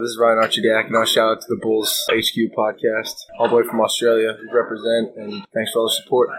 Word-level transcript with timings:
This 0.00 0.12
is 0.12 0.18
Ryan 0.18 0.38
Archidiak, 0.38 0.86
and 0.86 0.96
I'll 0.96 1.04
shout 1.04 1.30
out 1.30 1.40
to 1.42 1.46
the 1.50 1.60
Bulls 1.60 2.06
HQ 2.08 2.56
podcast, 2.56 3.26
all 3.38 3.50
the 3.50 3.56
way 3.56 3.64
from 3.64 3.82
Australia. 3.82 4.34
We 4.40 4.50
represent, 4.50 5.14
and 5.14 5.44
thanks 5.52 5.72
for 5.72 5.80
all 5.80 5.88
the 5.88 5.94
support. 6.02 6.30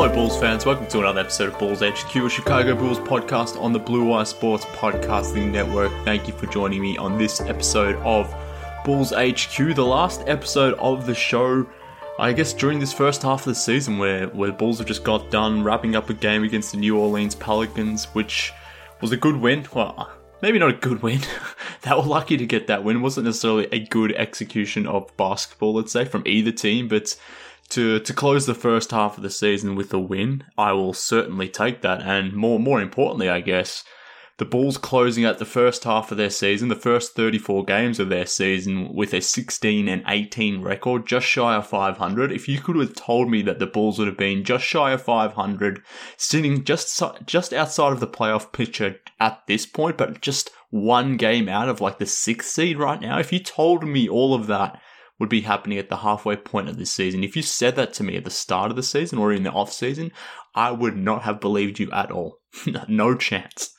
Hello, 0.00 0.14
Bulls 0.14 0.40
fans. 0.40 0.64
Welcome 0.64 0.86
to 0.86 1.00
another 1.00 1.20
episode 1.20 1.52
of 1.52 1.58
Bulls 1.58 1.82
HQ, 1.82 2.16
a 2.16 2.30
Chicago 2.30 2.74
Bulls 2.74 2.98
podcast 3.00 3.60
on 3.60 3.74
the 3.74 3.78
Blue 3.78 4.02
Wire 4.06 4.24
Sports 4.24 4.64
Podcasting 4.64 5.50
Network. 5.50 5.92
Thank 6.06 6.26
you 6.26 6.32
for 6.32 6.46
joining 6.46 6.80
me 6.80 6.96
on 6.96 7.18
this 7.18 7.42
episode 7.42 7.96
of 7.96 8.34
Bulls 8.82 9.12
HQ, 9.12 9.74
the 9.74 9.84
last 9.84 10.22
episode 10.26 10.72
of 10.78 11.04
the 11.04 11.14
show. 11.14 11.66
I 12.18 12.32
guess 12.32 12.54
during 12.54 12.78
this 12.80 12.94
first 12.94 13.20
half 13.20 13.40
of 13.40 13.44
the 13.44 13.54
season, 13.54 13.98
where 13.98 14.28
where 14.28 14.52
Bulls 14.52 14.78
have 14.78 14.88
just 14.88 15.04
got 15.04 15.30
done 15.30 15.62
wrapping 15.62 15.94
up 15.94 16.08
a 16.08 16.14
game 16.14 16.44
against 16.44 16.72
the 16.72 16.78
New 16.78 16.98
Orleans 16.98 17.34
Pelicans, 17.34 18.06
which 18.14 18.54
was 19.02 19.12
a 19.12 19.18
good 19.18 19.36
win. 19.36 19.66
Well, 19.74 20.10
maybe 20.40 20.58
not 20.58 20.70
a 20.70 20.78
good 20.78 21.02
win. 21.02 21.20
they 21.82 21.90
were 21.90 22.00
lucky 22.00 22.38
to 22.38 22.46
get 22.46 22.68
that 22.68 22.84
win. 22.84 22.96
It 22.96 23.00
wasn't 23.00 23.26
necessarily 23.26 23.68
a 23.70 23.80
good 23.80 24.12
execution 24.12 24.86
of 24.86 25.14
basketball, 25.18 25.74
let's 25.74 25.92
say, 25.92 26.06
from 26.06 26.22
either 26.24 26.52
team, 26.52 26.88
but 26.88 27.14
to 27.70 28.00
to 28.00 28.12
close 28.12 28.46
the 28.46 28.54
first 28.54 28.90
half 28.90 29.16
of 29.16 29.22
the 29.22 29.30
season 29.30 29.74
with 29.74 29.92
a 29.94 29.98
win, 29.98 30.44
I 30.58 30.72
will 30.72 30.94
certainly 30.94 31.48
take 31.48 31.82
that. 31.82 32.02
And 32.02 32.32
more 32.32 32.58
more 32.58 32.80
importantly, 32.80 33.28
I 33.28 33.40
guess, 33.40 33.84
the 34.40 34.46
Bulls 34.46 34.78
closing 34.78 35.26
out 35.26 35.38
the 35.38 35.44
first 35.44 35.84
half 35.84 36.10
of 36.10 36.16
their 36.16 36.30
season, 36.30 36.68
the 36.68 36.74
first 36.74 37.14
34 37.14 37.62
games 37.66 38.00
of 38.00 38.08
their 38.08 38.24
season 38.24 38.94
with 38.94 39.12
a 39.12 39.20
16 39.20 39.86
and 39.86 40.02
18 40.08 40.62
record, 40.62 41.06
just 41.06 41.26
shy 41.26 41.54
of 41.54 41.66
500. 41.66 42.32
If 42.32 42.48
you 42.48 42.58
could 42.58 42.76
have 42.76 42.94
told 42.94 43.30
me 43.30 43.42
that 43.42 43.58
the 43.58 43.66
Bulls 43.66 43.98
would 43.98 44.08
have 44.08 44.16
been 44.16 44.42
just 44.42 44.64
shy 44.64 44.92
of 44.92 45.02
500, 45.02 45.82
sitting 46.16 46.64
just 46.64 47.02
just 47.26 47.52
outside 47.52 47.92
of 47.92 48.00
the 48.00 48.06
playoff 48.06 48.50
picture 48.50 48.96
at 49.20 49.46
this 49.46 49.66
point, 49.66 49.98
but 49.98 50.22
just 50.22 50.50
one 50.70 51.18
game 51.18 51.46
out 51.46 51.68
of 51.68 51.82
like 51.82 51.98
the 51.98 52.06
sixth 52.06 52.48
seed 52.48 52.78
right 52.78 53.02
now, 53.02 53.18
if 53.18 53.32
you 53.32 53.40
told 53.40 53.86
me 53.86 54.08
all 54.08 54.32
of 54.32 54.46
that 54.46 54.80
would 55.20 55.28
be 55.28 55.42
happening 55.42 55.78
at 55.78 55.90
the 55.90 55.98
halfway 55.98 56.34
point 56.34 56.68
of 56.68 56.78
this 56.78 56.90
season. 56.90 57.22
If 57.22 57.36
you 57.36 57.42
said 57.42 57.76
that 57.76 57.92
to 57.94 58.02
me 58.02 58.16
at 58.16 58.24
the 58.24 58.30
start 58.30 58.70
of 58.70 58.76
the 58.76 58.82
season 58.82 59.18
or 59.18 59.32
in 59.32 59.44
the 59.44 59.52
off 59.52 59.70
season, 59.72 60.10
I 60.54 60.72
would 60.72 60.96
not 60.96 61.22
have 61.22 61.40
believed 61.40 61.78
you 61.78 61.90
at 61.92 62.10
all. 62.10 62.40
no 62.88 63.14
chance. 63.14 63.74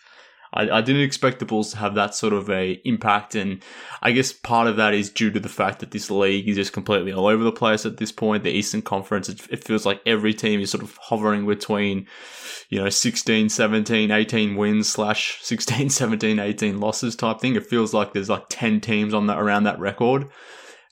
I, 0.54 0.70
I, 0.70 0.82
didn't 0.82 1.04
expect 1.04 1.40
the 1.40 1.46
Bulls 1.46 1.72
to 1.72 1.78
have 1.78 1.96
that 1.96 2.14
sort 2.14 2.34
of 2.34 2.50
a 2.50 2.74
impact, 2.84 3.36
and 3.36 3.64
I 4.02 4.12
guess 4.12 4.34
part 4.34 4.68
of 4.68 4.76
that 4.78 4.94
is 4.94 5.10
due 5.10 5.32
to 5.32 5.40
the 5.40 5.50
fact 5.50 5.80
that 5.80 5.92
this 5.92 6.12
league 6.12 6.48
is 6.48 6.58
just 6.58 6.74
completely 6.74 7.14
all 7.14 7.28
over 7.28 7.44
the 7.44 7.52
place 7.54 7.86
at 7.86 7.98
this 7.98 8.12
point. 8.12 8.44
The 8.44 8.52
Eastern 8.52 8.82
Conference, 8.82 9.30
it, 9.30 9.42
it 9.50 9.64
feels 9.64 9.86
like 9.86 10.02
every 10.06 10.34
team 10.34 10.60
is 10.60 10.72
sort 10.72 10.84
of 10.84 10.98
hovering 11.02 11.46
between, 11.48 12.06
you 12.70 12.80
know, 12.80 12.90
16, 12.90 13.48
17, 13.48 14.12
18 14.12 14.56
wins 14.56 14.90
slash 14.90 15.40
16, 15.42 15.90
17, 15.90 16.40
18 16.40 16.80
losses 16.80 17.16
type 17.16 17.40
thing. 17.40 17.56
It 17.56 17.66
feels 17.66 17.94
like 17.94 18.14
there's 18.14 18.30
like 18.30 18.46
10 18.50 18.82
teams 18.82 19.14
on 19.14 19.28
that 19.28 19.40
around 19.40 19.64
that 19.64 19.80
record. 19.80 20.30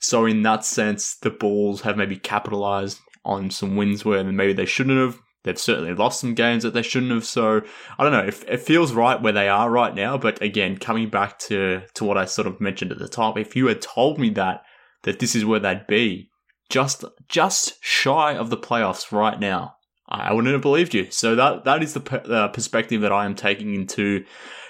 So 0.00 0.24
in 0.26 0.42
that 0.42 0.64
sense, 0.64 1.14
the 1.16 1.30
Bulls 1.30 1.82
have 1.82 1.96
maybe 1.96 2.16
capitalized 2.16 2.98
on 3.24 3.50
some 3.50 3.76
wins 3.76 4.04
where 4.04 4.24
maybe 4.24 4.54
they 4.54 4.66
shouldn't 4.66 4.98
have. 4.98 5.20
They've 5.42 5.58
certainly 5.58 5.94
lost 5.94 6.20
some 6.20 6.34
games 6.34 6.62
that 6.64 6.74
they 6.74 6.82
shouldn't 6.82 7.12
have. 7.12 7.24
So 7.24 7.62
I 7.98 8.02
don't 8.02 8.12
know. 8.12 8.26
It, 8.26 8.44
it 8.48 8.60
feels 8.60 8.92
right 8.92 9.20
where 9.20 9.32
they 9.32 9.48
are 9.48 9.70
right 9.70 9.94
now. 9.94 10.18
But 10.18 10.42
again, 10.42 10.76
coming 10.78 11.08
back 11.08 11.38
to 11.40 11.82
to 11.94 12.04
what 12.04 12.18
I 12.18 12.24
sort 12.24 12.46
of 12.46 12.60
mentioned 12.60 12.92
at 12.92 12.98
the 12.98 13.08
top, 13.08 13.38
if 13.38 13.54
you 13.54 13.66
had 13.66 13.80
told 13.80 14.18
me 14.18 14.30
that 14.30 14.62
that 15.02 15.18
this 15.18 15.34
is 15.34 15.44
where 15.44 15.60
they'd 15.60 15.86
be, 15.86 16.30
just 16.68 17.04
just 17.28 17.82
shy 17.82 18.34
of 18.34 18.50
the 18.50 18.56
playoffs 18.58 19.12
right 19.12 19.38
now, 19.38 19.76
I 20.08 20.32
wouldn't 20.32 20.52
have 20.52 20.62
believed 20.62 20.94
you. 20.94 21.10
So 21.10 21.34
that 21.36 21.64
that 21.64 21.82
is 21.82 21.94
the 21.94 22.22
uh, 22.30 22.48
perspective 22.48 23.00
that 23.02 23.12
I 23.12 23.24
am 23.24 23.34
taking 23.34 23.74
into 23.74 24.24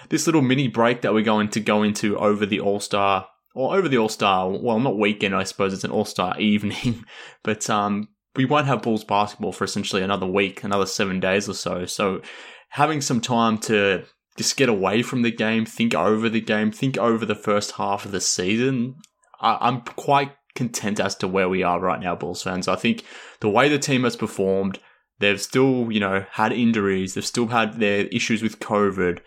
this 0.09 0.27
little 0.27 0.43
mini 0.43 0.69
break 0.69 1.03
that 1.03 1.15
we're 1.15 1.23
going 1.23 1.49
to 1.51 1.61
go 1.61 1.83
into 1.83 2.19
over 2.19 2.47
the 2.47 2.61
All 2.61 2.81
Star 2.81 3.27
or 3.55 3.77
over 3.77 3.89
the 3.89 3.99
All 3.99 4.09
Star, 4.09 4.49
well, 4.49 4.79
not 4.81 4.99
weekend, 4.99 5.35
I 5.35 5.45
suppose 5.45 5.73
it's 5.73 5.85
an 5.85 5.91
All 5.91 6.05
Star 6.05 6.39
evening, 6.41 7.05
but 7.43 7.69
um, 7.69 8.09
we 8.37 8.45
won't 8.45 8.67
have 8.67 8.83
Bulls 8.83 9.05
basketball 9.05 9.53
for 9.53 9.65
essentially 9.65 10.03
another 10.03 10.27
week, 10.27 10.63
another 10.63 10.87
seven 10.87 11.21
days 11.21 11.49
or 11.49 11.55
so. 11.55 11.87
So 11.87 12.23
having 12.71 13.01
some 13.01 13.21
time 13.21 13.59
to 13.59 14.05
just 14.37 14.57
get 14.57 14.69
away 14.69 15.03
from 15.03 15.23
the 15.23 15.33
game, 15.33 15.67
think 15.67 15.95
over 15.95 16.29
the 16.29 16.41
game, 16.41 16.71
think 16.71 16.97
over 16.97 17.27
the 17.27 17.35
first 17.35 17.73
half 17.73 18.05
of 18.05 18.13
the 18.13 18.21
season, 18.21 18.95
I- 19.41 19.59
I'm 19.61 19.81
quite 19.83 20.33
content 20.55 21.01
as 21.01 21.15
to 21.17 21.29
where 21.29 21.49
we 21.49 21.63
are 21.63 21.81
right 21.81 22.01
now, 22.01 22.15
Bulls 22.15 22.43
fans. 22.43 22.69
I 22.69 22.77
think 22.77 23.05
the 23.41 23.49
way 23.49 23.69
the 23.69 23.79
team 23.79 24.05
has 24.05 24.17
performed, 24.17 24.79
they've 25.19 25.41
still, 25.41 25.91
you 25.91 26.01
know, 26.01 26.25
had 26.33 26.53
injuries, 26.53 27.15
they've 27.15 27.27
still 27.27 27.49
had 27.49 27.81
their 27.81 28.07
issues 28.07 28.43
with 28.43 28.61
COVID. 28.61 29.21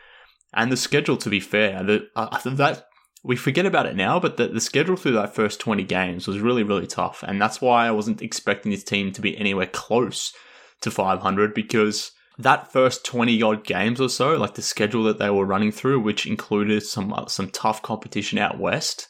And 0.54 0.72
the 0.72 0.78
schedule, 0.78 1.18
to 1.18 1.30
be 1.30 1.40
fair, 1.40 1.84
the, 1.84 2.08
uh, 2.16 2.38
that 2.46 2.86
we 3.24 3.36
forget 3.38 3.66
about 3.66 3.86
it 3.86 3.96
now, 3.96 4.20
but 4.20 4.36
the, 4.38 4.48
the 4.48 4.60
schedule 4.60 4.98
through 4.98 5.14
that 5.14 5.34
first 5.34 5.60
20 5.62 5.84
games 5.84 6.28
was 6.28 6.40
really, 6.40 6.64
really 6.64 6.88
tough. 6.88 7.24
And 7.26 7.42
that's 7.42 7.62
why 7.62 7.88
I 7.88 7.92
wasn't 7.92 8.22
expecting 8.22 8.72
this 8.72 8.84
team 8.84 9.14
to 9.14 9.22
be 9.22 9.38
anywhere 9.38 9.68
close 9.68 10.34
to 10.82 10.92
500 10.92 11.54
because 11.54 12.12
that 12.38 12.72
first 12.72 13.06
20 13.06 13.42
odd 13.42 13.64
games 13.64 14.02
or 14.02 14.10
so, 14.10 14.36
like 14.36 14.56
the 14.56 14.62
schedule 14.62 15.04
that 15.06 15.20
they 15.20 15.30
were 15.30 15.46
running 15.46 15.72
through, 15.72 16.02
which 16.02 16.28
included 16.28 16.84
some, 16.84 17.14
uh, 17.14 17.28
some 17.28 17.50
tough 17.50 17.82
competition 17.82 18.40
out 18.40 18.60
west, 18.60 19.08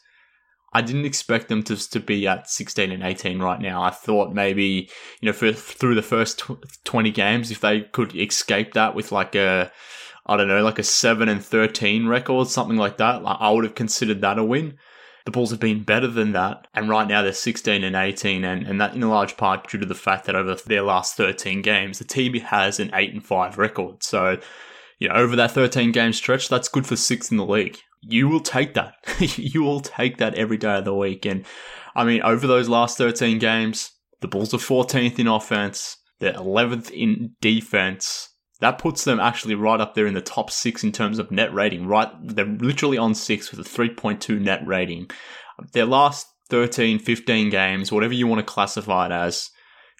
I 0.72 0.82
didn't 0.82 1.06
expect 1.06 1.48
them 1.48 1.64
to, 1.64 1.76
to 1.90 2.00
be 2.00 2.26
at 2.28 2.48
16 2.48 2.92
and 2.92 3.02
18 3.02 3.40
right 3.40 3.60
now. 3.60 3.82
I 3.82 3.90
thought 3.90 4.32
maybe, 4.32 4.90
you 5.20 5.26
know, 5.26 5.32
for, 5.32 5.52
through 5.52 5.94
the 5.96 6.02
first 6.02 6.42
20 6.84 7.10
games, 7.10 7.50
if 7.50 7.60
they 7.60 7.82
could 7.82 8.14
escape 8.14 8.74
that 8.74 8.94
with 8.94 9.10
like 9.10 9.34
a, 9.34 9.72
I 10.26 10.36
don't 10.36 10.48
know, 10.48 10.62
like 10.62 10.78
a 10.78 10.82
7 10.82 11.28
and 11.28 11.44
13 11.44 12.06
record, 12.06 12.48
something 12.48 12.76
like 12.76 12.96
that. 12.96 13.22
Like 13.22 13.36
I 13.40 13.50
would 13.50 13.64
have 13.64 13.74
considered 13.74 14.20
that 14.22 14.38
a 14.38 14.44
win. 14.44 14.78
The 15.24 15.30
Bulls 15.30 15.50
have 15.50 15.60
been 15.60 15.84
better 15.84 16.06
than 16.06 16.32
that, 16.32 16.68
and 16.74 16.88
right 16.88 17.08
now 17.08 17.22
they're 17.22 17.32
16 17.32 17.82
and 17.82 17.96
18, 17.96 18.44
and, 18.44 18.66
and 18.66 18.78
that 18.78 18.94
in 18.94 19.02
a 19.02 19.08
large 19.08 19.38
part 19.38 19.68
due 19.68 19.78
to 19.78 19.86
the 19.86 19.94
fact 19.94 20.26
that 20.26 20.36
over 20.36 20.54
their 20.54 20.82
last 20.82 21.16
13 21.16 21.62
games, 21.62 21.98
the 21.98 22.04
team 22.04 22.34
has 22.34 22.78
an 22.78 22.90
8 22.92 23.14
and 23.14 23.24
5 23.24 23.56
record. 23.56 24.02
So, 24.02 24.38
you 24.98 25.08
know, 25.08 25.14
over 25.14 25.34
that 25.36 25.52
13 25.52 25.92
game 25.92 26.12
stretch, 26.12 26.50
that's 26.50 26.68
good 26.68 26.86
for 26.86 26.96
sixth 26.96 27.30
in 27.30 27.38
the 27.38 27.46
league. 27.46 27.78
You 28.02 28.28
will 28.28 28.40
take 28.40 28.74
that. 28.74 28.96
you 29.38 29.62
will 29.62 29.80
take 29.80 30.18
that 30.18 30.34
every 30.34 30.58
day 30.58 30.76
of 30.76 30.84
the 30.84 30.94
week. 30.94 31.24
And 31.24 31.46
I 31.94 32.04
mean, 32.04 32.20
over 32.20 32.46
those 32.46 32.68
last 32.68 32.98
13 32.98 33.38
games, 33.38 33.92
the 34.20 34.28
Bulls 34.28 34.52
are 34.52 34.58
14th 34.58 35.18
in 35.18 35.26
offense, 35.26 35.96
they're 36.20 36.34
11th 36.34 36.90
in 36.90 37.34
defense, 37.40 38.33
that 38.64 38.78
puts 38.78 39.04
them 39.04 39.20
actually 39.20 39.54
right 39.54 39.78
up 39.78 39.94
there 39.94 40.06
in 40.06 40.14
the 40.14 40.22
top 40.22 40.50
six 40.50 40.82
in 40.82 40.90
terms 40.90 41.18
of 41.18 41.30
net 41.30 41.52
rating. 41.52 41.86
Right, 41.86 42.08
they're 42.22 42.46
literally 42.46 42.96
on 42.96 43.14
six 43.14 43.50
with 43.50 43.60
a 43.60 43.70
3.2 43.70 44.40
net 44.40 44.66
rating. 44.66 45.10
Their 45.74 45.84
last 45.84 46.26
13, 46.48 46.98
15 46.98 47.50
games, 47.50 47.92
whatever 47.92 48.14
you 48.14 48.26
want 48.26 48.38
to 48.38 48.52
classify 48.52 49.04
it 49.04 49.12
as, 49.12 49.50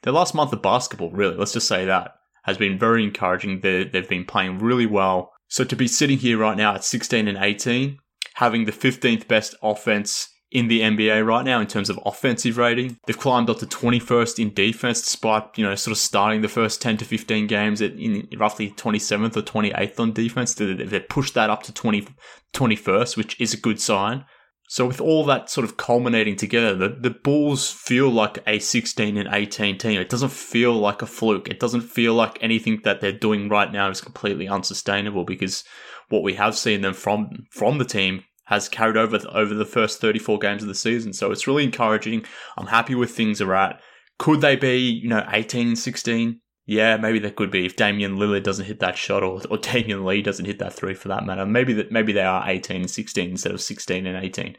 their 0.02 0.14
last 0.14 0.34
month 0.34 0.54
of 0.54 0.62
basketball, 0.62 1.10
really, 1.10 1.36
let's 1.36 1.52
just 1.52 1.68
say 1.68 1.84
that, 1.84 2.12
has 2.44 2.56
been 2.56 2.78
very 2.78 3.04
encouraging. 3.04 3.60
they 3.60 3.84
they've 3.84 4.08
been 4.08 4.24
playing 4.24 4.58
really 4.60 4.86
well. 4.86 5.30
So 5.48 5.62
to 5.64 5.76
be 5.76 5.86
sitting 5.86 6.16
here 6.16 6.38
right 6.38 6.56
now 6.56 6.74
at 6.74 6.84
16 6.84 7.28
and 7.28 7.36
18, 7.36 7.98
having 8.36 8.64
the 8.64 8.72
15th 8.72 9.28
best 9.28 9.54
offense 9.62 10.30
in 10.54 10.68
the 10.68 10.80
NBA 10.82 11.26
right 11.26 11.44
now 11.44 11.60
in 11.60 11.66
terms 11.66 11.90
of 11.90 11.98
offensive 12.06 12.56
rating. 12.56 12.96
They've 13.06 13.18
climbed 13.18 13.50
up 13.50 13.58
to 13.58 13.66
21st 13.66 14.38
in 14.38 14.54
defense 14.54 15.02
despite, 15.02 15.58
you 15.58 15.64
know, 15.64 15.74
sort 15.74 15.92
of 15.92 15.98
starting 15.98 16.42
the 16.42 16.48
first 16.48 16.80
10 16.80 16.96
to 16.98 17.04
15 17.04 17.48
games 17.48 17.82
at 17.82 17.92
in 17.94 18.28
roughly 18.38 18.70
27th 18.70 19.36
or 19.36 19.42
28th 19.42 19.98
on 19.98 20.12
defense. 20.12 20.54
They've 20.54 21.08
pushed 21.08 21.34
that 21.34 21.50
up 21.50 21.64
to 21.64 21.72
20, 21.72 22.06
21st, 22.54 23.16
which 23.16 23.38
is 23.40 23.52
a 23.52 23.58
good 23.58 23.80
sign. 23.80 24.24
So 24.68 24.86
with 24.86 25.00
all 25.00 25.24
that 25.24 25.50
sort 25.50 25.64
of 25.64 25.76
culminating 25.76 26.36
together, 26.36 26.74
the, 26.74 26.88
the 26.88 27.10
Bulls 27.10 27.70
feel 27.70 28.08
like 28.08 28.38
a 28.46 28.60
16 28.60 29.16
and 29.16 29.28
18 29.30 29.76
team. 29.76 30.00
It 30.00 30.08
doesn't 30.08 30.32
feel 30.32 30.72
like 30.72 31.02
a 31.02 31.06
fluke. 31.06 31.48
It 31.48 31.60
doesn't 31.60 31.82
feel 31.82 32.14
like 32.14 32.38
anything 32.40 32.80
that 32.84 33.00
they're 33.00 33.12
doing 33.12 33.48
right 33.48 33.70
now 33.70 33.90
is 33.90 34.00
completely 34.00 34.48
unsustainable 34.48 35.24
because 35.24 35.64
what 36.10 36.22
we 36.22 36.34
have 36.34 36.56
seen 36.56 36.80
them 36.80 36.94
from 36.94 37.46
from 37.50 37.78
the 37.78 37.84
team 37.84 38.24
has 38.46 38.68
carried 38.68 38.96
over 38.96 39.18
over 39.30 39.54
the 39.54 39.64
first 39.64 40.00
34 40.00 40.38
games 40.38 40.62
of 40.62 40.68
the 40.68 40.74
season. 40.74 41.12
So 41.12 41.30
it's 41.30 41.46
really 41.46 41.64
encouraging. 41.64 42.24
I'm 42.56 42.66
happy 42.66 42.94
with 42.94 43.10
things 43.10 43.40
are 43.40 43.54
at. 43.54 43.80
Could 44.18 44.40
they 44.40 44.56
be, 44.56 44.78
you 44.78 45.08
know, 45.08 45.26
18, 45.32 45.76
16? 45.76 46.40
Yeah, 46.66 46.96
maybe 46.96 47.18
they 47.18 47.30
could 47.30 47.50
be 47.50 47.66
if 47.66 47.76
Damian 47.76 48.16
Lillard 48.16 48.44
doesn't 48.44 48.64
hit 48.64 48.80
that 48.80 48.96
shot 48.96 49.22
or, 49.22 49.40
or 49.50 49.58
Damion 49.58 50.04
Lee 50.04 50.22
doesn't 50.22 50.46
hit 50.46 50.58
that 50.60 50.72
three 50.72 50.94
for 50.94 51.08
that 51.08 51.26
matter. 51.26 51.44
Maybe 51.44 51.72
that 51.74 51.92
maybe 51.92 52.12
they 52.12 52.22
are 52.22 52.48
18 52.48 52.82
and 52.82 52.90
16 52.90 53.30
instead 53.30 53.52
of 53.52 53.60
16 53.60 54.06
and 54.06 54.24
18. 54.24 54.56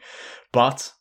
But 0.52 0.92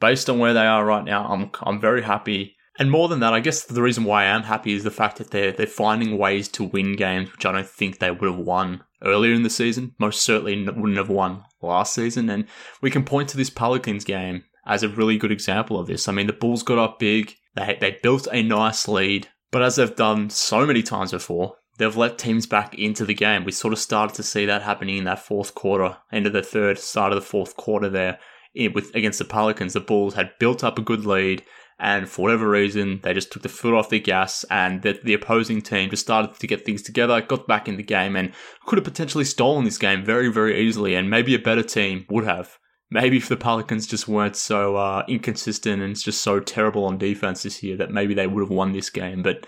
based 0.00 0.30
on 0.30 0.38
where 0.38 0.54
they 0.54 0.66
are 0.66 0.84
right 0.84 1.04
now, 1.04 1.26
I'm 1.26 1.50
I'm 1.62 1.80
very 1.80 2.02
happy. 2.02 2.56
And 2.78 2.90
more 2.90 3.08
than 3.08 3.20
that, 3.20 3.34
I 3.34 3.40
guess 3.40 3.64
the 3.64 3.82
reason 3.82 4.04
why 4.04 4.22
I 4.22 4.26
am 4.26 4.44
happy 4.44 4.72
is 4.72 4.84
the 4.84 4.90
fact 4.90 5.18
that 5.18 5.30
they're 5.30 5.52
they're 5.52 5.66
finding 5.66 6.16
ways 6.16 6.48
to 6.48 6.64
win 6.64 6.94
games, 6.96 7.32
which 7.32 7.44
I 7.44 7.52
don't 7.52 7.68
think 7.68 7.98
they 7.98 8.10
would 8.10 8.30
have 8.30 8.38
won 8.38 8.84
earlier 9.02 9.34
in 9.34 9.42
the 9.42 9.50
season. 9.50 9.94
Most 9.98 10.22
certainly 10.22 10.64
wouldn't 10.64 10.96
have 10.96 11.08
won 11.08 11.42
last 11.62 11.94
season. 11.94 12.28
And 12.28 12.46
we 12.80 12.90
can 12.90 13.04
point 13.04 13.28
to 13.30 13.36
this 13.36 13.50
Pelicans 13.50 14.04
game 14.04 14.44
as 14.66 14.82
a 14.82 14.88
really 14.88 15.16
good 15.16 15.32
example 15.32 15.78
of 15.78 15.86
this. 15.86 16.08
I 16.08 16.12
mean, 16.12 16.26
the 16.26 16.32
Bulls 16.32 16.62
got 16.62 16.78
up 16.78 16.98
big. 16.98 17.34
They 17.54 17.76
they 17.80 17.98
built 18.02 18.28
a 18.32 18.42
nice 18.42 18.88
lead. 18.88 19.28
But 19.50 19.62
as 19.62 19.76
they've 19.76 19.94
done 19.94 20.30
so 20.30 20.66
many 20.66 20.82
times 20.82 21.10
before, 21.10 21.56
they've 21.76 21.96
let 21.96 22.18
teams 22.18 22.46
back 22.46 22.74
into 22.78 23.04
the 23.04 23.14
game. 23.14 23.44
We 23.44 23.52
sort 23.52 23.74
of 23.74 23.78
started 23.78 24.14
to 24.16 24.22
see 24.22 24.46
that 24.46 24.62
happening 24.62 24.98
in 24.98 25.04
that 25.04 25.18
fourth 25.18 25.54
quarter, 25.54 25.98
end 26.10 26.26
of 26.26 26.32
the 26.32 26.42
third, 26.42 26.78
start 26.78 27.12
of 27.12 27.16
the 27.16 27.26
fourth 27.26 27.56
quarter 27.56 27.88
there 27.88 28.18
with 28.54 28.94
against 28.94 29.18
the 29.18 29.24
Pelicans. 29.24 29.74
The 29.74 29.80
Bulls 29.80 30.14
had 30.14 30.32
built 30.38 30.64
up 30.64 30.78
a 30.78 30.82
good 30.82 31.04
lead, 31.04 31.42
and 31.82 32.08
for 32.08 32.22
whatever 32.22 32.48
reason, 32.48 33.00
they 33.02 33.12
just 33.12 33.32
took 33.32 33.42
the 33.42 33.48
foot 33.48 33.74
off 33.74 33.90
the 33.90 33.98
gas, 33.98 34.44
and 34.44 34.82
the, 34.82 35.00
the 35.02 35.14
opposing 35.14 35.60
team 35.60 35.90
just 35.90 36.04
started 36.04 36.38
to 36.38 36.46
get 36.46 36.64
things 36.64 36.80
together, 36.80 37.20
got 37.20 37.48
back 37.48 37.66
in 37.66 37.76
the 37.76 37.82
game, 37.82 38.14
and 38.14 38.32
could 38.66 38.78
have 38.78 38.84
potentially 38.84 39.24
stolen 39.24 39.64
this 39.64 39.78
game 39.78 40.04
very, 40.04 40.28
very 40.28 40.60
easily, 40.60 40.94
and 40.94 41.10
maybe 41.10 41.34
a 41.34 41.40
better 41.40 41.64
team 41.64 42.06
would 42.08 42.24
have. 42.24 42.56
Maybe 42.92 43.16
if 43.16 43.28
the 43.28 43.36
Pelicans 43.36 43.88
just 43.88 44.06
weren't 44.06 44.36
so 44.36 44.76
uh, 44.76 45.02
inconsistent 45.08 45.82
and 45.82 45.98
just 45.98 46.20
so 46.20 46.38
terrible 46.38 46.84
on 46.84 46.98
defense 46.98 47.42
this 47.42 47.64
year, 47.64 47.76
that 47.78 47.90
maybe 47.90 48.14
they 48.14 48.28
would 48.28 48.42
have 48.42 48.50
won 48.50 48.72
this 48.72 48.88
game. 48.88 49.20
But 49.20 49.44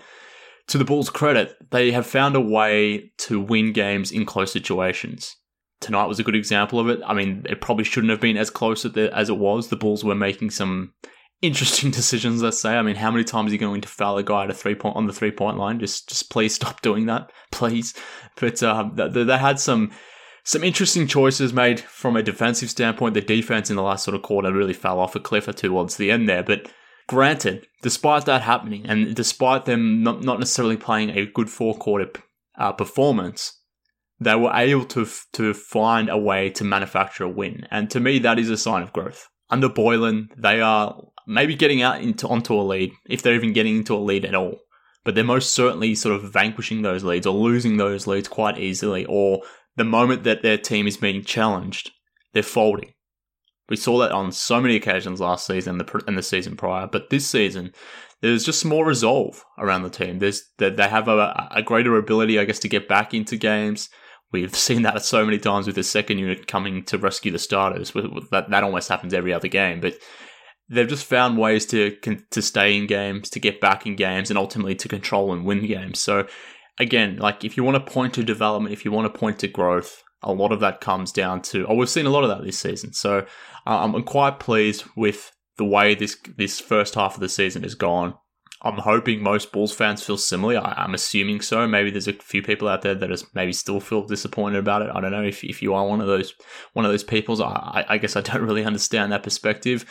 to 0.67 0.77
the 0.77 0.83
Bulls' 0.83 1.09
credit, 1.09 1.55
they 1.71 1.91
have 1.91 2.05
found 2.05 2.35
a 2.35 2.41
way 2.41 3.13
to 3.19 3.39
win 3.39 3.71
games 3.71 4.11
in 4.11 4.25
close 4.25 4.51
situations. 4.51 5.37
Tonight 5.79 6.07
was 6.07 6.19
a 6.19 6.23
good 6.23 6.35
example 6.35 6.81
of 6.81 6.89
it. 6.89 6.99
I 7.05 7.13
mean, 7.13 7.45
it 7.47 7.61
probably 7.61 7.85
shouldn't 7.85 8.11
have 8.11 8.19
been 8.19 8.35
as 8.35 8.49
close 8.49 8.83
as 8.83 9.29
it 9.29 9.37
was. 9.37 9.69
The 9.69 9.75
Bulls 9.77 10.03
were 10.03 10.15
making 10.15 10.49
some 10.49 10.93
interesting 11.41 11.91
decisions. 11.91 12.41
Let's 12.41 12.59
say. 12.59 12.75
I 12.75 12.81
mean, 12.81 12.95
how 12.95 13.11
many 13.11 13.23
times 13.23 13.51
are 13.51 13.53
you 13.53 13.59
going 13.59 13.81
to 13.81 13.87
foul 13.87 14.17
a 14.17 14.23
guy 14.23 14.43
at 14.43 14.49
a 14.49 14.53
three 14.53 14.75
point 14.75 14.95
on 14.95 15.07
the 15.07 15.13
three 15.13 15.31
point 15.31 15.57
line? 15.57 15.79
Just, 15.79 16.09
just 16.09 16.29
please 16.29 16.55
stop 16.55 16.81
doing 16.81 17.05
that, 17.07 17.31
please. 17.51 17.93
But 18.39 18.61
uh, 18.61 18.89
they, 18.93 19.23
they 19.23 19.37
had 19.37 19.59
some 19.59 19.91
some 20.43 20.63
interesting 20.63 21.07
choices 21.07 21.53
made 21.53 21.79
from 21.79 22.15
a 22.15 22.23
defensive 22.23 22.69
standpoint. 22.69 23.15
The 23.15 23.21
defense 23.21 23.69
in 23.69 23.75
the 23.75 23.81
last 23.81 24.03
sort 24.03 24.15
of 24.15 24.21
quarter 24.21 24.53
really 24.53 24.73
fell 24.73 24.99
off 24.99 25.15
a 25.15 25.19
cliff 25.19 25.47
or 25.47 25.53
two 25.53 25.69
towards 25.69 25.97
the 25.97 26.11
end 26.11 26.29
there. 26.29 26.43
But 26.43 26.71
granted, 27.07 27.65
despite 27.81 28.25
that 28.25 28.43
happening, 28.43 28.85
and 28.85 29.15
despite 29.15 29.65
them 29.65 30.03
not, 30.03 30.23
not 30.23 30.39
necessarily 30.39 30.77
playing 30.77 31.09
a 31.09 31.25
good 31.25 31.49
four 31.49 31.75
quarter 31.75 32.11
uh, 32.59 32.71
performance, 32.73 33.59
they 34.19 34.35
were 34.35 34.53
able 34.53 34.85
to 34.85 35.07
to 35.33 35.53
find 35.55 36.09
a 36.09 36.17
way 36.17 36.51
to 36.51 36.63
manufacture 36.63 37.23
a 37.23 37.29
win. 37.29 37.67
And 37.71 37.89
to 37.89 37.99
me, 37.99 38.19
that 38.19 38.37
is 38.37 38.51
a 38.51 38.57
sign 38.57 38.83
of 38.83 38.93
growth. 38.93 39.27
Under 39.49 39.69
Boylen, 39.69 40.27
they 40.37 40.61
are 40.61 40.95
maybe 41.27 41.55
getting 41.55 41.81
out 41.81 42.01
into 42.01 42.27
onto 42.27 42.53
a 42.53 42.61
lead, 42.61 42.91
if 43.09 43.21
they're 43.21 43.35
even 43.35 43.53
getting 43.53 43.77
into 43.77 43.95
a 43.95 43.97
lead 43.97 44.25
at 44.25 44.35
all. 44.35 44.59
But 45.03 45.15
they're 45.15 45.23
most 45.23 45.53
certainly 45.53 45.95
sort 45.95 46.15
of 46.15 46.33
vanquishing 46.33 46.81
those 46.81 47.03
leads 47.03 47.27
or 47.27 47.35
losing 47.35 47.77
those 47.77 48.07
leads 48.07 48.27
quite 48.27 48.57
easily, 48.57 49.05
or 49.05 49.41
the 49.75 49.83
moment 49.83 50.23
that 50.23 50.41
their 50.41 50.57
team 50.57 50.87
is 50.87 50.97
being 50.97 51.23
challenged, 51.23 51.91
they're 52.33 52.43
folding. 52.43 52.93
We 53.69 53.75
saw 53.75 53.97
that 53.99 54.11
on 54.11 54.31
so 54.31 54.61
many 54.61 54.75
occasions 54.75 55.19
last 55.19 55.47
season 55.47 55.81
and 56.07 56.17
the 56.17 56.23
season 56.23 56.55
prior, 56.55 56.87
but 56.87 57.09
this 57.09 57.27
season 57.27 57.73
there's 58.21 58.43
just 58.43 58.65
more 58.65 58.85
resolve 58.85 59.43
around 59.59 59.83
the 59.83 59.89
team. 59.89 60.19
There's 60.19 60.43
that 60.57 60.77
they 60.77 60.87
have 60.87 61.07
a, 61.07 61.49
a, 61.51 61.61
greater 61.61 61.95
ability, 61.97 62.39
I 62.39 62.45
guess, 62.45 62.59
to 62.59 62.69
get 62.69 62.87
back 62.87 63.13
into 63.13 63.37
games. 63.37 63.89
We've 64.31 64.55
seen 64.67 64.83
that 64.83 65.03
so 65.03 65.25
many 65.25 65.37
times 65.37 65.67
with 65.67 65.75
the 65.75 65.83
second 65.83 66.19
unit 66.19 66.47
coming 66.47 66.83
to 66.85 66.97
rescue 66.97 67.31
the 67.31 67.39
starters. 67.39 67.91
That 67.91 68.47
that 68.49 68.63
almost 68.63 68.89
happens 68.89 69.13
every 69.13 69.33
other 69.33 69.47
game, 69.47 69.79
but 69.79 69.95
they've 70.69 70.87
just 70.87 71.05
found 71.05 71.37
ways 71.37 71.65
to 71.67 71.95
to 72.31 72.41
stay 72.41 72.75
in 72.75 72.87
games, 72.87 73.29
to 73.31 73.39
get 73.39 73.61
back 73.61 73.85
in 73.85 73.95
games, 73.95 74.29
and 74.29 74.37
ultimately 74.37 74.75
to 74.75 74.87
control 74.87 75.33
and 75.33 75.45
win 75.45 75.65
games. 75.65 75.99
So 75.99 76.27
again, 76.79 77.17
like 77.17 77.43
if 77.43 77.57
you 77.57 77.63
want 77.63 77.75
to 77.75 77.91
point 77.91 78.13
to 78.15 78.23
development, 78.23 78.73
if 78.73 78.85
you 78.85 78.91
want 78.91 79.11
to 79.11 79.19
point 79.19 79.39
to 79.39 79.47
growth, 79.47 80.03
a 80.23 80.33
lot 80.33 80.51
of 80.51 80.59
that 80.61 80.81
comes 80.81 81.11
down 81.11 81.41
to. 81.43 81.65
Oh, 81.67 81.75
we've 81.75 81.89
seen 81.89 82.05
a 82.05 82.11
lot 82.11 82.23
of 82.23 82.29
that 82.29 82.43
this 82.43 82.59
season. 82.59 82.93
So 82.93 83.25
um, 83.65 83.95
I'm 83.95 84.03
quite 84.03 84.39
pleased 84.39 84.83
with 84.95 85.31
the 85.57 85.65
way 85.65 85.95
this 85.95 86.17
this 86.37 86.59
first 86.59 86.95
half 86.95 87.15
of 87.15 87.21
the 87.21 87.29
season 87.29 87.63
has 87.63 87.75
gone. 87.75 88.15
I'm 88.61 88.79
hoping 88.79 89.21
most 89.21 89.51
Bulls 89.51 89.73
fans 89.73 90.03
feel 90.03 90.17
similarly. 90.17 90.57
I, 90.57 90.85
am 90.85 90.95
assuming 90.95 91.41
so. 91.41 91.67
Maybe 91.67 91.91
there's 91.91 92.07
a 92.07 92.13
few 92.13 92.41
people 92.41 92.67
out 92.67 92.81
there 92.81 92.95
that 92.95 93.11
is 93.11 93.23
maybe 93.35 93.53
still 93.53 93.79
feel 93.79 94.07
disappointed 94.07 94.57
about 94.57 94.81
it. 94.81 94.89
I 94.91 95.01
don't 95.01 95.11
know 95.11 95.23
if, 95.23 95.43
if 95.43 95.61
you 95.61 95.75
are 95.75 95.85
one 95.85 96.01
of 96.01 96.07
those 96.07 96.33
one 96.73 96.83
of 96.83 96.91
those 96.91 97.03
peoples. 97.03 97.39
I, 97.39 97.85
I 97.87 97.97
guess 97.99 98.15
I 98.15 98.21
don't 98.21 98.41
really 98.47 98.65
understand 98.65 99.11
that 99.11 99.23
perspective 99.23 99.85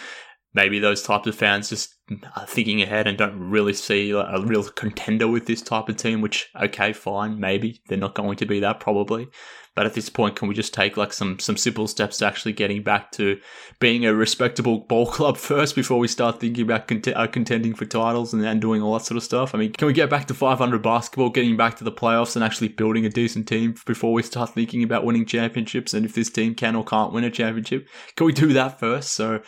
maybe 0.54 0.78
those 0.78 1.02
types 1.02 1.26
of 1.26 1.34
fans 1.34 1.68
just 1.68 1.94
are 2.36 2.46
thinking 2.46 2.80
ahead 2.80 3.06
and 3.06 3.18
don't 3.18 3.38
really 3.38 3.74
see 3.74 4.12
a 4.12 4.40
real 4.40 4.64
contender 4.64 5.28
with 5.28 5.46
this 5.46 5.60
type 5.60 5.88
of 5.88 5.96
team, 5.96 6.20
which, 6.20 6.48
okay, 6.60 6.92
fine, 6.92 7.38
maybe 7.38 7.82
they're 7.88 7.98
not 7.98 8.14
going 8.14 8.36
to 8.36 8.46
be 8.46 8.60
that 8.60 8.80
probably. 8.80 9.28
But 9.74 9.86
at 9.86 9.94
this 9.94 10.08
point, 10.08 10.36
can 10.36 10.46
we 10.46 10.54
just 10.54 10.72
take 10.72 10.96
like 10.96 11.12
some 11.12 11.38
some 11.40 11.56
simple 11.56 11.88
steps 11.88 12.18
to 12.18 12.26
actually 12.26 12.52
getting 12.52 12.84
back 12.84 13.10
to 13.12 13.40
being 13.80 14.06
a 14.06 14.14
respectable 14.14 14.80
ball 14.80 15.06
club 15.06 15.36
first 15.50 15.74
before 15.74 15.98
we 15.98 16.06
start 16.06 16.40
thinking 16.40 16.62
about 16.62 16.86
cont- 16.86 17.08
uh, 17.08 17.26
contending 17.26 17.74
for 17.74 17.84
titles 17.84 18.32
and, 18.32 18.44
and 18.44 18.60
doing 18.60 18.82
all 18.82 18.94
that 18.94 19.04
sort 19.04 19.16
of 19.16 19.24
stuff? 19.24 19.54
I 19.54 19.58
mean, 19.58 19.72
can 19.72 19.86
we 19.86 19.92
get 19.92 20.10
back 20.10 20.26
to 20.26 20.34
500 20.34 20.80
basketball, 20.80 21.30
getting 21.30 21.56
back 21.56 21.76
to 21.78 21.84
the 21.84 21.92
playoffs, 21.92 22.36
and 22.36 22.44
actually 22.44 22.68
building 22.68 23.04
a 23.04 23.10
decent 23.10 23.48
team 23.48 23.74
before 23.84 24.12
we 24.12 24.22
start 24.22 24.50
thinking 24.50 24.84
about 24.84 25.04
winning 25.04 25.26
championships? 25.26 25.92
And 25.92 26.06
if 26.06 26.14
this 26.14 26.30
team 26.30 26.54
can 26.54 26.76
or 26.76 26.84
can't 26.84 27.12
win 27.12 27.24
a 27.24 27.30
championship, 27.30 27.88
can 28.16 28.26
we 28.26 28.32
do 28.32 28.52
that 28.52 28.78
first? 28.78 29.12
So 29.12 29.40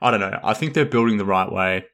I 0.00 0.10
don't 0.10 0.20
know. 0.20 0.40
I 0.42 0.54
think 0.54 0.72
they're 0.72 0.86
building 0.86 1.18
the 1.18 1.26
right 1.26 1.50
way. 1.50 1.84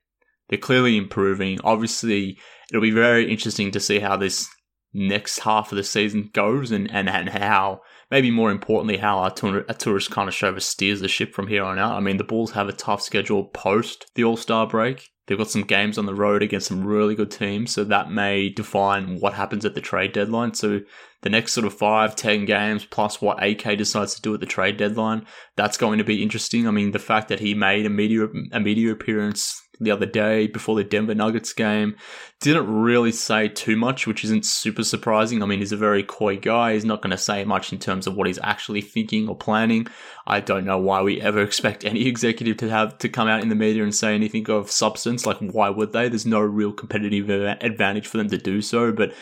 They're 0.49 0.59
clearly 0.59 0.97
improving. 0.97 1.59
Obviously, 1.65 2.39
it'll 2.71 2.83
be 2.83 2.91
very 2.91 3.31
interesting 3.31 3.73
to 3.73 3.81
see 3.81 3.99
how 3.99 4.17
this 4.17 4.49
next 4.93 5.41
half 5.41 5.71
of 5.71 5.77
the 5.77 5.85
season 5.85 6.31
goes 6.33 6.71
and, 6.71 6.91
and, 6.91 7.09
and 7.09 7.29
how, 7.29 7.81
maybe 8.11 8.31
more 8.31 8.51
importantly, 8.51 8.97
how 8.97 9.19
Artur- 9.19 9.65
Arturas 9.67 10.09
Karnisovas 10.09 10.63
steers 10.63 11.01
the 11.01 11.09
ship 11.09 11.33
from 11.33 11.47
here 11.47 11.65
on 11.65 11.79
out. 11.79 11.97
I 11.97 12.01
mean, 12.01 12.17
the 12.17 12.25
Bulls 12.25 12.53
have 12.53 12.69
a 12.69 12.73
tough 12.73 13.03
schedule 13.03 13.45
post 13.45 14.11
the 14.15 14.25
All 14.25 14.37
Star 14.37 14.67
break. 14.67 15.09
They've 15.27 15.39
got 15.39 15.51
some 15.51 15.63
games 15.63 15.97
on 15.97 16.07
the 16.07 16.15
road 16.15 16.43
against 16.43 16.67
some 16.67 16.85
really 16.85 17.15
good 17.15 17.31
teams, 17.31 17.73
so 17.73 17.85
that 17.85 18.11
may 18.11 18.49
define 18.49 19.21
what 19.21 19.35
happens 19.35 19.65
at 19.65 19.77
the 19.77 19.81
trade 19.81 20.13
deadline. 20.13 20.55
So 20.55 20.81
the 21.23 21.31
next 21.31 21.53
sort 21.53 21.69
of 21.69 21.73
five, 21.73 22.17
ten 22.17 22.47
games 22.47 22.85
plus 22.85 23.23
what 23.23 23.41
AK 23.41 23.79
decides 23.79 24.17
to 24.17 24.23
do 24.23 24.35
at 24.35 24.41
the 24.41 24.47
trade 24.47 24.77
deadline, 24.77 25.25
that's 25.55 25.77
going 25.77 25.99
to 25.99 26.05
be 26.05 26.21
interesting. 26.21 26.67
I 26.67 26.73
mean, 26.73 26.91
the 26.91 26.99
fact 26.99 27.29
that 27.29 27.39
he 27.39 27.55
made 27.55 27.87
a 27.87 27.91
media 27.91 28.27
a 28.51 28.59
media 28.59 28.91
appearance 28.91 29.63
the 29.81 29.91
other 29.91 30.07
day 30.07 30.47
before 30.47 30.77
the 30.77 30.85
Denver 30.85 31.15
Nuggets 31.15 31.53
game. 31.53 31.97
Didn't 32.41 32.73
really 32.73 33.13
say 33.13 33.49
too 33.49 33.77
much, 33.77 34.07
which 34.07 34.25
isn't 34.25 34.45
super 34.47 34.85
surprising. 34.85 35.43
I 35.43 35.47
mean, 35.47 35.59
he's 35.59 35.73
a 35.73 35.77
very 35.77 36.03
coy 36.03 36.37
guy. 36.37 36.75
He's 36.75 36.85
not 36.85 37.03
going 37.03 37.11
to 37.11 37.19
say 37.19 37.45
much 37.45 37.73
in 37.73 37.79
terms 37.79 38.07
of 38.07 38.15
what 38.15 38.27
he's 38.27 38.39
actually 38.43 38.81
thinking 38.83 39.29
or 39.29 39.37
planning. 39.37 39.87
I 40.27 40.41
don't 40.41 40.65
know 40.65 40.79
why 40.79 41.03
we 41.03 41.21
ever 41.21 41.43
expect 41.43 41.85
any 41.85 42.07
executive 42.07 42.59
to 42.59 42.69
have 42.69 42.99
to 42.99 43.09
come 43.09 43.29
out 43.29 43.43
in 43.43 43.49
the 43.49 43.55
media 43.55 43.83
and 43.83 43.95
say 43.95 44.15
anything 44.15 44.49
of 44.51 44.71
substance. 44.71 45.27
Like, 45.27 45.39
why 45.39 45.71
would 45.71 45.93
they? 45.93 46.09
There's 46.09 46.27
no 46.27 46.41
real 46.41 46.73
competitive 46.73 47.31
advantage 47.31 48.07
for 48.07 48.19
them 48.19 48.29
to 48.29 48.39
do 48.39 48.63
so. 48.63 48.93
But 48.93 49.15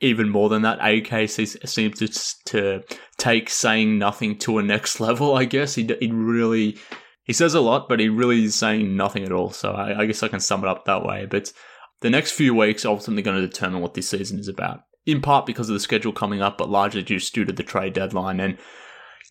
even 0.00 0.28
more 0.28 0.48
than 0.48 0.62
that, 0.62 0.78
AK 0.80 1.28
seems 1.28 1.98
to, 1.98 2.08
to 2.46 2.82
take 3.16 3.50
saying 3.50 3.98
nothing 3.98 4.38
to 4.38 4.58
a 4.58 4.62
next 4.62 5.00
level, 5.00 5.34
I 5.34 5.44
guess. 5.44 5.74
He, 5.74 5.88
he 6.00 6.10
really 6.10 6.78
he 7.24 7.32
says 7.32 7.54
a 7.54 7.60
lot, 7.60 7.88
but 7.88 8.00
he 8.00 8.08
really 8.08 8.44
is 8.44 8.54
saying 8.54 8.96
nothing 8.96 9.24
at 9.24 9.32
all. 9.32 9.50
So 9.50 9.72
I, 9.72 10.00
I 10.00 10.06
guess 10.06 10.22
I 10.22 10.28
can 10.28 10.40
sum 10.40 10.62
it 10.62 10.68
up 10.68 10.84
that 10.84 11.04
way. 11.04 11.26
But 11.26 11.52
the 12.00 12.10
next 12.10 12.32
few 12.32 12.54
weeks 12.54 12.84
are 12.84 12.90
ultimately 12.90 13.22
going 13.22 13.40
to 13.40 13.46
determine 13.46 13.80
what 13.80 13.94
this 13.94 14.10
season 14.10 14.38
is 14.38 14.48
about. 14.48 14.82
In 15.06 15.20
part 15.20 15.46
because 15.46 15.68
of 15.68 15.74
the 15.74 15.80
schedule 15.80 16.12
coming 16.12 16.42
up, 16.42 16.58
but 16.58 16.70
largely 16.70 17.02
just 17.02 17.34
due 17.34 17.44
to 17.46 17.52
the 17.52 17.62
trade 17.62 17.94
deadline. 17.94 18.40
And 18.40 18.58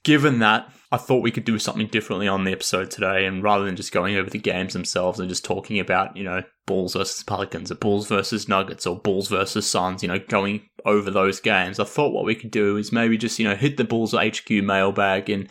given 0.04 0.40
that, 0.40 0.72
I 0.92 0.98
thought 0.98 1.24
we 1.24 1.32
could 1.32 1.46
do 1.46 1.58
something 1.60 1.88
differently 1.88 2.28
on 2.28 2.44
the 2.44 2.52
episode 2.52 2.90
today. 2.90 3.26
And 3.26 3.44
rather 3.44 3.66
than 3.66 3.76
just 3.76 3.92
going 3.92 4.16
over 4.16 4.30
the 4.30 4.40
games 4.40 4.74
themselves 4.74 5.20
and 5.20 5.30
just 5.30 5.46
talking 5.46 5.80
about, 5.80 6.18
you 6.18 6.24
know, 6.24 6.42
Bulls 6.66 6.94
versus 6.94 7.24
Pelicans 7.24 7.72
or 7.72 7.76
Bulls 7.76 8.08
versus 8.08 8.48
Nuggets 8.48 8.88
or 8.88 9.00
Bulls 9.00 9.28
versus 9.28 9.70
Suns, 9.70 10.02
you 10.02 10.08
know, 10.10 10.20
going 10.20 10.68
over 10.86 11.12
those 11.12 11.40
games, 11.40 11.80
I 11.80 11.84
thought 11.84 12.14
what 12.14 12.26
we 12.26 12.36
could 12.36 12.52
do 12.52 12.78
is 12.78 12.92
maybe 12.92 13.18
just, 13.18 13.38
you 13.38 13.48
know, 13.48 13.56
hit 13.56 13.78
the 13.78 13.84
Bulls 13.84 14.14
HQ 14.14 14.50
mailbag 14.50 15.30
and 15.30 15.48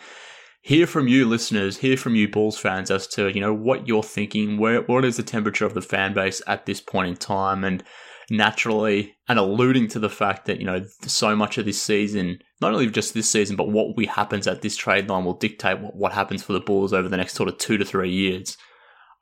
hear 0.63 0.87
from 0.87 1.09
you 1.09 1.27
listeners, 1.27 1.77
hear 1.77 1.97
from 1.97 2.15
you 2.15 2.29
Bulls 2.29 2.57
fans 2.57 2.89
as 2.89 3.05
to, 3.07 3.27
you 3.27 3.41
know, 3.41 3.53
what 3.53 3.85
you're 3.85 4.01
thinking, 4.01 4.57
where 4.57 4.81
what 4.83 5.03
is 5.03 5.17
the 5.17 5.23
temperature 5.23 5.65
of 5.65 5.73
the 5.73 5.81
fan 5.81 6.13
base 6.13 6.41
at 6.47 6.65
this 6.65 6.79
point 6.79 7.09
in 7.09 7.15
time 7.17 7.65
and 7.65 7.83
naturally 8.31 9.13
and 9.27 9.37
alluding 9.37 9.89
to 9.89 9.99
the 9.99 10.09
fact 10.09 10.45
that, 10.45 10.59
you 10.59 10.65
know, 10.65 10.81
so 11.01 11.35
much 11.35 11.57
of 11.57 11.65
this 11.65 11.81
season, 11.81 12.39
not 12.61 12.71
only 12.71 12.89
just 12.89 13.13
this 13.13 13.29
season, 13.29 13.57
but 13.57 13.69
what 13.69 13.97
we 13.97 14.05
happens 14.05 14.47
at 14.47 14.61
this 14.61 14.77
trade 14.77 15.09
line 15.09 15.25
will 15.25 15.33
dictate 15.33 15.81
what, 15.81 15.97
what 15.97 16.13
happens 16.13 16.41
for 16.41 16.53
the 16.53 16.61
Bulls 16.61 16.93
over 16.93 17.09
the 17.09 17.17
next 17.17 17.35
sort 17.35 17.49
of 17.49 17.57
two 17.57 17.77
to 17.77 17.83
three 17.83 18.09
years. 18.09 18.57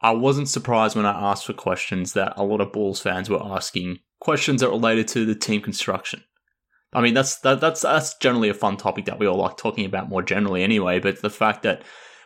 I 0.04 0.12
wasn't 0.12 0.48
surprised 0.48 0.96
when 0.96 1.08
I 1.08 1.32
asked 1.32 1.48
for 1.48 1.54
questions 1.54 2.14
that 2.14 2.34
a 2.36 2.44
lot 2.44 2.62
of 2.62 2.72
Bulls 2.72 3.02
fans 3.02 3.32
were 3.32 3.44
asking 3.44 3.98
questions 4.20 4.62
that 4.62 4.70
related 4.70 5.08
to 5.10 5.26
the 5.26 5.36
team 5.36 5.62
construction. 5.62 6.24
I 6.94 7.02
mean, 7.02 7.14
that's 7.14 7.40
that, 7.40 7.62
that's 7.62 7.82
that's 7.82 8.16
generally 8.16 8.50
a 8.50 8.54
fun 8.54 8.78
topic 8.78 9.06
that 9.06 9.20
we 9.20 9.26
all 9.26 9.38
like 9.38 9.58
talking 9.58 9.86
about 9.86 10.10
more 10.10 10.22
generally, 10.22 10.64
anyway. 10.64 11.00
But 11.00 11.22
the 11.22 11.30
fact 11.30 11.64
that 11.64 11.84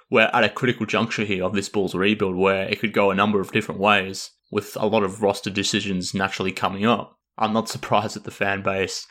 we're 0.09 0.29
at 0.33 0.43
a 0.43 0.49
critical 0.49 0.85
juncture 0.85 1.25
here 1.25 1.43
of 1.43 1.53
this 1.53 1.69
Bulls 1.69 1.95
rebuild, 1.95 2.35
where 2.35 2.63
it 2.63 2.79
could 2.79 2.93
go 2.93 3.11
a 3.11 3.15
number 3.15 3.39
of 3.39 3.51
different 3.51 3.81
ways, 3.81 4.31
with 4.51 4.75
a 4.79 4.87
lot 4.87 5.03
of 5.03 5.21
roster 5.21 5.49
decisions 5.49 6.13
naturally 6.13 6.51
coming 6.51 6.85
up, 6.85 7.17
I'm 7.37 7.53
not 7.53 7.69
surprised 7.69 8.15
that 8.15 8.23
the 8.23 8.31
fan 8.31 8.63
base 8.63 9.07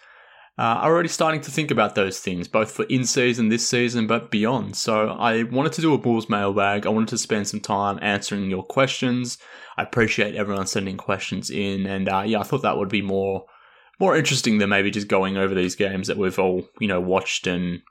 uh, 0.58 0.62
are 0.62 0.92
already 0.92 1.08
starting 1.08 1.40
to 1.42 1.50
think 1.50 1.70
about 1.70 1.94
those 1.94 2.20
things, 2.20 2.46
both 2.46 2.70
for 2.70 2.84
in 2.84 3.04
season, 3.04 3.48
this 3.48 3.68
season, 3.68 4.06
but 4.06 4.30
beyond. 4.30 4.76
So 4.76 5.08
I 5.08 5.42
wanted 5.42 5.72
to 5.74 5.80
do 5.80 5.94
a 5.94 5.98
Bulls 5.98 6.28
mailbag. 6.28 6.86
I 6.86 6.90
wanted 6.90 7.08
to 7.08 7.18
spend 7.18 7.48
some 7.48 7.60
time 7.60 7.98
answering 8.02 8.50
your 8.50 8.62
questions. 8.62 9.38
I 9.76 9.82
appreciate 9.82 10.36
everyone 10.36 10.66
sending 10.66 10.96
questions 10.96 11.50
in, 11.50 11.86
and 11.86 12.08
uh, 12.08 12.22
yeah, 12.24 12.40
I 12.40 12.44
thought 12.44 12.62
that 12.62 12.78
would 12.78 12.88
be 12.88 13.02
more 13.02 13.46
more 14.00 14.16
interesting 14.16 14.58
than 14.58 14.70
maybe 14.70 14.90
just 14.90 15.08
going 15.08 15.36
over 15.36 15.54
these 15.54 15.76
games 15.76 16.08
that 16.08 16.16
we've 16.16 16.38
all 16.38 16.68
you 16.80 16.88
know 16.88 17.00
watched 17.00 17.46
and 17.46 17.82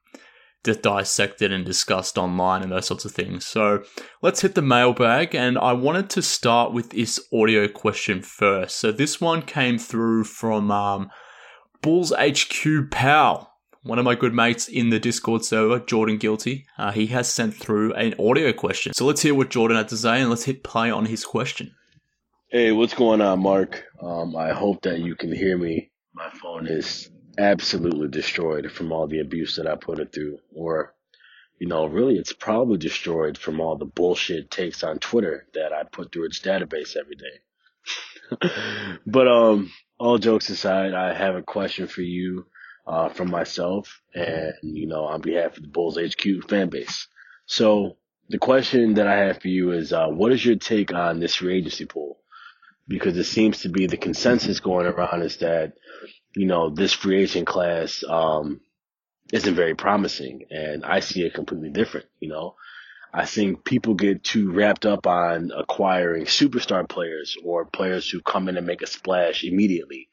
dissected 0.64 1.52
and 1.52 1.66
discussed 1.66 2.18
online 2.18 2.64
and 2.64 2.72
those 2.72 2.88
sorts 2.88 3.04
of 3.04 3.12
things. 3.12 3.46
So 3.46 3.84
let's 4.22 4.42
hit 4.42 4.56
the 4.56 4.62
mailbag, 4.62 5.36
and 5.36 5.58
I 5.58 5.74
wanted 5.74 6.10
to 6.12 6.22
start 6.22 6.72
with 6.72 6.92
this 6.92 7.20
audio 7.34 7.68
question 7.68 8.22
first. 8.22 8.78
So 8.78 8.92
this 8.92 9.20
one 9.20 9.42
came 9.42 9.78
through 9.78 10.24
from 10.24 10.72
um, 10.72 11.10
Bulls 11.82 12.14
HQ 12.18 12.92
pal. 12.92 13.52
One 13.82 14.00
of 14.00 14.06
my 14.06 14.16
good 14.16 14.34
mates 14.34 14.70
in 14.70 14.92
the 14.92 15.00
Discord 15.00 15.44
server, 15.44 15.80
Jordan 15.80 16.18
Guilty, 16.18 16.66
uh, 16.78 16.94
he 16.94 17.08
has 17.08 17.32
sent 17.32 17.54
through 17.54 17.94
an 17.96 18.16
audio 18.18 18.54
question. 18.54 18.94
So 18.94 19.06
let's 19.06 19.22
hear 19.22 19.36
what 19.36 19.50
Jordan 19.50 19.76
had 19.76 19.90
to 19.90 19.98
say 19.98 20.22
and 20.22 20.30
let's 20.30 20.46
hit 20.46 20.64
play 20.64 20.90
on 20.90 21.08
his 21.08 21.26
question. 21.26 21.76
Hey, 22.48 22.72
what's 22.72 22.94
going 22.94 23.20
on, 23.20 23.42
Mark? 23.42 23.84
Um, 24.02 24.38
I 24.38 24.54
hope 24.54 24.84
that 24.84 25.00
you 25.00 25.16
can 25.16 25.36
hear 25.36 25.58
me. 25.58 25.92
My 26.14 26.30
phone 26.30 26.68
is 26.68 27.10
absolutely 27.38 28.08
destroyed 28.08 28.72
from 28.72 28.92
all 28.92 29.08
the 29.08 29.20
abuse 29.20 29.56
that 29.56 29.68
I 29.68 29.76
put 29.76 30.00
it 30.00 30.14
through. 30.14 30.40
Or, 30.54 30.94
you 31.60 31.68
know, 31.68 31.86
really, 31.88 32.16
it's 32.18 32.34
probably 32.34 32.78
destroyed 32.78 33.38
from 33.38 33.60
all 33.60 33.78
the 33.78 33.86
bullshit 33.86 34.52
takes 34.52 34.84
on 34.84 35.00
Twitter 35.00 35.48
that 35.56 35.74
I 35.74 35.84
put 35.84 36.12
through 36.12 36.26
its 36.26 36.40
database 36.40 36.96
every 36.96 37.16
day. 37.16 39.00
but, 39.08 39.28
um, 39.28 39.72
all 39.98 40.18
jokes 40.18 40.50
aside, 40.50 40.94
I 40.94 41.14
have 41.14 41.36
a 41.36 41.42
question 41.42 41.88
for 41.88 42.02
you 42.02 42.46
uh, 42.86 43.10
from 43.10 43.32
myself 43.32 44.02
and, 44.14 44.54
you 44.62 44.88
know, 44.88 45.06
on 45.06 45.22
behalf 45.22 45.58
of 45.58 45.64
the 45.64 45.70
Bulls 45.70 45.98
HQ 45.98 46.50
fan 46.50 46.70
base. 46.70 47.08
So 47.46 47.98
the 48.30 48.38
question 48.38 48.96
that 48.96 49.08
I 49.08 49.18
have 49.18 49.42
for 49.42 49.48
you 49.48 49.72
is, 49.72 49.94
uh, 49.94 50.08
what 50.08 50.32
is 50.32 50.46
your 50.46 50.58
take 50.58 50.94
on 50.94 51.20
this 51.20 51.36
free 51.36 51.58
agency 51.58 51.86
pool? 51.86 52.20
Because 52.88 53.18
it 53.18 53.24
seems 53.26 53.62
to 53.62 53.70
be 53.70 53.88
the 53.88 53.98
consensus 53.98 54.60
going 54.60 54.86
around 54.86 55.22
is 55.22 55.38
that, 55.38 55.74
you 56.36 56.46
know, 56.46 56.70
this 56.70 56.94
free 56.94 57.22
agent 57.24 57.48
class, 57.48 58.04
um, 58.08 58.60
isn't 59.32 59.56
very 59.56 59.74
promising 59.74 60.46
and 60.52 60.84
I 60.86 61.00
see 61.00 61.26
it 61.26 61.34
completely 61.34 61.70
different, 61.70 62.08
you 62.20 62.30
know. 62.30 62.56
I 63.14 63.26
think 63.26 63.64
people 63.64 63.94
get 63.94 64.24
too 64.24 64.52
wrapped 64.52 64.86
up 64.86 65.06
on 65.06 65.52
acquiring 65.56 66.26
superstar 66.26 66.88
players 66.90 67.38
or 67.44 67.66
players 67.66 68.10
who 68.10 68.22
come 68.22 68.50
in 68.50 68.58
and 68.58 68.66
make 68.66 68.82
a 68.82 68.88
splash 68.88 69.44
immediately. 69.44 70.10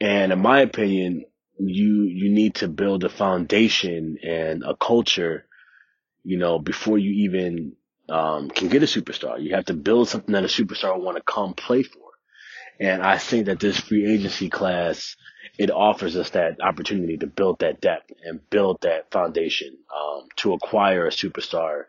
And 0.00 0.32
in 0.32 0.40
my 0.40 0.60
opinion, 0.60 1.24
you, 1.58 2.02
you 2.02 2.30
need 2.30 2.56
to 2.56 2.68
build 2.68 3.04
a 3.04 3.08
foundation 3.08 4.18
and 4.24 4.64
a 4.64 4.74
culture, 4.74 5.46
you 6.24 6.36
know, 6.36 6.58
before 6.58 6.98
you 6.98 7.24
even, 7.24 7.76
um, 8.12 8.50
can 8.50 8.68
get 8.68 8.82
a 8.82 8.86
superstar. 8.86 9.42
You 9.42 9.54
have 9.54 9.66
to 9.66 9.74
build 9.74 10.08
something 10.08 10.32
that 10.32 10.44
a 10.44 10.48
superstar 10.48 10.94
will 10.94 11.04
want 11.04 11.16
to 11.16 11.22
come 11.22 11.54
play 11.54 11.82
for. 11.82 12.00
And 12.78 13.02
I 13.02 13.18
think 13.18 13.46
that 13.46 13.60
this 13.60 13.78
free 13.80 14.12
agency 14.12 14.48
class, 14.48 15.16
it 15.58 15.70
offers 15.70 16.16
us 16.16 16.30
that 16.30 16.60
opportunity 16.60 17.16
to 17.18 17.26
build 17.26 17.60
that 17.60 17.80
depth 17.80 18.12
and 18.24 18.40
build 18.50 18.78
that 18.82 19.10
foundation, 19.10 19.76
um, 19.94 20.28
to 20.36 20.52
acquire 20.52 21.06
a 21.06 21.10
superstar 21.10 21.84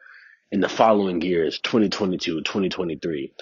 in 0.51 0.59
the 0.59 0.69
following 0.69 1.21
years, 1.21 1.59
2022, 1.59 2.41
2023. 2.41 3.33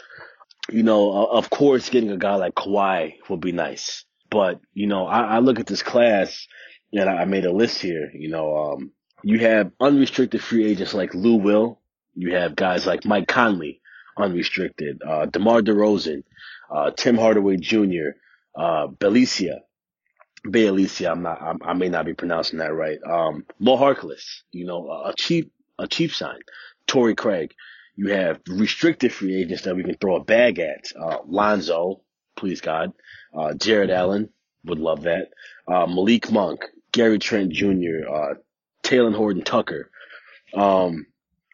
You 0.69 0.83
know, 0.83 1.25
of 1.25 1.50
course, 1.50 1.89
getting 1.89 2.11
a 2.11 2.17
guy 2.17 2.35
like 2.35 2.55
Kawhi 2.55 3.15
would 3.29 3.41
be 3.41 3.51
nice. 3.51 4.05
But, 4.29 4.61
you 4.73 4.88
know, 4.88 5.05
I, 5.05 5.35
I 5.35 5.39
look 5.39 5.59
at 5.59 5.67
this 5.67 5.83
class 5.83 6.47
and 6.93 7.09
I 7.09 7.25
made 7.25 7.45
a 7.45 7.51
list 7.51 7.81
here. 7.81 8.09
You 8.13 8.29
know, 8.29 8.55
um, 8.55 8.91
you 9.23 9.39
have 9.39 9.71
unrestricted 9.79 10.41
free 10.41 10.65
agents 10.65 10.93
like 10.93 11.13
Lou 11.13 11.35
Will. 11.35 11.80
You 12.15 12.36
have 12.36 12.56
guys 12.56 12.86
like 12.86 13.06
Mike 13.06 13.27
Conley, 13.27 13.82
unrestricted, 14.18 15.01
uh, 15.06 15.25
DeMar 15.25 15.62
DeRozan, 15.62 16.24
uh, 16.70 16.91
Tim 16.91 17.18
Hardaway 17.18 17.58
Jr., 17.58 18.12
uh, 18.56 18.88
Belicia. 18.88 19.60
I'm 20.44 21.22
not, 21.22 21.41
I'm, 21.41 21.60
i 21.63 21.74
may 21.74 21.89
not 21.89 22.06
be 22.06 22.13
pronouncing 22.13 22.60
that 22.60 22.74
right. 22.74 22.98
Um, 23.03 23.46
Mo 23.60 23.77
Harkless, 23.77 24.41
you 24.51 24.65
know, 24.65 24.89
a 24.89 25.13
cheap, 25.15 25.51
a 25.77 25.88
cheap 25.88 26.12
sign. 26.13 26.39
Torrey 26.88 27.15
Craig. 27.15 27.53
You 27.96 28.10
have 28.13 28.39
restricted 28.48 29.13
free 29.13 29.39
agents 29.39 29.63
that 29.63 29.75
we 29.75 29.84
can 29.84 29.96
throw 29.96 30.15
a 30.15 30.24
bag 30.24 30.60
at. 30.60 30.86
Uh, 31.00 31.18
Lonzo, 31.25 32.01
please 32.36 32.62
God. 32.62 32.94
Uh, 33.38 33.53
Jarrett 33.53 33.89
Allen, 33.91 34.30
would 34.65 34.80
love 34.80 35.03
that. 35.03 35.30
Uh, 35.68 35.86
Malik 35.88 36.32
Monk, 36.32 36.65
Gary 36.91 37.20
Trent 37.20 37.51
Jr., 37.51 38.10
uh, 38.10 38.34
Talen 38.84 39.15
Horton 39.15 39.44
Tucker. 39.44 39.89
Um, 40.53 41.06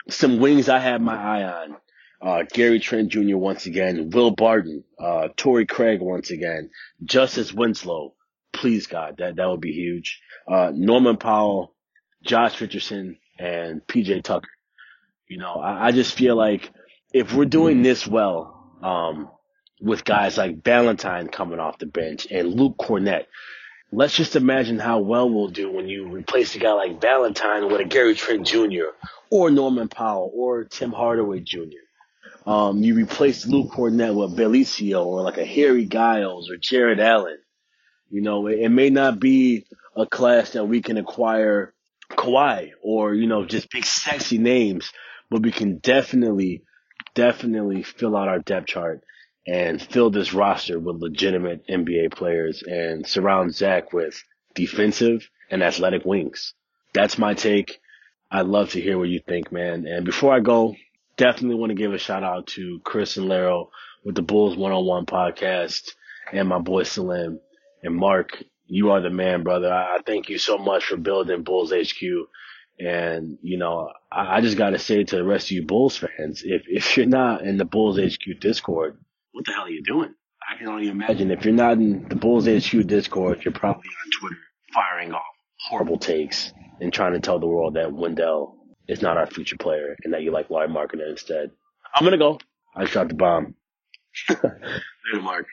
some 0.10 0.40
wings 0.40 0.70
I 0.70 0.80
have 0.80 1.02
my 1.02 1.16
eye 1.16 1.44
on. 1.44 1.78
Uh, 2.20 2.44
Gary 2.52 2.80
Trent 2.80 3.10
Jr. 3.10 3.38
once 3.38 3.68
again, 3.68 4.10
Will 4.10 4.32
Barton, 4.32 4.84
uh, 5.00 5.28
Torrey 5.38 5.68
Craig 5.68 6.02
once 6.02 6.32
again, 6.32 6.72
Justise 7.04 7.54
Winslow, 7.54 8.16
please 8.54 8.88
God, 8.88 9.18
that, 9.20 9.36
that 9.36 9.48
would 9.48 9.62
be 9.62 9.72
huge. 9.74 10.20
Uh, 10.48 10.72
Norman 10.74 11.18
Powell, 11.18 11.76
Josh 12.24 12.60
Richardson, 12.60 13.20
and 13.38 13.86
PJ 13.86 14.24
Tucker. 14.24 14.50
You 15.28 15.38
know, 15.38 15.56
I, 15.56 15.88
I 15.88 15.92
just 15.92 16.18
feel 16.18 16.36
like 16.36 16.72
if 17.14 17.34
we're 17.34 17.46
doing 17.46 17.84
this 17.84 18.08
well, 18.08 18.72
um, 18.82 19.30
with 19.80 20.04
guys 20.04 20.38
like 20.38 20.64
Valentine 20.64 21.28
coming 21.28 21.60
off 21.60 21.78
the 21.78 21.86
bench 21.86 22.28
and 22.32 22.54
Luke 22.54 22.78
Kornet, 22.78 23.26
let's 23.91 24.15
just 24.15 24.36
imagine 24.36 24.79
how 24.79 25.00
well 25.00 25.29
we'll 25.29 25.48
do 25.48 25.72
when 25.72 25.88
you 25.88 26.08
replace 26.08 26.56
a 26.56 26.60
guy 26.60 26.74
like 26.74 27.01
Valentine 27.01 27.70
with 27.70 27.82
a 27.82 27.86
Gary 27.86 28.15
Trent 28.15 28.46
Jr. 28.46 28.91
or 29.29 29.50
Norman 29.50 29.88
Powell 29.88 30.32
or 30.34 30.65
Tim 30.65 30.91
Hardaway 30.91 31.39
Jr. 31.39 31.86
Um, 32.46 32.84
you 32.84 32.96
replace 32.96 33.46
Luke 33.46 33.72
Kornet 33.72 34.15
with 34.15 34.38
Belicio 34.38 35.06
or 35.06 35.22
like 35.22 35.38
a 35.38 35.46
Harry 35.46 35.86
Giles 35.86 36.50
or 36.50 36.58
Jarrett 36.58 37.00
Allen. 37.00 37.38
You 38.10 38.22
know, 38.22 38.48
it, 38.48 38.60
it 38.60 38.70
may 38.70 38.89
not 38.89 39.20
be 39.20 39.65
a 39.96 40.06
class 40.06 40.51
that 40.51 40.65
we 40.65 40.82
can 40.82 40.98
acquire 40.98 41.74
Kawhi 42.12 42.72
or, 42.82 43.13
you 43.13 43.27
know, 43.27 43.46
just 43.46 43.70
big 43.70 43.86
sexy 43.86 44.38
names, 44.38 44.91
but 45.29 45.41
we 45.41 45.51
can 45.51 45.79
definitely, 45.79 46.63
definitely 47.15 47.84
fill 47.84 48.15
out 48.15 48.29
our 48.29 48.39
depth 48.39 48.67
chart 48.67 49.03
and 49.48 49.82
fill 49.82 50.10
this 50.10 50.34
roster 50.34 50.77
with 50.77 51.01
legitimate 51.01 51.66
NBA 51.68 52.13
players 52.13 52.62
and 52.63 53.08
surround 53.08 53.56
Zach 53.56 53.94
with 53.94 54.22
defensive 54.54 55.30
and 55.50 55.63
athletic 55.63 56.04
wings. 56.04 56.54
That's 56.94 57.18
my 57.18 57.34
take. 57.34 57.80
I'd 58.30 58.46
love 58.46 58.72
to 58.72 58.82
hear 58.82 58.98
what 58.98 59.08
you 59.08 59.22
think, 59.25 59.51
man. 59.51 59.88
And 59.88 60.06
before 60.06 60.34
I 60.34 60.42
go, 60.42 60.75
definitely 61.16 61.56
want 61.56 61.70
to 61.70 61.75
give 61.75 61.94
a 61.94 61.98
shout 61.98 62.24
out 62.24 62.48
to 62.48 62.82
Chris 62.84 63.16
and 63.16 63.30
Laro 63.30 63.70
with 64.04 64.16
the 64.16 64.22
Bulls 64.22 64.58
One 64.58 64.74
on 64.74 64.86
One 64.86 65.06
podcast 65.06 65.92
and 66.34 66.50
my 66.50 66.60
boy 66.60 66.84
Salim 66.84 67.39
and 67.82 67.96
Mark. 67.96 68.44
You 68.66 68.92
are 68.92 69.01
the 69.01 69.10
man, 69.10 69.44
brother. 69.44 69.72
I 69.72 70.00
thank 70.06 70.27
you 70.27 70.38
so 70.38 70.58
much 70.58 70.86
for 70.86 70.98
building 70.98 71.44
Bulls 71.44 71.72
HQ 71.72 72.04
and, 72.80 73.38
you 73.42 73.58
know, 73.58 73.92
I, 74.12 74.38
I 74.38 74.42
just 74.42 74.58
got 74.58 74.72
to 74.72 74.80
say 74.80 75.04
to 75.04 75.16
the 75.16 75.24
rest 75.24 75.48
of 75.48 75.51
you 75.51 75.66
Bulls 75.66 75.98
fans, 75.98 76.44
if, 76.46 76.63
if 76.68 76.98
you're 76.98 77.06
not 77.06 77.42
in 77.42 77.58
the 77.58 77.66
Bulls 77.66 77.98
HQ 77.98 78.39
Discord, 78.39 78.98
what 79.38 79.46
the 79.46 79.51
hell 79.51 79.65
are 79.65 79.70
you 79.70 79.84
doing? 79.84 80.15
I 80.51 80.58
can 80.58 80.67
only 80.67 80.88
imagine 80.88 81.29
if 81.29 81.46
you're 81.46 81.53
not 81.53 81.74
in 81.74 82.10
the 82.10 82.15
Bulls 82.15 82.48
HQ 82.48 82.88
Discord, 82.88 83.46
you're 83.46 83.53
probably 83.53 83.88
on 83.88 84.20
Twitter 84.20 84.41
firing 84.74 85.13
off 85.13 85.22
horrible 85.70 86.00
takes 86.00 86.51
and 86.82 86.91
trying 86.91 87.13
to 87.13 87.20
tell 87.20 87.38
the 87.38 87.46
world 87.46 87.75
that 87.75 87.94
Wendell 87.94 88.56
is 88.88 89.03
not 89.03 89.15
our 89.15 89.27
future 89.27 89.58
player 89.58 89.96
and 90.03 90.12
that 90.15 90.24
you 90.24 90.32
like 90.32 90.50
Larry 90.50 90.70
Markkanen 90.70 91.12
instead. 91.12 91.51
I'm 91.94 92.01
going 92.03 92.13
to 92.13 92.17
go. 92.17 92.39
I 92.75 92.86
shot 92.86 93.10
the 93.10 93.13
bomb. 93.13 93.53
Later, 94.29 95.22
Mark. 95.22 95.46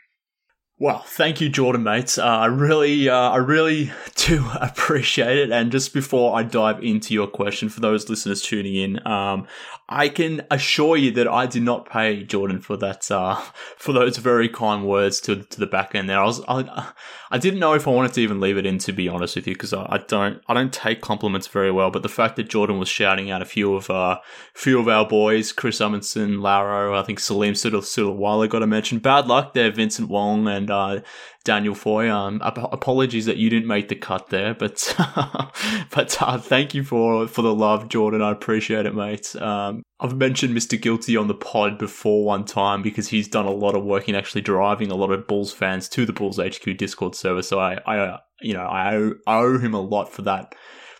Well, 0.77 1.05
thank 1.07 1.41
you, 1.41 1.49
Jordan, 1.49 1.85
mates. 1.85 2.19
Uh, 2.19 2.25
I 2.25 2.47
really, 2.47 3.09
uh, 3.09 3.15
I 3.15 3.37
really 3.37 3.93
do 4.17 4.45
appreciate 4.61 5.39
it. 5.39 5.53
And 5.53 5.71
just 5.71 5.95
before 5.95 6.37
I 6.37 6.43
dive 6.43 6.83
into 6.83 7.15
your 7.15 7.29
question, 7.29 7.69
for 7.69 7.79
those 7.79 8.09
listeners 8.09 8.43
tuning 8.43 8.75
in, 8.75 9.07
um, 9.07 9.47
I 9.89 10.09
can 10.09 10.43
assure 10.51 10.97
you 10.97 11.13
that 11.13 11.29
I 11.29 11.47
did 11.47 11.63
not 11.63 11.89
pay 11.89 12.25
Jordan 12.25 12.59
for 12.59 12.77
that, 12.79 13.09
uh, 13.09 13.37
for 13.77 13.93
those 13.93 14.17
very 14.17 14.49
kind 14.49 14.85
words 14.85 15.21
to 15.23 15.45
to 15.45 15.61
the 15.61 15.67
back 15.67 15.95
end 15.95 16.09
there. 16.11 16.19
I 16.19 16.25
was, 16.25 16.43
I, 16.49 16.93
I 17.31 17.39
didn't 17.39 17.61
know 17.61 17.75
if 17.75 17.87
I 17.87 17.91
wanted 17.91 18.13
to 18.15 18.21
even 18.21 18.41
leave 18.41 18.57
it 18.57 18.67
in, 18.67 18.79
to 18.79 18.93
be 18.93 19.09
honest 19.09 19.37
with 19.37 19.47
you, 19.47 19.55
because 19.55 19.73
I, 19.73 19.87
I, 19.91 19.99
don't, 19.99 20.41
I 20.49 20.55
don't 20.55 20.73
take 20.73 21.01
compliments 21.01 21.47
very 21.47 21.71
well. 21.71 21.91
But 21.91 22.03
the 22.03 22.09
fact 22.09 22.37
that 22.37 22.49
Jordan 22.49 22.79
was 22.79 22.89
shouting 22.89 23.31
out 23.31 23.43
a 23.43 23.47
few 23.47 23.75
of, 23.75 23.91
uh, 23.91 24.21
few 24.55 24.81
of 24.81 24.89
our 24.89 25.07
boys, 25.07 25.53
Chris 25.53 25.81
Amundsen, 25.81 26.41
Laro, 26.41 26.99
I 26.99 27.03
think 27.03 27.21
Salim 27.21 27.55
Sudawala 27.55 28.49
got 28.49 28.61
to 28.61 28.67
mention. 28.67 28.99
Bad 28.99 29.27
luck 29.27 29.53
there, 29.53 29.71
Vincent 29.71 30.09
Wong 30.09 30.49
and 30.49 30.64
uh, 30.71 31.01
Daniel 31.45 31.75
Foy. 31.75 32.11
Um, 32.11 32.41
ap- 32.45 32.73
apologies 32.73 33.27
that 33.27 33.37
you 33.37 33.51
didn't 33.51 33.69
make 33.69 33.89
the 33.89 33.95
cut 33.95 34.29
there, 34.31 34.55
but 34.55 34.95
but 35.91 36.17
uh, 36.21 36.39
thank 36.39 36.75
you 36.75 36.85
for 36.85 37.27
for 37.29 37.43
the 37.43 37.55
love, 37.55 37.89
Jordan. 37.89 38.23
I 38.23 38.31
appreciate 38.31 38.87
it, 38.87 38.95
mate. 38.95 39.35
Um, 39.37 39.83
I've 40.01 40.17
mentioned 40.17 40.57
Mr. 40.57 40.81
Guilty 40.81 41.17
on 41.17 41.29
the 41.29 41.35
pod 41.35 41.79
before 41.79 42.25
one 42.25 42.45
time 42.45 42.83
because 42.83 43.09
he's 43.09 43.29
done 43.29 43.47
a 43.47 43.51
lot 43.51 43.75
of 43.75 43.85
work 43.85 44.09
in 44.09 44.15
actually 44.15 44.43
driving 44.43 44.91
a 44.91 44.97
lot 44.97 45.11
of 45.11 45.27
Bulls 45.27 45.53
fans 45.53 45.89
to 45.91 46.05
the 46.05 46.13
Bulls 46.13 46.39
HQ 46.39 46.77
Discord 46.77 47.15
server. 47.15 47.43
So 47.43 47.59
I, 47.61 47.79
I 47.87 47.99
uh, 47.99 48.19
you 48.41 48.53
know, 48.53 48.65
I 48.65 48.95
owe, 48.97 49.15
I 49.27 49.39
owe 49.39 49.59
him 49.59 49.75
a 49.75 49.81
lot 49.81 50.13
for 50.13 50.23
that 50.23 50.55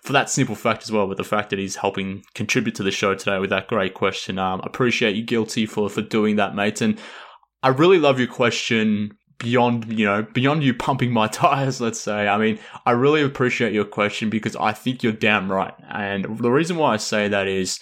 for 0.05 0.13
that 0.13 0.29
simple 0.29 0.55
fact 0.55 0.83
as 0.83 0.93
well, 0.93 1.07
but 1.07 1.17
the 1.17 1.25
fact 1.25 1.49
that 1.51 1.59
he's 1.59 1.77
helping 1.77 2.23
contribute 2.35 2.75
to 2.75 2.83
the 2.83 2.91
show 2.91 3.15
today 3.15 3.39
with 3.39 3.49
that 3.51 3.69
great 3.69 3.95
question. 3.95 4.39
Um, 4.39 4.61
appreciate 4.63 5.17
you, 5.17 5.25
guilty, 5.25 5.65
for 5.67 5.89
for 5.89 6.03
doing 6.03 6.37
that, 6.37 6.55
mate. 6.55 6.81
And 6.81 6.99
I 7.63 7.69
really 7.69 7.99
love 7.99 8.19
your 8.19 8.29
question 8.29 9.17
beyond 9.39 9.93
you 9.93 10.07
know 10.07 10.23
beyond 10.33 10.63
you 10.63 10.75
pumping 10.75 11.13
my 11.13 11.27
tires 11.29 11.81
let's 11.81 12.01
say. 12.01 12.29
I 12.29 12.39
mean 12.39 12.59
i 12.87 12.93
really 12.93 13.23
appreciate 13.23 13.73
your 13.73 13.85
question 13.85 14.31
because 14.31 14.57
i 14.57 14.73
think 14.73 15.03
you're 15.03 15.13
damn 15.13 15.51
right. 15.51 15.75
And 15.91 16.39
the 16.39 16.51
reason 16.51 16.77
why 16.77 16.95
i 16.95 16.97
say 16.97 17.29
that 17.29 17.49
is 17.49 17.81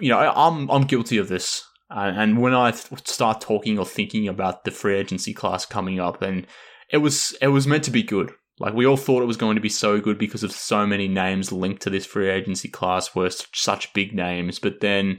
you 0.00 0.08
know 0.08 0.18
i'm 0.18 0.70
i'm 0.70 0.82
guilty 0.82 1.18
of 1.18 1.28
this. 1.28 1.64
And 1.90 2.40
when 2.40 2.54
i 2.54 2.70
start 2.70 3.40
talking 3.40 3.78
or 3.78 3.86
thinking 3.86 4.28
about 4.28 4.64
the 4.64 4.70
free 4.70 4.96
agency 4.96 5.34
class 5.34 5.66
coming 5.66 5.98
up 6.00 6.22
and 6.22 6.46
it 6.92 6.98
was 6.98 7.36
it 7.40 7.48
was 7.48 7.66
meant 7.66 7.84
to 7.84 7.90
be 7.90 8.02
good. 8.02 8.32
Like 8.58 8.74
we 8.74 8.86
all 8.86 8.98
thought 8.98 9.22
it 9.22 9.26
was 9.26 9.38
going 9.38 9.54
to 9.54 9.60
be 9.60 9.70
so 9.70 10.00
good 10.00 10.18
because 10.18 10.44
of 10.44 10.52
so 10.52 10.86
many 10.86 11.08
names 11.08 11.50
linked 11.50 11.82
to 11.82 11.90
this 11.90 12.04
free 12.04 12.28
agency 12.28 12.68
class 12.68 13.14
were 13.14 13.30
such 13.30 13.92
big 13.94 14.14
names. 14.14 14.58
But 14.58 14.80
then 14.80 15.18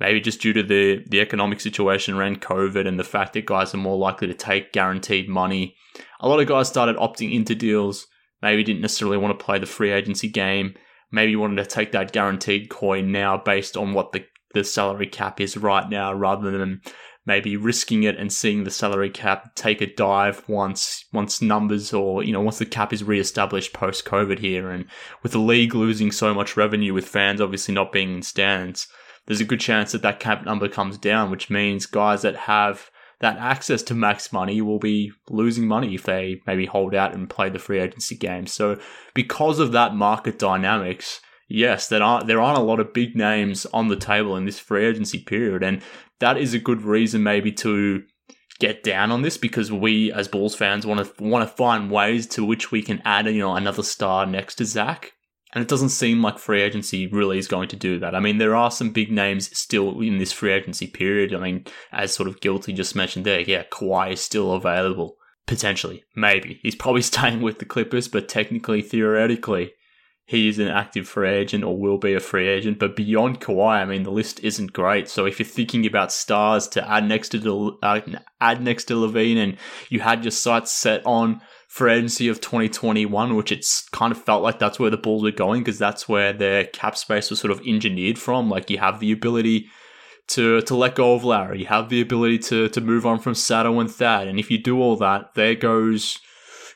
maybe 0.00 0.20
just 0.20 0.40
due 0.40 0.54
to 0.54 0.62
the 0.62 1.04
the 1.06 1.20
economic 1.20 1.60
situation 1.60 2.14
around 2.14 2.40
COVID 2.40 2.88
and 2.88 2.98
the 2.98 3.04
fact 3.04 3.34
that 3.34 3.46
guys 3.46 3.74
are 3.74 3.78
more 3.78 3.98
likely 3.98 4.26
to 4.26 4.34
take 4.34 4.72
guaranteed 4.72 5.28
money. 5.28 5.76
A 6.20 6.28
lot 6.28 6.40
of 6.40 6.48
guys 6.48 6.68
started 6.68 6.96
opting 6.96 7.32
into 7.32 7.54
deals, 7.54 8.06
maybe 8.42 8.64
didn't 8.64 8.82
necessarily 8.82 9.18
want 9.18 9.38
to 9.38 9.44
play 9.44 9.58
the 9.58 9.66
free 9.66 9.92
agency 9.92 10.28
game, 10.28 10.74
maybe 11.12 11.36
wanted 11.36 11.62
to 11.62 11.66
take 11.66 11.92
that 11.92 12.12
guaranteed 12.12 12.70
coin 12.70 13.12
now 13.12 13.36
based 13.36 13.76
on 13.76 13.92
what 13.92 14.12
the, 14.12 14.24
the 14.54 14.64
salary 14.64 15.06
cap 15.06 15.40
is 15.40 15.56
right 15.56 15.88
now 15.88 16.12
rather 16.12 16.50
than 16.50 16.80
maybe 17.26 17.56
risking 17.56 18.02
it 18.02 18.16
and 18.16 18.32
seeing 18.32 18.64
the 18.64 18.70
salary 18.70 19.10
cap 19.10 19.54
take 19.54 19.80
a 19.80 19.94
dive 19.94 20.42
once 20.48 21.04
once 21.12 21.42
numbers 21.42 21.92
or 21.92 22.24
you 22.24 22.32
know 22.32 22.40
once 22.40 22.58
the 22.58 22.64
cap 22.64 22.92
is 22.92 23.04
re-established 23.04 23.74
post 23.74 24.04
COVID 24.06 24.38
here 24.38 24.70
and 24.70 24.86
with 25.22 25.32
the 25.32 25.38
league 25.38 25.74
losing 25.74 26.10
so 26.10 26.32
much 26.32 26.56
revenue 26.56 26.94
with 26.94 27.06
fans 27.06 27.40
obviously 27.40 27.74
not 27.74 27.92
being 27.92 28.14
in 28.14 28.22
stands 28.22 28.88
there's 29.26 29.40
a 29.40 29.44
good 29.44 29.60
chance 29.60 29.92
that 29.92 30.02
that 30.02 30.20
cap 30.20 30.44
number 30.44 30.68
comes 30.68 30.98
down, 30.98 31.30
which 31.30 31.50
means 31.50 31.86
guys 31.86 32.22
that 32.22 32.36
have 32.36 32.90
that 33.20 33.36
access 33.36 33.82
to 33.82 33.94
max 33.94 34.32
money 34.32 34.60
will 34.62 34.78
be 34.78 35.12
losing 35.28 35.68
money 35.68 35.94
if 35.94 36.04
they 36.04 36.40
maybe 36.46 36.66
hold 36.66 36.94
out 36.94 37.14
and 37.14 37.28
play 37.28 37.50
the 37.50 37.58
free 37.58 37.78
agency 37.78 38.16
game. 38.16 38.46
So 38.46 38.80
because 39.14 39.58
of 39.58 39.72
that 39.72 39.94
market 39.94 40.38
dynamics, 40.38 41.20
yes, 41.48 41.86
there 41.88 42.02
aren't 42.02 42.26
there 42.26 42.40
aren't 42.40 42.58
a 42.58 42.62
lot 42.62 42.80
of 42.80 42.94
big 42.94 43.14
names 43.14 43.66
on 43.66 43.88
the 43.88 43.96
table 43.96 44.36
in 44.36 44.46
this 44.46 44.58
free 44.58 44.86
agency 44.86 45.18
period, 45.18 45.62
and 45.62 45.82
that 46.18 46.38
is 46.38 46.54
a 46.54 46.58
good 46.58 46.82
reason 46.82 47.22
maybe 47.22 47.52
to 47.52 48.02
get 48.58 48.82
down 48.82 49.10
on 49.10 49.22
this 49.22 49.38
because 49.38 49.72
we 49.72 50.12
as 50.12 50.28
Bulls 50.28 50.54
fans 50.54 50.86
want 50.86 51.04
to 51.04 51.22
want 51.22 51.48
to 51.48 51.56
find 51.56 51.90
ways 51.90 52.26
to 52.28 52.44
which 52.44 52.70
we 52.70 52.82
can 52.82 53.02
add 53.04 53.26
you 53.26 53.40
know 53.40 53.54
another 53.54 53.82
star 53.82 54.24
next 54.24 54.56
to 54.56 54.64
Zach. 54.64 55.12
And 55.52 55.62
it 55.62 55.68
doesn't 55.68 55.88
seem 55.88 56.22
like 56.22 56.38
free 56.38 56.62
agency 56.62 57.06
really 57.06 57.38
is 57.38 57.48
going 57.48 57.68
to 57.68 57.76
do 57.76 57.98
that. 57.98 58.14
I 58.14 58.20
mean, 58.20 58.38
there 58.38 58.54
are 58.54 58.70
some 58.70 58.90
big 58.90 59.10
names 59.10 59.56
still 59.56 60.00
in 60.00 60.18
this 60.18 60.32
free 60.32 60.52
agency 60.52 60.86
period. 60.86 61.34
I 61.34 61.38
mean, 61.38 61.64
as 61.92 62.12
sort 62.12 62.28
of 62.28 62.40
guilty 62.40 62.72
just 62.72 62.94
mentioned 62.94 63.26
there, 63.26 63.40
yeah, 63.40 63.64
Kawhi 63.64 64.12
is 64.12 64.20
still 64.20 64.52
available. 64.52 65.16
Potentially. 65.46 66.04
Maybe. 66.14 66.60
He's 66.62 66.76
probably 66.76 67.02
staying 67.02 67.42
with 67.42 67.58
the 67.58 67.64
Clippers, 67.64 68.06
but 68.06 68.28
technically, 68.28 68.82
theoretically, 68.82 69.72
he 70.30 70.46
is 70.46 70.60
an 70.60 70.68
active 70.68 71.08
free 71.08 71.28
agent 71.28 71.64
or 71.64 71.76
will 71.76 71.98
be 71.98 72.14
a 72.14 72.20
free 72.20 72.46
agent. 72.46 72.78
But 72.78 72.94
beyond 72.94 73.40
Kawhi, 73.40 73.82
I 73.82 73.84
mean, 73.84 74.04
the 74.04 74.12
list 74.12 74.38
isn't 74.44 74.72
great. 74.72 75.08
So 75.08 75.26
if 75.26 75.40
you're 75.40 75.46
thinking 75.46 75.84
about 75.84 76.12
stars 76.12 76.68
to 76.68 76.88
add 76.88 77.08
next 77.08 77.30
to 77.30 77.76
uh, 77.82 78.00
add 78.40 78.62
next 78.62 78.84
to 78.84 78.94
LaVine, 78.94 79.38
and 79.38 79.56
you 79.88 79.98
had 79.98 80.22
your 80.22 80.30
sights 80.30 80.70
set 80.70 81.04
on 81.04 81.40
free 81.66 81.94
agency 81.94 82.28
of 82.28 82.40
2021, 82.40 83.34
which 83.34 83.50
it's 83.50 83.88
kind 83.88 84.12
of 84.12 84.22
felt 84.22 84.44
like 84.44 84.60
that's 84.60 84.78
where 84.78 84.88
the 84.88 84.96
Bulls 84.96 85.24
were 85.24 85.32
going 85.32 85.62
because 85.62 85.80
that's 85.80 86.08
where 86.08 86.32
their 86.32 86.62
cap 86.62 86.96
space 86.96 87.28
was 87.28 87.40
sort 87.40 87.50
of 87.50 87.60
engineered 87.66 88.16
from. 88.16 88.48
Like 88.48 88.70
you 88.70 88.78
have 88.78 89.00
the 89.00 89.10
ability 89.10 89.66
to 90.28 90.60
to 90.60 90.76
let 90.76 90.94
go 90.94 91.14
of 91.14 91.24
Larry, 91.24 91.58
you 91.58 91.66
have 91.66 91.88
the 91.88 92.00
ability 92.00 92.38
to 92.38 92.68
to 92.68 92.80
move 92.80 93.04
on 93.04 93.18
from 93.18 93.34
Sato 93.34 93.80
and 93.80 93.90
Thad, 93.90 94.28
and 94.28 94.38
if 94.38 94.48
you 94.48 94.58
do 94.58 94.80
all 94.80 94.94
that, 94.98 95.34
there 95.34 95.56
goes 95.56 96.20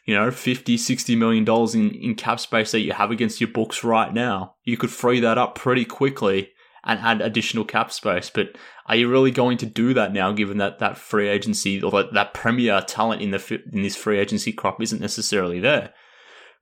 you 0.04 0.14
know 0.14 0.30
50 0.30 0.76
60 0.76 1.16
million 1.16 1.44
dollars 1.44 1.74
in, 1.74 1.90
in 1.90 2.14
cap 2.14 2.40
space 2.40 2.72
that 2.72 2.80
you 2.80 2.92
have 2.92 3.10
against 3.10 3.40
your 3.40 3.48
books 3.48 3.82
right 3.82 4.12
now 4.12 4.54
you 4.64 4.76
could 4.76 4.90
free 4.90 5.20
that 5.20 5.38
up 5.38 5.54
pretty 5.54 5.84
quickly 5.84 6.50
and 6.84 7.00
add 7.00 7.20
additional 7.20 7.64
cap 7.64 7.90
space. 7.90 8.30
But 8.30 8.56
are 8.86 8.96
you 8.96 9.10
really 9.10 9.30
going 9.30 9.58
to 9.58 9.66
do 9.66 9.94
that 9.94 10.12
now, 10.12 10.32
given 10.32 10.58
that 10.58 10.78
that 10.78 10.98
free 10.98 11.28
agency 11.28 11.82
or 11.82 11.90
that, 11.92 12.12
that 12.12 12.34
premier 12.34 12.80
talent 12.82 13.22
in 13.22 13.30
the 13.30 13.62
in 13.72 13.82
this 13.82 13.96
free 13.96 14.18
agency 14.18 14.52
crop 14.52 14.80
isn't 14.82 15.00
necessarily 15.00 15.60
there? 15.60 15.92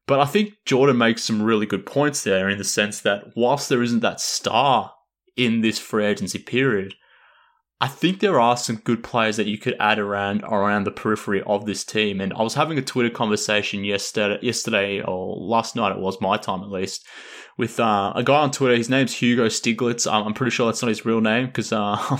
But 0.06 0.20
I 0.20 0.26
think 0.26 0.54
Jordan 0.64 0.98
makes 0.98 1.22
some 1.22 1.42
really 1.42 1.66
good 1.66 1.86
points 1.86 2.24
there 2.24 2.48
in 2.48 2.58
the 2.58 2.64
sense 2.64 3.00
that 3.00 3.24
whilst 3.36 3.68
there 3.68 3.82
isn't 3.82 4.00
that 4.00 4.20
star 4.20 4.92
in 5.36 5.60
this 5.60 5.78
free 5.78 6.04
agency 6.04 6.38
period, 6.38 6.94
I 7.82 7.88
think 7.88 8.20
there 8.20 8.40
are 8.40 8.56
some 8.56 8.76
good 8.76 9.02
players 9.02 9.36
that 9.38 9.48
you 9.48 9.58
could 9.58 9.74
add 9.80 9.98
around 9.98 10.44
around 10.44 10.84
the 10.84 10.92
periphery 10.92 11.42
of 11.42 11.66
this 11.66 11.82
team. 11.82 12.20
And 12.20 12.32
I 12.32 12.42
was 12.42 12.54
having 12.54 12.78
a 12.78 12.82
Twitter 12.82 13.10
conversation 13.10 13.82
yesterday, 13.82 14.38
yesterday 14.40 15.02
or 15.02 15.34
last 15.36 15.74
night 15.74 15.90
it 15.90 15.98
was 15.98 16.20
my 16.20 16.36
time 16.36 16.62
at 16.62 16.70
least, 16.70 17.04
with 17.56 17.78
uh, 17.78 18.12
a 18.14 18.22
guy 18.22 18.40
on 18.40 18.50
Twitter. 18.50 18.76
His 18.76 18.88
name's 18.88 19.14
Hugo 19.14 19.46
Stiglitz. 19.46 20.10
I'm, 20.10 20.28
I'm 20.28 20.34
pretty 20.34 20.50
sure 20.50 20.66
that's 20.66 20.82
not 20.82 20.88
his 20.88 21.04
real 21.04 21.20
name 21.20 21.46
because 21.46 21.72
uh, 21.72 21.96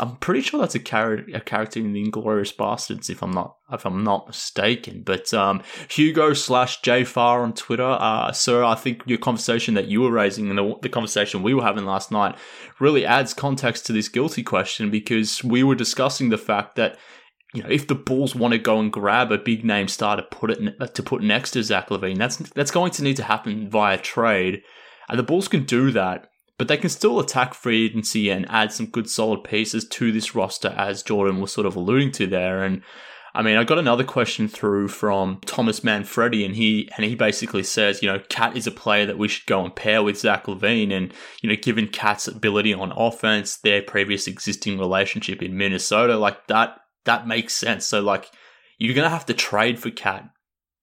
I'm 0.00 0.16
pretty 0.16 0.42
sure 0.42 0.60
that's 0.60 0.74
a, 0.74 0.78
char- 0.78 1.24
a 1.34 1.40
character 1.40 1.80
in 1.80 1.92
the 1.92 2.04
Inglourious 2.04 2.54
Basterds, 2.54 3.10
if 3.10 3.22
I'm 3.22 3.32
not 3.32 3.56
if 3.72 3.84
I'm 3.86 4.02
not 4.02 4.26
mistaken. 4.26 5.02
But 5.04 5.32
um, 5.32 5.62
Hugo 5.88 6.32
slash 6.34 6.80
J 6.82 7.04
Far 7.04 7.42
on 7.42 7.54
Twitter. 7.54 7.96
Uh, 7.98 8.32
sir, 8.32 8.64
I 8.64 8.74
think 8.74 9.02
your 9.06 9.18
conversation 9.18 9.74
that 9.74 9.88
you 9.88 10.02
were 10.02 10.10
raising 10.10 10.48
and 10.50 10.58
the, 10.58 10.74
the 10.82 10.88
conversation 10.88 11.42
we 11.42 11.54
were 11.54 11.62
having 11.62 11.84
last 11.84 12.10
night 12.10 12.36
really 12.78 13.04
adds 13.04 13.34
context 13.34 13.86
to 13.86 13.92
this 13.92 14.08
guilty 14.08 14.42
question 14.42 14.90
because 14.90 15.42
we 15.44 15.62
were 15.62 15.74
discussing 15.74 16.30
the 16.30 16.38
fact 16.38 16.76
that 16.76 16.98
you 17.52 17.62
know, 17.62 17.68
if 17.68 17.88
the 17.88 17.94
Bulls 17.94 18.34
want 18.34 18.52
to 18.52 18.58
go 18.58 18.78
and 18.78 18.92
grab 18.92 19.32
a 19.32 19.38
big 19.38 19.64
name 19.64 19.88
star 19.88 20.16
to 20.16 20.22
put 20.22 20.50
it 20.50 20.94
to 20.94 21.02
put 21.02 21.22
next 21.22 21.52
to 21.52 21.62
Zach 21.62 21.88
LaVine, 21.88 22.18
that's 22.18 22.36
that's 22.36 22.70
going 22.70 22.92
to 22.92 23.02
need 23.02 23.16
to 23.16 23.24
happen 23.24 23.68
via 23.68 23.98
trade, 23.98 24.62
and 25.08 25.18
the 25.18 25.24
Bulls 25.24 25.48
can 25.48 25.64
do 25.64 25.90
that. 25.90 26.28
But 26.58 26.68
they 26.68 26.76
can 26.76 26.90
still 26.90 27.18
attack 27.18 27.54
free 27.54 27.86
agency 27.86 28.28
and 28.28 28.44
add 28.50 28.70
some 28.70 28.86
good 28.86 29.08
solid 29.08 29.44
pieces 29.44 29.88
to 29.88 30.12
this 30.12 30.34
roster, 30.34 30.74
as 30.76 31.02
Jordan 31.02 31.40
was 31.40 31.52
sort 31.52 31.66
of 31.66 31.74
alluding 31.74 32.12
to 32.12 32.26
there. 32.26 32.62
And 32.62 32.82
I 33.34 33.42
mean, 33.42 33.56
I 33.56 33.64
got 33.64 33.78
another 33.78 34.04
question 34.04 34.46
through 34.46 34.88
from 34.88 35.40
Thomas 35.46 35.80
Manfredi, 35.80 36.44
and 36.44 36.54
he 36.54 36.88
and 36.96 37.04
he 37.04 37.16
basically 37.16 37.62
says, 37.64 38.02
you 38.02 38.12
know, 38.12 38.20
KAT 38.28 38.56
is 38.56 38.66
a 38.66 38.72
player 38.72 39.06
that 39.06 39.18
we 39.18 39.26
should 39.26 39.46
go 39.46 39.64
and 39.64 39.74
pair 39.74 40.02
with 40.02 40.18
Zach 40.18 40.46
LaVine, 40.46 40.92
and 40.92 41.12
you 41.42 41.48
know, 41.48 41.56
given 41.56 41.88
KAT's 41.88 42.28
ability 42.28 42.74
on 42.74 42.92
offense, 42.92 43.56
their 43.56 43.82
previous 43.82 44.28
existing 44.28 44.78
relationship 44.78 45.42
in 45.42 45.56
Minnesota, 45.56 46.16
like 46.16 46.46
that 46.46 46.76
that 47.04 47.26
makes 47.26 47.54
sense. 47.54 47.86
So 47.86 48.00
like 48.00 48.30
you're 48.78 48.94
gonna 48.94 49.10
have 49.10 49.26
to 49.26 49.34
trade 49.34 49.78
for 49.78 49.90
KAT. 49.90 50.28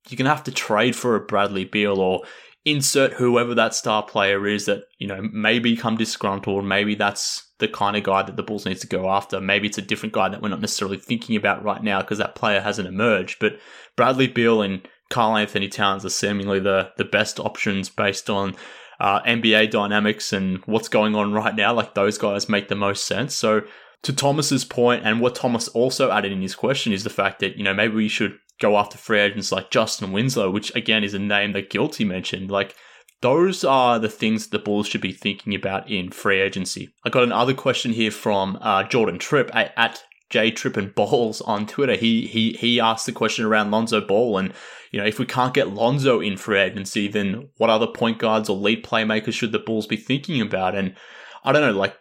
You're 0.10 0.18
gonna 0.18 0.30
have 0.30 0.44
to 0.46 0.52
trade 0.52 0.96
for 0.96 1.16
a 1.16 1.20
Bradley 1.20 1.66
Beal 1.66 2.00
or 2.00 2.24
insert 2.66 3.14
whoever 3.14 3.56
that 3.56 3.74
star 3.74 4.04
player 4.04 4.46
is 4.46 4.66
that, 4.66 4.84
you 5.00 5.08
know, 5.08 5.22
may 5.32 5.58
become 5.58 5.96
disgruntled. 5.96 6.66
Maybe 6.66 6.96
that's 6.96 7.50
the 7.60 7.68
kind 7.68 7.96
of 7.96 8.04
guy 8.04 8.24
that 8.24 8.36
the 8.36 8.44
Bulls 8.44 8.66
needs 8.66 8.82
to 8.82 8.88
go 8.88 9.10
after. 9.10 9.40
Maybe 9.40 9.68
it's 9.68 9.78
a 9.78 9.82
different 9.82 10.14
guy 10.14 10.30
that 10.30 10.42
we're 10.42 10.50
not 10.50 10.62
necessarily 10.62 10.98
thinking 10.98 11.36
about 11.36 11.64
right 11.64 11.82
now 11.82 12.02
because 12.02 12.18
that 12.18 12.36
player 12.36 12.60
hasn't 12.60 12.88
emerged. 12.88 13.38
But 13.40 13.60
Bradley 13.96 14.28
Beal 14.28 14.62
and 14.62 14.88
Karl-Anthony 15.10 15.70
Towns 15.70 16.06
are 16.06 16.10
seemingly 16.10 16.60
the, 16.60 16.92
the 16.98 17.06
best 17.06 17.40
options 17.40 17.90
based 17.90 18.30
on 18.30 18.56
uh, 19.00 19.22
NBA 19.22 19.72
dynamics 19.72 20.34
and 20.34 20.58
what's 20.66 20.90
going 20.90 21.16
on 21.16 21.34
right 21.34 21.56
now. 21.56 21.74
Like 21.74 21.96
those 21.96 22.18
guys 22.18 22.50
make 22.50 22.68
the 22.68 22.76
most 22.76 23.06
sense. 23.06 23.36
So 23.36 23.62
to 24.04 24.14
Thomas's 24.14 24.64
point, 24.64 25.06
and 25.06 25.20
what 25.20 25.36
Thomas 25.36 25.68
also 25.70 26.12
added 26.12 26.32
in 26.32 26.42
his 26.42 26.56
question 26.56 26.94
is 26.94 27.04
the 27.04 27.10
fact 27.10 27.40
that, 27.40 27.58
you 27.58 27.64
know, 27.64 27.74
maybe 27.74 27.96
we 27.96 28.08
should 28.08 28.38
go 28.60 28.78
after 28.78 28.98
free 28.98 29.20
agents 29.20 29.52
like 29.52 29.72
Justin 29.72 30.12
Winslow, 30.12 30.50
which 30.50 30.76
again 30.76 31.04
is 31.04 31.14
a 31.14 31.20
name 31.20 31.52
that 31.54 31.70
Guilty 31.70 32.06
mentioned. 32.06 32.50
Like, 32.50 32.76
those 33.22 33.64
are 33.64 33.98
the 33.98 34.10
things 34.10 34.48
the 34.48 34.60
Bulls 34.60 34.88
should 34.88 35.02
be 35.02 35.12
thinking 35.12 35.56
about 35.56 35.90
in 35.90 36.12
free 36.12 36.40
agency. 36.40 36.94
I 37.04 37.10
got 37.10 37.24
another 37.24 37.54
question 37.54 37.92
here 37.94 38.12
from 38.12 38.58
uh, 38.62 38.84
Jordan 38.84 39.18
Tripp 39.18 39.50
at, 39.56 39.74
at 39.76 40.04
J 40.30 40.52
Tripp 40.52 40.78
and 40.78 40.94
Balls 40.94 41.42
on 41.42 41.66
Twitter. 41.66 41.96
He 41.96 42.28
he 42.28 42.54
he 42.54 42.80
asked 42.80 43.06
the 43.06 43.12
question 43.12 43.46
around 43.46 43.72
Lonzo 43.72 44.02
Ball, 44.02 44.38
and 44.38 44.54
you 44.92 45.00
know 45.00 45.06
if 45.06 45.20
we 45.20 45.26
can't 45.26 45.54
get 45.54 45.74
Lonzo 45.74 46.20
in 46.20 46.38
free 46.38 46.60
agency, 46.60 47.08
then 47.08 47.50
what 47.58 47.70
other 47.70 47.88
point 47.88 48.20
guards 48.20 48.50
or 48.50 48.58
lead 48.58 48.84
playmakers 48.84 49.34
should 49.34 49.52
the 49.52 49.60
Bulls 49.60 49.88
be 49.88 49.98
thinking 49.98 50.42
about? 50.42 50.76
And 50.76 50.96
I 51.44 51.52
don't 51.52 51.62
know, 51.62 51.78
like 51.80 51.96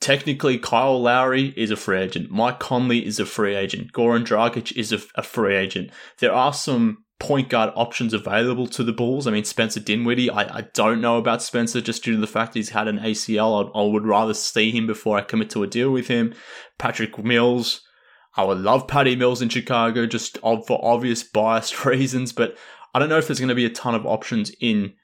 technically 0.00 0.58
Kyle 0.58 1.00
Lowry 1.00 1.52
is 1.56 1.70
a 1.70 1.76
free 1.76 2.00
agent, 2.00 2.30
Mike 2.30 2.58
Conley 2.58 3.04
is 3.04 3.20
a 3.20 3.26
free 3.26 3.54
agent, 3.54 3.92
Goran 3.92 4.24
Dragic 4.24 4.76
is 4.76 4.92
a, 4.92 5.00
a 5.14 5.22
free 5.22 5.54
agent. 5.54 5.90
There 6.18 6.32
are 6.32 6.52
some 6.52 7.04
point 7.18 7.50
guard 7.50 7.70
options 7.76 8.14
available 8.14 8.66
to 8.66 8.82
the 8.82 8.94
Bulls. 8.94 9.26
I 9.26 9.30
mean, 9.30 9.44
Spencer 9.44 9.78
Dinwiddie, 9.78 10.30
I, 10.30 10.58
I 10.58 10.60
don't 10.72 11.02
know 11.02 11.18
about 11.18 11.42
Spencer 11.42 11.80
just 11.80 12.02
due 12.02 12.14
to 12.14 12.20
the 12.20 12.26
fact 12.26 12.54
he's 12.54 12.70
had 12.70 12.88
an 12.88 12.98
ACL. 12.98 13.70
I, 13.74 13.78
I 13.78 13.82
would 13.84 14.06
rather 14.06 14.34
see 14.34 14.70
him 14.70 14.86
before 14.86 15.18
I 15.18 15.22
commit 15.22 15.50
to 15.50 15.62
a 15.62 15.68
deal 15.68 15.90
with 15.90 16.08
him. 16.08 16.34
Patrick 16.78 17.22
Mills, 17.22 17.82
I 18.36 18.44
would 18.44 18.58
love 18.58 18.88
Patty 18.88 19.14
Mills 19.16 19.42
in 19.42 19.50
Chicago 19.50 20.06
just 20.06 20.38
for 20.38 20.80
obvious 20.82 21.22
biased 21.22 21.84
reasons, 21.84 22.32
but 22.32 22.56
I 22.94 22.98
don't 22.98 23.10
know 23.10 23.18
if 23.18 23.28
there's 23.28 23.38
going 23.38 23.50
to 23.50 23.54
be 23.54 23.66
a 23.66 23.70
ton 23.70 23.94
of 23.94 24.06
options 24.06 24.50
in, 24.60 24.94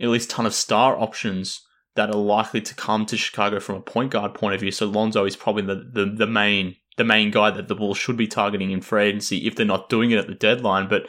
at 0.00 0.08
least 0.08 0.30
ton 0.30 0.46
of 0.46 0.54
star 0.54 0.98
options 0.98 1.65
that 1.96 2.10
are 2.10 2.18
likely 2.18 2.60
to 2.60 2.74
come 2.74 3.06
to 3.06 3.16
Chicago 3.16 3.60
from 3.60 3.76
a 3.76 3.80
point 3.80 4.10
guard 4.10 4.34
point 4.34 4.54
of 4.54 4.60
view. 4.60 4.70
So 4.70 4.86
Lonzo 4.86 5.24
is 5.24 5.36
probably 5.36 5.62
the, 5.62 5.88
the, 5.92 6.04
the 6.06 6.26
main 6.26 6.76
the 6.96 7.04
main 7.04 7.30
guy 7.30 7.50
that 7.50 7.68
the 7.68 7.74
Bulls 7.74 7.98
should 7.98 8.16
be 8.16 8.26
targeting 8.26 8.70
in 8.70 8.80
free 8.80 9.04
agency 9.04 9.46
if 9.46 9.54
they're 9.54 9.66
not 9.66 9.88
doing 9.90 10.10
it 10.10 10.18
at 10.18 10.26
the 10.26 10.34
deadline. 10.34 10.88
But 10.88 11.06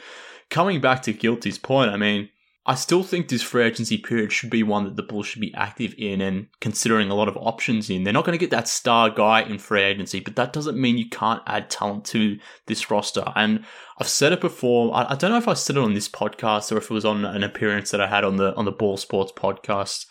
coming 0.50 0.80
back 0.80 1.02
to 1.02 1.14
Guilty's 1.14 1.58
point, 1.58 1.90
I 1.90 1.96
mean, 1.96 2.28
I 2.68 2.74
still 2.74 3.02
think 3.02 3.28
this 3.28 3.40
free 3.40 3.64
agency 3.64 3.96
period 3.96 4.30
should 4.30 4.50
be 4.50 4.62
one 4.62 4.84
that 4.84 4.96
the 4.96 5.02
Bulls 5.02 5.26
should 5.26 5.40
be 5.40 5.54
active 5.54 5.94
in 5.96 6.20
and 6.20 6.48
considering 6.60 7.08
a 7.08 7.14
lot 7.14 7.28
of 7.28 7.38
options 7.38 7.88
in. 7.88 8.04
They're 8.04 8.12
not 8.12 8.26
going 8.26 8.38
to 8.38 8.44
get 8.44 8.50
that 8.50 8.68
star 8.68 9.08
guy 9.08 9.40
in 9.40 9.58
free 9.58 9.80
agency, 9.80 10.20
but 10.20 10.36
that 10.36 10.52
doesn't 10.52 10.78
mean 10.78 10.98
you 10.98 11.08
can't 11.08 11.42
add 11.46 11.70
talent 11.70 12.04
to 12.06 12.38
this 12.66 12.90
roster. 12.90 13.24
And 13.34 13.64
I've 13.98 14.08
said 14.08 14.34
it 14.34 14.42
before. 14.42 14.94
I, 14.94 15.12
I 15.12 15.14
don't 15.14 15.30
know 15.30 15.38
if 15.38 15.48
I 15.48 15.54
said 15.54 15.76
it 15.76 15.82
on 15.82 15.94
this 15.94 16.10
podcast 16.10 16.70
or 16.70 16.76
if 16.76 16.90
it 16.90 16.94
was 16.94 17.06
on 17.06 17.24
an 17.24 17.42
appearance 17.42 17.90
that 17.92 18.02
I 18.02 18.06
had 18.06 18.22
on 18.22 18.36
the 18.36 18.54
on 18.54 18.66
the 18.66 18.72
Ball 18.72 18.98
Sports 18.98 19.32
podcast, 19.34 20.04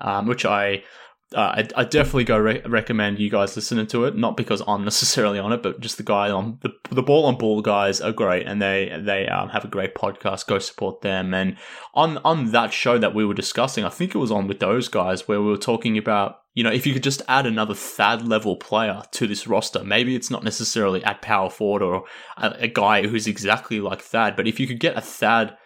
um, 0.00 0.26
which 0.26 0.44
I 0.44 0.82
uh, 1.34 1.64
I, 1.76 1.80
I, 1.80 1.84
definitely 1.84 2.24
go 2.24 2.38
re- 2.38 2.62
recommend 2.64 3.18
you 3.18 3.28
guys 3.28 3.56
listening 3.56 3.86
to 3.88 4.04
it. 4.04 4.16
Not 4.16 4.36
because 4.36 4.62
I'm 4.66 4.84
necessarily 4.84 5.38
on 5.38 5.52
it, 5.52 5.62
but 5.62 5.80
just 5.80 5.96
the 5.96 6.02
guy 6.02 6.30
on 6.30 6.58
the 6.60 6.70
the 6.90 7.02
ball 7.02 7.26
on 7.26 7.36
ball 7.36 7.60
guys 7.60 8.00
are 8.00 8.12
great, 8.12 8.46
and 8.46 8.62
they 8.62 8.96
they 9.02 9.26
um, 9.26 9.48
have 9.48 9.64
a 9.64 9.68
great 9.68 9.94
podcast. 9.94 10.46
Go 10.46 10.58
support 10.58 11.00
them. 11.00 11.34
And 11.34 11.56
on 11.94 12.18
on 12.18 12.52
that 12.52 12.72
show 12.72 12.98
that 12.98 13.14
we 13.14 13.24
were 13.24 13.34
discussing, 13.34 13.84
I 13.84 13.88
think 13.88 14.14
it 14.14 14.18
was 14.18 14.30
on 14.30 14.46
with 14.46 14.60
those 14.60 14.88
guys 14.88 15.26
where 15.26 15.40
we 15.40 15.48
were 15.48 15.56
talking 15.56 15.98
about 15.98 16.40
you 16.54 16.62
know 16.62 16.70
if 16.70 16.86
you 16.86 16.92
could 16.92 17.02
just 17.02 17.22
add 17.26 17.46
another 17.46 17.74
Thad 17.74 18.26
level 18.28 18.56
player 18.56 19.02
to 19.12 19.26
this 19.26 19.46
roster. 19.46 19.82
Maybe 19.82 20.14
it's 20.14 20.30
not 20.30 20.44
necessarily 20.44 21.02
at 21.04 21.22
power 21.22 21.50
forward 21.50 21.82
or 21.82 22.04
a, 22.36 22.54
a 22.60 22.68
guy 22.68 23.06
who's 23.06 23.26
exactly 23.26 23.80
like 23.80 24.02
Thad, 24.02 24.36
but 24.36 24.46
if 24.46 24.60
you 24.60 24.66
could 24.66 24.80
get 24.80 24.96
a 24.96 25.00
Thad 25.00 25.56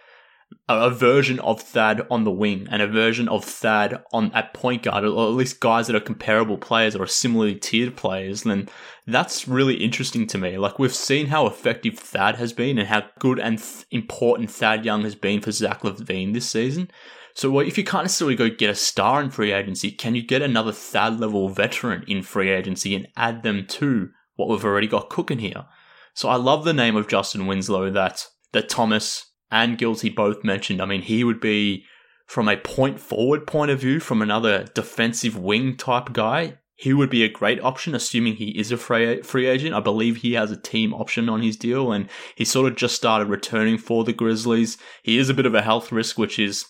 a, 0.69 0.91
version 0.91 1.41
of 1.41 1.63
Thad 1.63 2.07
on 2.11 2.25
the 2.25 2.31
wing 2.31 2.69
and 2.71 2.83
a 2.83 2.87
version 2.87 3.29
of 3.29 3.45
Thad 3.45 4.03
on 4.13 4.31
at 4.33 4.53
point 4.53 4.83
guard, 4.83 5.05
or 5.05 5.29
at 5.29 5.35
least 5.35 5.61
guys 5.61 5.87
that 5.87 5.97
are 5.97 6.01
comparable 6.01 6.59
players 6.59 6.95
or 6.95 7.07
similarly 7.07 7.55
tiered 7.55 7.97
players, 7.97 8.43
then 8.43 8.69
that's 9.07 9.49
really 9.49 9.77
interesting 9.77 10.27
to 10.29 10.39
me. 10.39 10.59
Like 10.59 10.79
we've 10.79 10.95
seen 10.95 11.27
how 11.27 11.47
effective 11.47 11.99
Thad 11.99 12.37
has 12.37 12.53
been 12.53 12.79
and 12.79 12.89
how 12.89 13.05
good 13.19 13.39
and 13.39 13.59
th- 13.59 13.87
important 13.91 14.51
Thad 14.51 14.85
Young 14.85 15.03
has 15.03 15.15
been 15.15 15.41
for 15.41 15.53
Zach 15.53 15.83
LaVine 15.83 16.35
this 16.35 16.49
season. 16.49 16.91
So 17.35 17.61
if 17.61 17.79
you 17.79 17.85
can't 17.85 18.05
necessarily 18.05 18.35
go 18.35 18.51
get 18.51 18.71
a 18.71 18.75
star 18.75 19.23
in 19.23 19.31
free 19.31 19.53
agency, 19.53 19.93
can 19.93 20.15
you 20.15 20.23
get 20.23 20.43
another 20.43 20.73
Thad 20.73 21.21
level 21.21 21.49
veteran 21.49 22.05
in 22.09 22.23
free 22.23 22.51
agency 22.51 22.95
and 22.95 23.09
add 23.17 23.43
them 23.43 23.65
to 23.69 24.11
what 24.37 24.49
we've 24.49 24.65
already 24.65 24.89
got 24.89 25.09
cooking 25.09 25.39
here? 25.39 25.67
So 26.15 26.29
I 26.29 26.35
love 26.35 26.65
the 26.65 26.73
name 26.73 26.97
of 26.97 27.07
Justin 27.07 27.47
Winslow 27.47 27.91
that 27.93 28.27
that 28.53 28.69
Thomas 28.69 29.28
and 29.51 29.79
Guilty 29.79 30.09
both 30.09 30.45
mentioned. 30.45 30.81
I 30.81 30.87
mean, 30.87 31.03
he 31.03 31.25
would 31.25 31.41
be 31.41 31.85
from 32.27 32.49
a 32.49 32.57
point 32.57 33.01
forward 33.01 33.47
point 33.47 33.71
of 33.71 33.81
view, 33.81 34.01
from 34.01 34.23
another 34.23 34.65
defensive 34.75 35.37
wing 35.37 35.77
type 35.77 36.13
guy. 36.13 36.59
He 36.77 36.93
would 36.93 37.11
be 37.11 37.25
a 37.25 37.29
great 37.29 37.61
option, 37.61 37.95
assuming 37.95 38.37
he 38.37 38.51
is 38.51 38.71
a 38.71 38.77
free, 38.77 39.23
free 39.23 39.47
agent. 39.47 39.75
I 39.75 39.81
believe 39.81 40.19
he 40.19 40.35
has 40.35 40.53
a 40.53 40.57
team 40.57 40.95
option 40.95 41.29
on 41.29 41.43
his 41.43 41.57
deal, 41.57 41.91
and 41.91 42.09
he 42.37 42.45
sort 42.45 42.71
of 42.71 42.79
just 42.79 42.95
started 42.95 43.29
returning 43.29 43.79
for 43.79 44.05
the 44.05 44.13
Grizzlies. 44.13 44.79
He 45.03 45.19
is 45.19 45.29
a 45.29 45.35
bit 45.35 45.47
of 45.47 45.55
a 45.55 45.63
health 45.63 45.91
risk, 45.91 46.19
which 46.19 46.39
is 46.39 46.67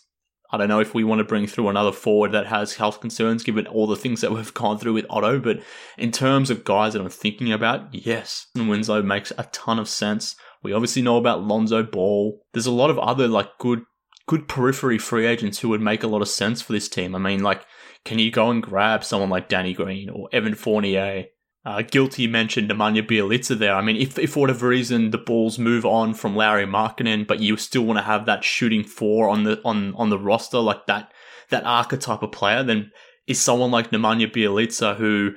I 0.51 0.57
don't 0.57 0.69
know 0.69 0.81
if 0.81 0.95
we 0.95 1.05
want 1.05 1.19
to 1.19 1.25
bring 1.25 1.47
through 1.47 1.69
another 1.69 1.93
forward 1.93 2.33
that 2.33 2.47
has 2.47 2.77
health 2.77 3.01
concerns, 3.01 3.43
given 3.43 3.67
all 3.67 3.87
the 3.87 3.97
things 3.97 4.23
that 4.23 4.33
we've 4.33 4.55
gone 4.55 4.79
through 4.79 4.95
with 4.95 5.07
Otto. 5.11 5.41
But 5.41 5.61
in 5.99 6.11
terms 6.11 6.49
of 6.51 6.65
guys 6.65 6.95
that 6.95 7.03
I'm 7.03 7.11
thinking 7.11 7.53
about, 7.53 7.93
yes, 7.93 8.47
Winslow 8.55 9.03
makes 9.03 9.33
a 9.37 9.45
ton 9.53 9.79
of 9.79 9.89
sense. 9.89 10.37
We 10.63 10.73
obviously 10.73 11.03
know 11.03 11.17
about 11.17 11.45
Lonzo 11.45 11.83
Ball. 11.83 12.41
There's 12.53 12.67
a 12.67 12.73
lot 12.73 12.91
of 12.91 12.99
other 12.99 13.29
like 13.29 13.59
good 13.59 13.83
good 14.27 14.47
periphery 14.47 14.99
free 14.99 15.27
agents 15.27 15.59
who 15.59 15.71
would 15.71 15.81
make 15.81 16.03
a 16.03 16.09
lot 16.09 16.23
of 16.23 16.29
sense 16.29 16.61
for 16.61 16.73
this 16.73 16.89
team. 16.89 17.15
I 17.15 17.19
mean, 17.19 17.43
like, 17.43 17.65
can 18.05 18.19
you 18.19 18.31
go 18.31 18.51
and 18.51 18.63
grab 18.63 19.03
someone 19.03 19.31
like 19.31 19.49
Danny 19.49 19.73
Green 19.73 20.11
or 20.11 20.29
Evan 20.33 20.55
Fournier? 20.55 21.25
Uh, 21.65 21.83
guilty 21.83 22.27
mentioned 22.27 22.71
Nemanja 22.71 23.07
Bjelica 23.07 23.59
there. 23.59 23.75
I 23.75 23.83
mean, 23.83 23.97
if, 23.97 24.19
if 24.19 24.33
for 24.33 24.41
whatever 24.41 24.69
reason 24.69 25.11
the 25.11 25.19
Bulls 25.19 25.59
move 25.59 25.85
on 25.85 26.15
from 26.15 26.37
Larry 26.37 26.65
Markkanen, 26.65 27.27
but 27.27 27.41
you 27.41 27.57
still 27.57 27.83
want 27.83 27.99
to 27.99 28.05
have 28.05 28.27
that 28.27 28.45
shooting 28.45 28.85
four 28.85 29.29
on 29.29 29.45
the 29.45 29.61
on 29.65 29.95
on 29.97 30.09
the 30.09 30.19
roster, 30.19 30.61
like 30.61 30.87
that 30.87 31.13
that 31.51 31.65
archetype 31.65 32.23
of 32.23 32.33
player, 32.33 32.63
then 32.63 32.91
is 33.27 33.41
someone 33.41 33.71
like 33.71 33.91
Nemanja 33.91 34.33
Bjelica 34.33 34.97
who 34.97 35.33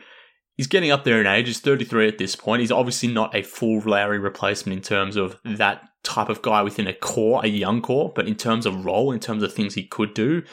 he's 0.58 0.68
getting 0.68 0.92
up 0.92 1.04
there 1.04 1.20
in 1.20 1.28
age. 1.28 1.48
He's 1.48 1.60
33 1.60 2.08
at 2.08 2.18
this 2.18 2.36
point. 2.36 2.62
He's 2.62 2.72
obviously 2.72 3.10
not 3.10 3.36
a 3.36 3.44
full 3.44 3.80
Lauri 3.80 4.20
replacement 4.20 4.78
in 4.78 4.84
terms 4.84 5.16
of 5.16 5.40
that 5.44 5.84
type 6.04 6.30
of 6.30 6.42
guy 6.42 6.62
within 6.62 6.88
a 6.88 6.94
core, 6.94 7.44
a 7.44 7.48
young 7.48 7.82
core, 7.82 8.12
but 8.16 8.28
in 8.28 8.36
terms 8.36 8.66
of 8.66 8.86
role, 8.86 9.12
in 9.12 9.20
terms 9.20 9.44
of 9.44 9.54
things 9.54 9.76
he 9.76 9.86
could 9.86 10.14
do, 10.14 10.44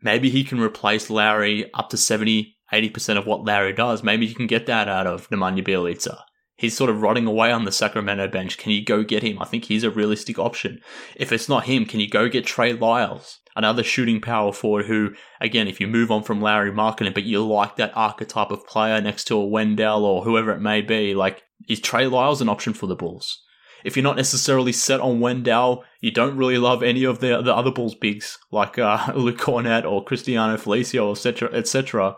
maybe 0.00 0.30
he 0.30 0.44
can 0.44 0.60
replace 0.60 1.10
Lauri 1.10 1.72
up 1.74 1.90
to 1.90 1.96
70, 1.96 2.56
80% 2.72 3.18
of 3.18 3.26
what 3.26 3.44
Lauri 3.44 3.72
does. 3.72 4.02
Maybe 4.02 4.26
you 4.26 4.34
can 4.34 4.46
get 4.46 4.66
that 4.66 4.88
out 4.88 5.06
of 5.06 5.28
Nemanja 5.30 5.66
Bjelica. 5.66 6.18
He's 6.62 6.76
sort 6.76 6.90
of 6.90 7.02
rotting 7.02 7.26
away 7.26 7.50
on 7.50 7.64
the 7.64 7.72
Sacramento 7.72 8.28
bench. 8.28 8.56
Can 8.56 8.70
you 8.70 8.84
go 8.84 9.02
get 9.02 9.24
him? 9.24 9.42
I 9.42 9.46
think 9.46 9.64
he's 9.64 9.82
a 9.82 9.90
realistic 9.90 10.38
option. 10.38 10.80
If 11.16 11.32
it's 11.32 11.48
not 11.48 11.64
him, 11.64 11.86
can 11.86 11.98
you 11.98 12.08
go 12.08 12.28
get 12.28 12.46
Trey 12.46 12.72
Lyles? 12.72 13.40
another 13.54 13.82
shooting 13.82 14.20
power 14.20 14.52
forward 14.52 14.86
who, 14.86 15.10
again, 15.40 15.68
if 15.68 15.80
you 15.80 15.86
move 15.86 16.10
on 16.10 16.22
from 16.22 16.40
Lauri 16.40 16.70
Markkanen, 16.70 17.12
but 17.12 17.24
you 17.24 17.44
like 17.44 17.76
that 17.76 17.92
archetype 17.96 18.50
of 18.50 18.66
player 18.66 19.00
next 19.00 19.24
to 19.24 19.36
a 19.36 19.44
Wendell 19.44 20.04
or 20.04 20.24
whoever 20.24 20.52
it 20.52 20.60
may 20.60 20.80
be, 20.80 21.14
like, 21.14 21.42
is 21.68 21.80
Trey 21.80 22.06
Lyles 22.06 22.40
an 22.40 22.48
option 22.48 22.72
for 22.72 22.86
the 22.86 22.96
Bulls? 22.96 23.42
If 23.84 23.96
you're 23.96 24.04
not 24.04 24.16
necessarily 24.16 24.72
set 24.72 25.00
on 25.00 25.20
Wendell, 25.20 25.84
you 26.00 26.12
don't 26.12 26.36
really 26.36 26.56
love 26.56 26.82
any 26.82 27.04
of 27.04 27.18
the, 27.18 27.42
the 27.42 27.54
other 27.54 27.72
Bulls 27.72 27.94
bigs, 27.94 28.38
like 28.50 28.78
uh, 28.78 29.12
Luke 29.14 29.38
Kornet 29.38 29.84
or 29.84 30.04
Cristiano 30.04 30.56
Felicio, 30.56 31.10
etc., 31.10 31.50
etc. 31.52 32.16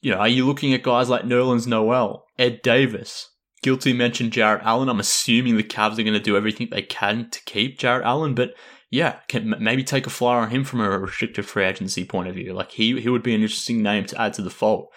You 0.00 0.12
know, 0.12 0.18
are 0.18 0.28
you 0.28 0.46
looking 0.46 0.72
at 0.72 0.82
guys 0.82 1.08
like 1.08 1.22
Nerlens 1.22 1.66
Noel, 1.66 2.24
Ed 2.38 2.62
Davis? 2.62 3.30
Guilty 3.64 3.94
mentioned 3.94 4.34
Jarrett 4.34 4.62
Allen. 4.62 4.90
I'm 4.90 5.00
assuming 5.00 5.56
the 5.56 5.62
Cavs 5.62 5.98
are 5.98 6.02
going 6.02 6.12
to 6.12 6.20
do 6.20 6.36
everything 6.36 6.68
they 6.70 6.82
can 6.82 7.30
to 7.30 7.42
keep 7.44 7.78
Jarrett 7.78 8.04
Allen, 8.04 8.34
but 8.34 8.52
yeah, 8.90 9.20
can 9.28 9.54
maybe 9.58 9.82
take 9.82 10.06
a 10.06 10.10
flyer 10.10 10.40
on 10.40 10.50
him 10.50 10.64
from 10.64 10.82
a 10.82 10.98
restricted 10.98 11.46
free 11.46 11.64
agency 11.64 12.04
point 12.04 12.28
of 12.28 12.34
view. 12.34 12.52
Like 12.52 12.72
he 12.72 13.00
he 13.00 13.08
would 13.08 13.22
be 13.22 13.34
an 13.34 13.40
interesting 13.40 13.82
name 13.82 14.04
to 14.04 14.20
add 14.20 14.34
to 14.34 14.42
the 14.42 14.50
fold. 14.50 14.88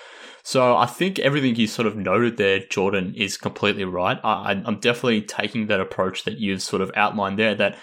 So 0.44 0.76
I 0.76 0.86
think 0.86 1.18
everything 1.18 1.56
you 1.56 1.66
sort 1.66 1.88
of 1.88 1.96
noted 1.96 2.36
there, 2.36 2.60
Jordan, 2.60 3.16
is 3.16 3.38
completely 3.38 3.86
right. 3.86 4.20
I, 4.22 4.62
I'm 4.66 4.82
definitely 4.82 5.22
taking 5.22 5.68
that 5.68 5.80
approach 5.80 6.26
that 6.26 6.38
you've 6.38 6.62
sort 6.62 6.82
of 6.82 6.92
outlined 6.94 7.40
there. 7.40 7.56
That 7.56 7.78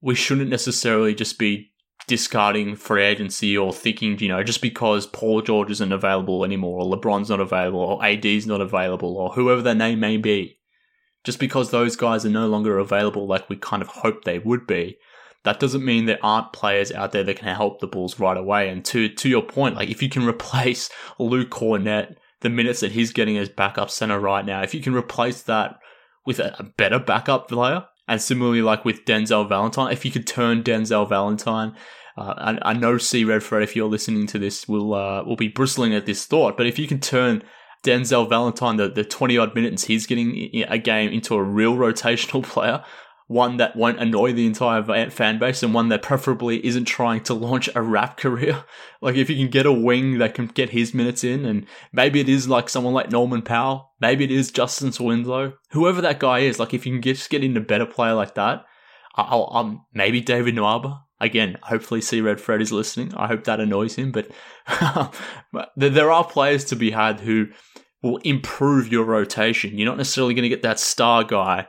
we 0.00 0.14
shouldn't 0.14 0.50
necessarily 0.50 1.16
just 1.16 1.36
be 1.36 1.72
discarding 2.06 2.76
free 2.76 3.04
agency 3.04 3.56
or 3.56 3.72
thinking, 3.72 4.18
you 4.18 4.28
know, 4.28 4.42
just 4.42 4.62
because 4.62 5.06
Paul 5.06 5.42
George 5.42 5.70
isn't 5.70 5.92
available 5.92 6.44
anymore, 6.44 6.80
or 6.80 6.96
LeBron's 6.96 7.30
not 7.30 7.40
available, 7.40 7.80
or 7.80 8.04
AD's 8.04 8.46
not 8.46 8.60
available, 8.60 9.16
or 9.16 9.30
whoever 9.30 9.62
their 9.62 9.74
name 9.74 10.00
may 10.00 10.16
be, 10.16 10.58
just 11.24 11.38
because 11.38 11.70
those 11.70 11.96
guys 11.96 12.24
are 12.24 12.30
no 12.30 12.48
longer 12.48 12.78
available 12.78 13.26
like 13.26 13.48
we 13.48 13.56
kind 13.56 13.82
of 13.82 13.88
hoped 13.88 14.24
they 14.24 14.38
would 14.38 14.66
be, 14.66 14.98
that 15.44 15.60
doesn't 15.60 15.84
mean 15.84 16.06
there 16.06 16.18
aren't 16.22 16.52
players 16.52 16.92
out 16.92 17.12
there 17.12 17.24
that 17.24 17.38
can 17.38 17.54
help 17.54 17.80
the 17.80 17.86
Bulls 17.86 18.18
right 18.18 18.36
away. 18.36 18.68
And 18.68 18.84
to 18.86 19.08
to 19.08 19.28
your 19.28 19.42
point, 19.42 19.76
like 19.76 19.88
if 19.88 20.02
you 20.02 20.08
can 20.08 20.26
replace 20.28 20.90
Lou 21.18 21.44
Kornet, 21.44 22.16
the 22.40 22.50
minutes 22.50 22.80
that 22.80 22.92
he's 22.92 23.12
getting 23.12 23.36
as 23.36 23.48
backup 23.48 23.90
center 23.90 24.18
right 24.18 24.44
now, 24.44 24.62
if 24.62 24.74
you 24.74 24.80
can 24.80 24.94
replace 24.94 25.42
that 25.42 25.78
with 26.26 26.38
a, 26.38 26.54
a 26.58 26.64
better 26.64 26.98
backup 26.98 27.48
player, 27.48 27.84
and 28.08 28.20
similarly 28.20 28.62
like 28.62 28.84
with 28.84 29.04
Denzel 29.04 29.48
Valentine, 29.48 29.92
if 29.92 30.04
you 30.04 30.10
could 30.10 30.26
turn 30.26 30.62
Denzel 30.62 31.08
Valentine, 31.08 31.74
uh, 32.16 32.56
I, 32.62 32.70
I 32.70 32.72
know 32.72 32.98
C 32.98 33.24
Redfred, 33.24 33.62
if 33.62 33.76
you're 33.76 33.88
listening 33.88 34.26
to 34.28 34.38
this, 34.38 34.66
will 34.66 34.94
uh, 34.94 35.22
will 35.22 35.36
be 35.36 35.48
bristling 35.48 35.94
at 35.94 36.06
this 36.06 36.24
thought. 36.26 36.56
But 36.56 36.66
if 36.66 36.78
you 36.78 36.88
can 36.88 36.98
turn 36.98 37.42
Denzel 37.84 38.28
Valentine, 38.28 38.76
the, 38.76 38.88
the 38.88 39.04
20 39.04 39.38
odd 39.38 39.54
minutes 39.54 39.84
he's 39.84 40.06
getting 40.06 40.64
a 40.68 40.78
game 40.78 41.12
into 41.12 41.34
a 41.34 41.42
real 41.42 41.76
rotational 41.76 42.42
player, 42.54 42.82
one 43.28 43.58
that 43.58 43.76
won't 43.76 44.00
annoy 44.00 44.32
the 44.32 44.46
entire 44.46 45.10
fan 45.10 45.38
base 45.38 45.62
and 45.62 45.74
one 45.74 45.90
that 45.90 46.00
preferably 46.00 46.64
isn't 46.66 46.86
trying 46.86 47.22
to 47.22 47.34
launch 47.34 47.68
a 47.74 47.82
rap 47.82 48.16
career. 48.16 48.64
Like 49.00 49.14
if 49.14 49.30
you 49.30 49.36
can 49.36 49.46
get 49.48 49.64
a 49.64 49.72
wing 49.72 50.18
that 50.18 50.34
can 50.34 50.46
get 50.46 50.70
his 50.70 50.92
minutes 50.92 51.22
in 51.22 51.44
and 51.44 51.66
maybe 51.92 52.18
it 52.18 52.28
is 52.28 52.48
like 52.48 52.68
someone 52.68 52.94
like 52.94 53.12
Norman 53.12 53.42
Powell, 53.42 53.92
maybe 54.00 54.24
it 54.24 54.32
is 54.32 54.50
Justin 54.50 54.90
Swindlow, 54.90 55.52
whoever 55.70 56.00
that 56.00 56.18
guy 56.18 56.40
is, 56.40 56.58
like 56.58 56.74
if 56.74 56.84
you 56.84 56.90
can 56.90 57.00
get, 57.00 57.14
just 57.14 57.30
get 57.30 57.44
into 57.44 57.60
a 57.60 57.62
better 57.62 57.86
player 57.86 58.14
like 58.14 58.34
that, 58.34 58.64
I'll, 59.14 59.48
um, 59.52 59.86
maybe 59.94 60.20
David 60.20 60.56
Nwaba. 60.56 61.02
Again, 61.20 61.58
hopefully 61.62 62.00
C 62.00 62.20
Red 62.20 62.40
Fred 62.40 62.60
is 62.60 62.72
listening. 62.72 63.14
I 63.14 63.28
hope 63.28 63.44
that 63.44 63.60
annoys 63.60 63.94
him, 63.94 64.10
but, 64.10 64.32
but 65.52 65.70
there 65.76 66.10
are 66.10 66.24
players 66.24 66.64
to 66.64 66.74
be 66.74 66.90
had 66.90 67.20
who 67.20 67.46
will 68.02 68.16
improve 68.18 68.90
your 68.90 69.04
rotation. 69.04 69.78
You're 69.78 69.88
not 69.88 69.98
necessarily 69.98 70.34
going 70.34 70.42
to 70.42 70.48
get 70.48 70.62
that 70.62 70.80
star 70.80 71.22
guy, 71.22 71.68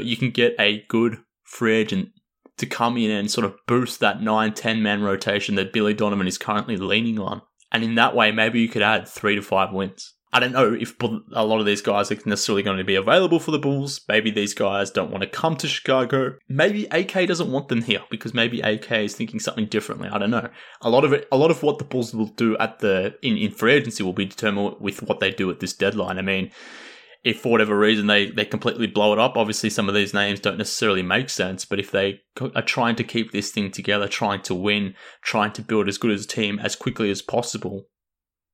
but 0.00 0.06
you 0.06 0.16
can 0.16 0.30
get 0.30 0.54
a 0.58 0.82
good 0.88 1.18
free 1.44 1.74
agent 1.74 2.08
to 2.56 2.64
come 2.64 2.96
in 2.96 3.10
and 3.10 3.30
sort 3.30 3.44
of 3.44 3.54
boost 3.66 4.00
that 4.00 4.22
9 4.22 4.54
10 4.54 4.82
man 4.82 5.02
rotation 5.02 5.56
that 5.56 5.74
Billy 5.74 5.92
Donovan 5.92 6.26
is 6.26 6.38
currently 6.38 6.78
leaning 6.78 7.18
on. 7.18 7.42
And 7.70 7.84
in 7.84 7.96
that 7.96 8.16
way, 8.16 8.32
maybe 8.32 8.62
you 8.62 8.68
could 8.70 8.80
add 8.80 9.06
three 9.06 9.34
to 9.34 9.42
five 9.42 9.74
wins. 9.74 10.14
I 10.32 10.40
don't 10.40 10.52
know 10.52 10.72
if 10.72 10.94
a 11.02 11.44
lot 11.44 11.60
of 11.60 11.66
these 11.66 11.82
guys 11.82 12.10
are 12.10 12.18
necessarily 12.24 12.62
going 12.62 12.78
to 12.78 12.84
be 12.84 12.94
available 12.94 13.40
for 13.40 13.50
the 13.50 13.58
Bulls. 13.58 14.00
Maybe 14.08 14.30
these 14.30 14.54
guys 14.54 14.90
don't 14.90 15.10
want 15.10 15.22
to 15.22 15.28
come 15.28 15.54
to 15.56 15.68
Chicago. 15.68 16.36
Maybe 16.48 16.86
AK 16.90 17.26
doesn't 17.26 17.52
want 17.52 17.68
them 17.68 17.82
here 17.82 18.00
because 18.10 18.32
maybe 18.32 18.62
AK 18.62 18.90
is 18.92 19.14
thinking 19.14 19.38
something 19.38 19.66
differently. 19.66 20.08
I 20.08 20.16
don't 20.16 20.30
know. 20.30 20.48
A 20.80 20.88
lot 20.88 21.04
of 21.04 21.12
it, 21.12 21.28
a 21.30 21.36
lot 21.36 21.50
of 21.50 21.62
what 21.62 21.76
the 21.76 21.84
Bulls 21.84 22.14
will 22.14 22.26
do 22.26 22.56
at 22.56 22.78
the 22.78 23.16
in, 23.20 23.36
in 23.36 23.50
free 23.50 23.74
agency 23.74 24.02
will 24.02 24.14
be 24.14 24.24
determined 24.24 24.76
with 24.80 25.02
what 25.02 25.20
they 25.20 25.30
do 25.30 25.50
at 25.50 25.60
this 25.60 25.74
deadline. 25.74 26.16
I 26.16 26.22
mean, 26.22 26.52
if 27.22 27.40
for 27.40 27.50
whatever 27.50 27.78
reason 27.78 28.06
they, 28.06 28.30
they 28.30 28.44
completely 28.44 28.86
blow 28.86 29.12
it 29.12 29.18
up, 29.18 29.36
obviously 29.36 29.68
some 29.68 29.88
of 29.88 29.94
these 29.94 30.14
names 30.14 30.40
don't 30.40 30.58
necessarily 30.58 31.02
make 31.02 31.28
sense. 31.28 31.64
But 31.64 31.78
if 31.78 31.90
they 31.90 32.20
are 32.40 32.62
trying 32.62 32.96
to 32.96 33.04
keep 33.04 33.30
this 33.30 33.50
thing 33.50 33.70
together, 33.70 34.08
trying 34.08 34.42
to 34.42 34.54
win, 34.54 34.94
trying 35.22 35.52
to 35.52 35.62
build 35.62 35.88
as 35.88 35.98
good 35.98 36.12
as 36.12 36.24
a 36.24 36.28
team 36.28 36.58
as 36.58 36.76
quickly 36.76 37.10
as 37.10 37.20
possible, 37.20 37.86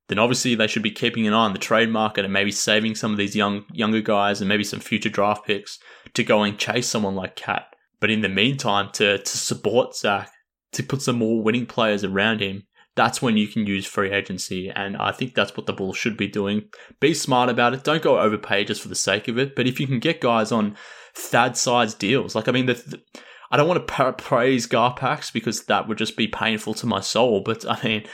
then 0.09 0.19
obviously 0.19 0.55
they 0.55 0.67
should 0.67 0.83
be 0.83 0.91
keeping 0.91 1.27
an 1.27 1.35
eye 1.35 1.45
on 1.45 1.53
the 1.53 1.59
trade 1.59 1.91
market 1.91 2.25
and 2.25 2.33
maybe 2.33 2.51
saving 2.51 2.95
some 2.95 3.13
of 3.13 3.19
these 3.19 3.37
young 3.37 3.65
younger 3.73 4.01
guys 4.01 4.41
and 4.41 4.49
maybe 4.49 4.65
some 4.65 4.81
future 4.81 5.09
draft 5.09 5.47
picks 5.47 5.79
to 6.15 6.25
go 6.25 6.43
and 6.43 6.59
chase 6.59 6.89
someone 6.89 7.15
like 7.15 7.37
KAT. 7.37 7.67
But 8.01 8.11
in 8.11 8.21
the 8.21 8.29
meantime, 8.29 8.91
to 8.95 9.19
to 9.19 9.39
support 9.39 9.97
Zach, 9.97 10.31
to 10.73 10.83
put 10.83 11.03
some 11.03 11.17
more 11.17 11.43
winning 11.43 11.67
players 11.67 12.05
around 12.05 12.41
him, 12.41 12.66
that's 12.97 13.23
when 13.23 13.37
you 13.37 13.47
can 13.47 13.67
use 13.67 13.87
free 13.87 14.11
agency. 14.11 14.71
And 14.71 14.97
I 14.97 15.13
think 15.13 15.35
that's 15.35 15.57
what 15.57 15.67
the 15.67 15.73
Bulls 15.73 15.97
should 15.97 16.17
be 16.17 16.27
doing. 16.27 16.69
Be 16.99 17.15
smart 17.15 17.49
about 17.49 17.75
it. 17.75 17.85
Don't 17.85 18.03
go 18.03 18.19
overpay 18.19 18.65
just 18.65 18.81
for 18.83 18.89
the 18.89 18.95
sake 18.95 19.29
of 19.29 19.39
it. 19.39 19.55
But 19.55 19.67
if 19.67 19.79
you 19.79 19.87
can 19.87 20.01
get 20.01 20.21
guys 20.21 20.51
on 20.51 20.77
Thad 21.15 21.57
size 21.57 21.95
deals, 21.95 22.35
like 22.35 22.49
I 22.49 22.53
mean, 22.53 22.67
the, 22.67 22.75
the 22.75 23.03
I 23.51 23.57
don't 23.57 23.69
want 23.69 23.87
to 23.87 24.13
praise 24.15 24.67
Garpax 24.67 25.33
because 25.33 25.65
that 25.67 25.87
would 25.87 25.99
just 25.99 26.17
be 26.17 26.27
painful 26.27 26.75
to 26.75 26.87
my 26.87 27.01
soul. 27.01 27.43
But 27.45 27.65
I 27.69 27.79
mean, 27.85 28.07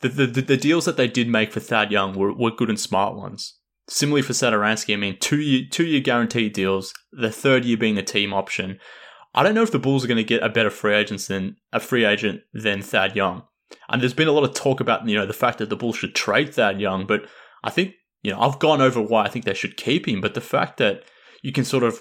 the, 0.00 0.08
the, 0.08 0.40
the 0.40 0.56
deals 0.56 0.84
that 0.84 0.96
they 0.96 1.08
did 1.08 1.28
make 1.28 1.52
for 1.52 1.60
Thad 1.60 1.90
Young 1.90 2.16
were, 2.16 2.32
were 2.32 2.50
good 2.50 2.70
and 2.70 2.80
smart 2.80 3.16
ones. 3.16 3.58
Similarly 3.88 4.22
for 4.22 4.34
Satoransky, 4.34 4.94
I 4.94 4.96
mean, 4.96 5.18
two 5.18 5.40
year, 5.40 5.62
two 5.70 5.84
year 5.84 6.00
guaranteed 6.00 6.52
deals, 6.52 6.94
the 7.10 7.30
third 7.30 7.64
year 7.64 7.76
being 7.76 7.98
a 7.98 8.02
team 8.02 8.32
option. 8.32 8.78
I 9.34 9.42
don't 9.42 9.54
know 9.54 9.62
if 9.62 9.72
the 9.72 9.78
Bulls 9.78 10.04
are 10.04 10.08
going 10.08 10.16
to 10.16 10.24
get 10.24 10.42
a 10.42 10.48
better 10.48 10.70
free 10.70 10.94
agent 10.94 11.22
than 11.22 11.56
a 11.72 11.80
free 11.80 12.04
agent 12.04 12.42
than 12.52 12.82
Thad 12.82 13.16
Young. 13.16 13.42
And 13.88 14.00
there's 14.00 14.14
been 14.14 14.28
a 14.28 14.32
lot 14.32 14.44
of 14.44 14.54
talk 14.54 14.80
about 14.80 15.08
you 15.08 15.16
know 15.16 15.26
the 15.26 15.32
fact 15.32 15.58
that 15.58 15.68
the 15.68 15.76
Bulls 15.76 15.96
should 15.96 16.14
trade 16.14 16.54
Thad 16.54 16.80
Young, 16.80 17.06
but 17.06 17.26
I 17.64 17.70
think 17.70 17.94
you 18.22 18.32
know 18.32 18.40
I've 18.40 18.58
gone 18.58 18.80
over 18.80 19.00
why 19.00 19.24
I 19.24 19.28
think 19.28 19.44
they 19.44 19.54
should 19.54 19.76
keep 19.76 20.06
him. 20.06 20.20
But 20.20 20.34
the 20.34 20.40
fact 20.40 20.78
that 20.78 21.04
you 21.42 21.52
can 21.52 21.64
sort 21.64 21.84
of 21.84 22.00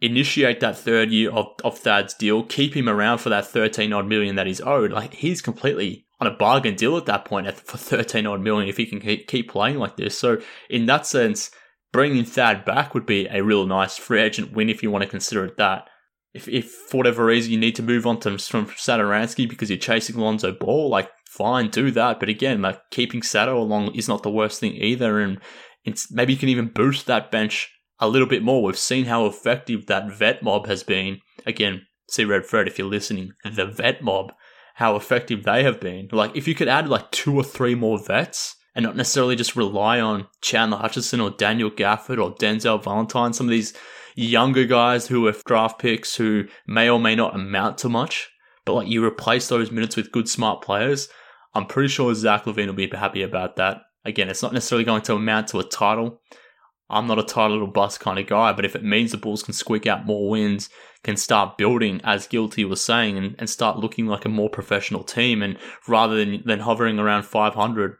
initiate 0.00 0.60
that 0.60 0.78
third 0.78 1.10
year 1.10 1.30
of, 1.30 1.46
of 1.62 1.78
Thad's 1.78 2.14
deal, 2.14 2.42
keep 2.42 2.74
him 2.74 2.88
around 2.88 3.18
for 3.18 3.28
that 3.28 3.46
13 3.46 3.92
odd 3.92 4.06
million 4.06 4.36
that 4.36 4.46
he's 4.46 4.60
owed, 4.60 4.92
like 4.92 5.14
he's 5.14 5.42
completely 5.42 6.06
on 6.20 6.26
a 6.26 6.36
bargain 6.36 6.74
deal 6.74 6.96
at 6.96 7.06
that 7.06 7.24
point 7.24 7.50
for 7.52 7.76
13 7.76 8.26
odd 8.26 8.40
million 8.40 8.68
if 8.68 8.76
he 8.76 8.86
can 8.86 9.00
keep 9.00 9.50
playing 9.50 9.78
like 9.78 9.96
this. 9.96 10.18
So 10.18 10.38
in 10.68 10.86
that 10.86 11.06
sense, 11.06 11.50
bringing 11.92 12.24
Thad 12.24 12.64
back 12.64 12.94
would 12.94 13.06
be 13.06 13.26
a 13.26 13.42
real 13.42 13.66
nice 13.66 13.96
free 13.96 14.20
agent 14.20 14.52
win 14.52 14.68
if 14.68 14.82
you 14.82 14.90
want 14.90 15.02
to 15.02 15.10
consider 15.10 15.44
it 15.44 15.56
that. 15.56 15.88
If, 16.32 16.48
if 16.48 16.70
for 16.70 16.98
whatever 16.98 17.24
reason 17.24 17.52
you 17.52 17.58
need 17.58 17.74
to 17.76 17.82
move 17.82 18.06
on 18.06 18.20
to 18.20 18.38
from 18.38 18.66
Satoransky 18.66 19.48
because 19.48 19.68
you're 19.68 19.78
chasing 19.78 20.16
Lonzo 20.16 20.52
Ball, 20.52 20.88
like 20.88 21.10
fine, 21.28 21.70
do 21.70 21.90
that. 21.90 22.20
But 22.20 22.28
again, 22.28 22.62
like 22.62 22.78
keeping 22.90 23.22
Sato 23.22 23.58
along 23.58 23.94
is 23.94 24.08
not 24.08 24.22
the 24.22 24.30
worst 24.30 24.60
thing 24.60 24.74
either, 24.74 25.18
and 25.20 25.40
it's 25.84 26.10
maybe 26.12 26.32
you 26.32 26.38
can 26.38 26.48
even 26.48 26.72
boost 26.72 27.06
that 27.06 27.30
bench 27.30 27.68
a 27.98 28.08
little 28.08 28.28
bit 28.28 28.42
more. 28.42 28.62
We've 28.62 28.78
seen 28.78 29.06
how 29.06 29.26
effective 29.26 29.86
that 29.86 30.12
vet 30.12 30.42
mob 30.42 30.66
has 30.66 30.82
been. 30.82 31.18
Again, 31.46 31.82
see 32.08 32.24
Red 32.24 32.46
Fred 32.46 32.68
if 32.68 32.78
you're 32.78 32.88
listening. 32.88 33.32
The 33.44 33.66
vet 33.66 34.02
mob 34.02 34.32
how 34.80 34.96
effective 34.96 35.44
they 35.44 35.62
have 35.62 35.78
been. 35.78 36.08
Like, 36.10 36.34
if 36.34 36.48
you 36.48 36.54
could 36.54 36.68
add 36.68 36.88
like 36.88 37.10
two 37.10 37.36
or 37.36 37.44
three 37.44 37.74
more 37.74 37.98
vets 37.98 38.56
and 38.74 38.82
not 38.82 38.96
necessarily 38.96 39.36
just 39.36 39.54
rely 39.54 40.00
on 40.00 40.26
Chandler 40.40 40.78
Hutchison 40.78 41.20
or 41.20 41.28
Daniel 41.28 41.70
Gafford 41.70 42.22
or 42.22 42.34
Denzel 42.36 42.82
Valentine, 42.82 43.34
some 43.34 43.46
of 43.46 43.50
these 43.50 43.74
younger 44.14 44.64
guys 44.64 45.06
who 45.06 45.26
are 45.26 45.34
draft 45.44 45.78
picks 45.78 46.16
who 46.16 46.44
may 46.66 46.88
or 46.88 47.00
may 47.00 47.14
not 47.14 47.34
amount 47.34 47.78
to 47.78 47.88
much, 47.88 48.30
but 48.64 48.74
like 48.74 48.88
you 48.88 49.04
replace 49.04 49.48
those 49.48 49.70
minutes 49.70 49.96
with 49.96 50.12
good, 50.12 50.28
smart 50.28 50.62
players, 50.62 51.08
I'm 51.54 51.66
pretty 51.66 51.88
sure 51.88 52.14
Zach 52.14 52.44
LaVine 52.44 52.66
will 52.66 52.74
be 52.74 52.88
happy 52.88 53.22
about 53.22 53.56
that. 53.56 53.78
Again, 54.04 54.28
it's 54.28 54.42
not 54.42 54.52
necessarily 54.52 54.84
going 54.84 55.02
to 55.02 55.14
amount 55.14 55.48
to 55.48 55.58
a 55.58 55.64
title. 55.64 56.20
I'm 56.88 57.06
not 57.06 57.18
a 57.18 57.24
title 57.24 57.62
or 57.62 57.70
bust 57.70 58.00
kind 58.00 58.18
of 58.18 58.26
guy, 58.26 58.52
but 58.52 58.64
if 58.64 58.74
it 58.74 58.82
means 58.82 59.12
the 59.12 59.16
Bulls 59.16 59.42
can 59.42 59.54
squeak 59.54 59.86
out 59.86 60.06
more 60.06 60.28
wins 60.28 60.68
can 61.04 61.16
start 61.16 61.56
building, 61.56 62.00
as 62.04 62.26
Guilty 62.26 62.64
was 62.64 62.84
saying, 62.84 63.16
and, 63.16 63.36
and 63.38 63.48
start 63.48 63.78
looking 63.78 64.06
like 64.06 64.24
a 64.24 64.28
more 64.28 64.50
professional 64.50 65.04
team. 65.04 65.42
And 65.42 65.56
rather 65.88 66.16
than, 66.16 66.42
than 66.44 66.60
hovering 66.60 66.98
around 66.98 67.24
500, 67.24 67.96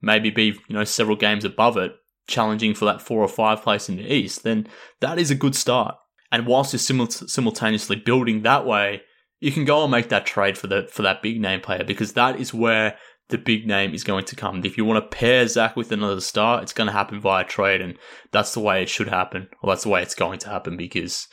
maybe 0.00 0.30
be 0.30 0.58
you 0.68 0.74
know 0.74 0.84
several 0.84 1.16
games 1.16 1.44
above 1.44 1.76
it, 1.76 1.92
challenging 2.28 2.74
for 2.74 2.84
that 2.84 3.02
four 3.02 3.20
or 3.20 3.28
five 3.28 3.62
place 3.62 3.88
in 3.88 3.96
the 3.96 4.12
East, 4.12 4.42
then 4.42 4.66
that 5.00 5.18
is 5.18 5.30
a 5.30 5.36
good 5.36 5.54
start. 5.54 5.96
And 6.30 6.46
whilst 6.46 6.72
you're 6.72 6.80
simul- 6.80 7.10
simultaneously 7.10 7.96
building 7.96 8.42
that 8.42 8.66
way, 8.66 9.02
you 9.40 9.52
can 9.52 9.64
go 9.64 9.82
and 9.82 9.90
make 9.90 10.08
that 10.08 10.24
trade 10.24 10.56
for 10.56 10.68
the 10.68 10.88
for 10.90 11.02
that 11.02 11.20
big 11.20 11.40
name 11.40 11.60
player 11.60 11.84
because 11.84 12.12
that 12.12 12.38
is 12.38 12.54
where 12.54 12.96
the 13.28 13.38
big 13.38 13.66
name 13.66 13.94
is 13.94 14.04
going 14.04 14.24
to 14.26 14.36
come. 14.36 14.64
If 14.64 14.76
you 14.76 14.84
want 14.84 15.02
to 15.02 15.16
pair 15.16 15.46
Zach 15.48 15.74
with 15.74 15.90
another 15.90 16.20
star, 16.20 16.62
it's 16.62 16.72
going 16.72 16.86
to 16.86 16.92
happen 16.92 17.20
via 17.20 17.44
trade, 17.44 17.80
and 17.80 17.98
that's 18.30 18.54
the 18.54 18.60
way 18.60 18.82
it 18.82 18.88
should 18.88 19.08
happen, 19.08 19.48
or 19.62 19.70
that's 19.70 19.82
the 19.82 19.88
way 19.88 20.02
it's 20.02 20.14
going 20.14 20.38
to 20.40 20.48
happen 20.48 20.76
because 20.76 21.28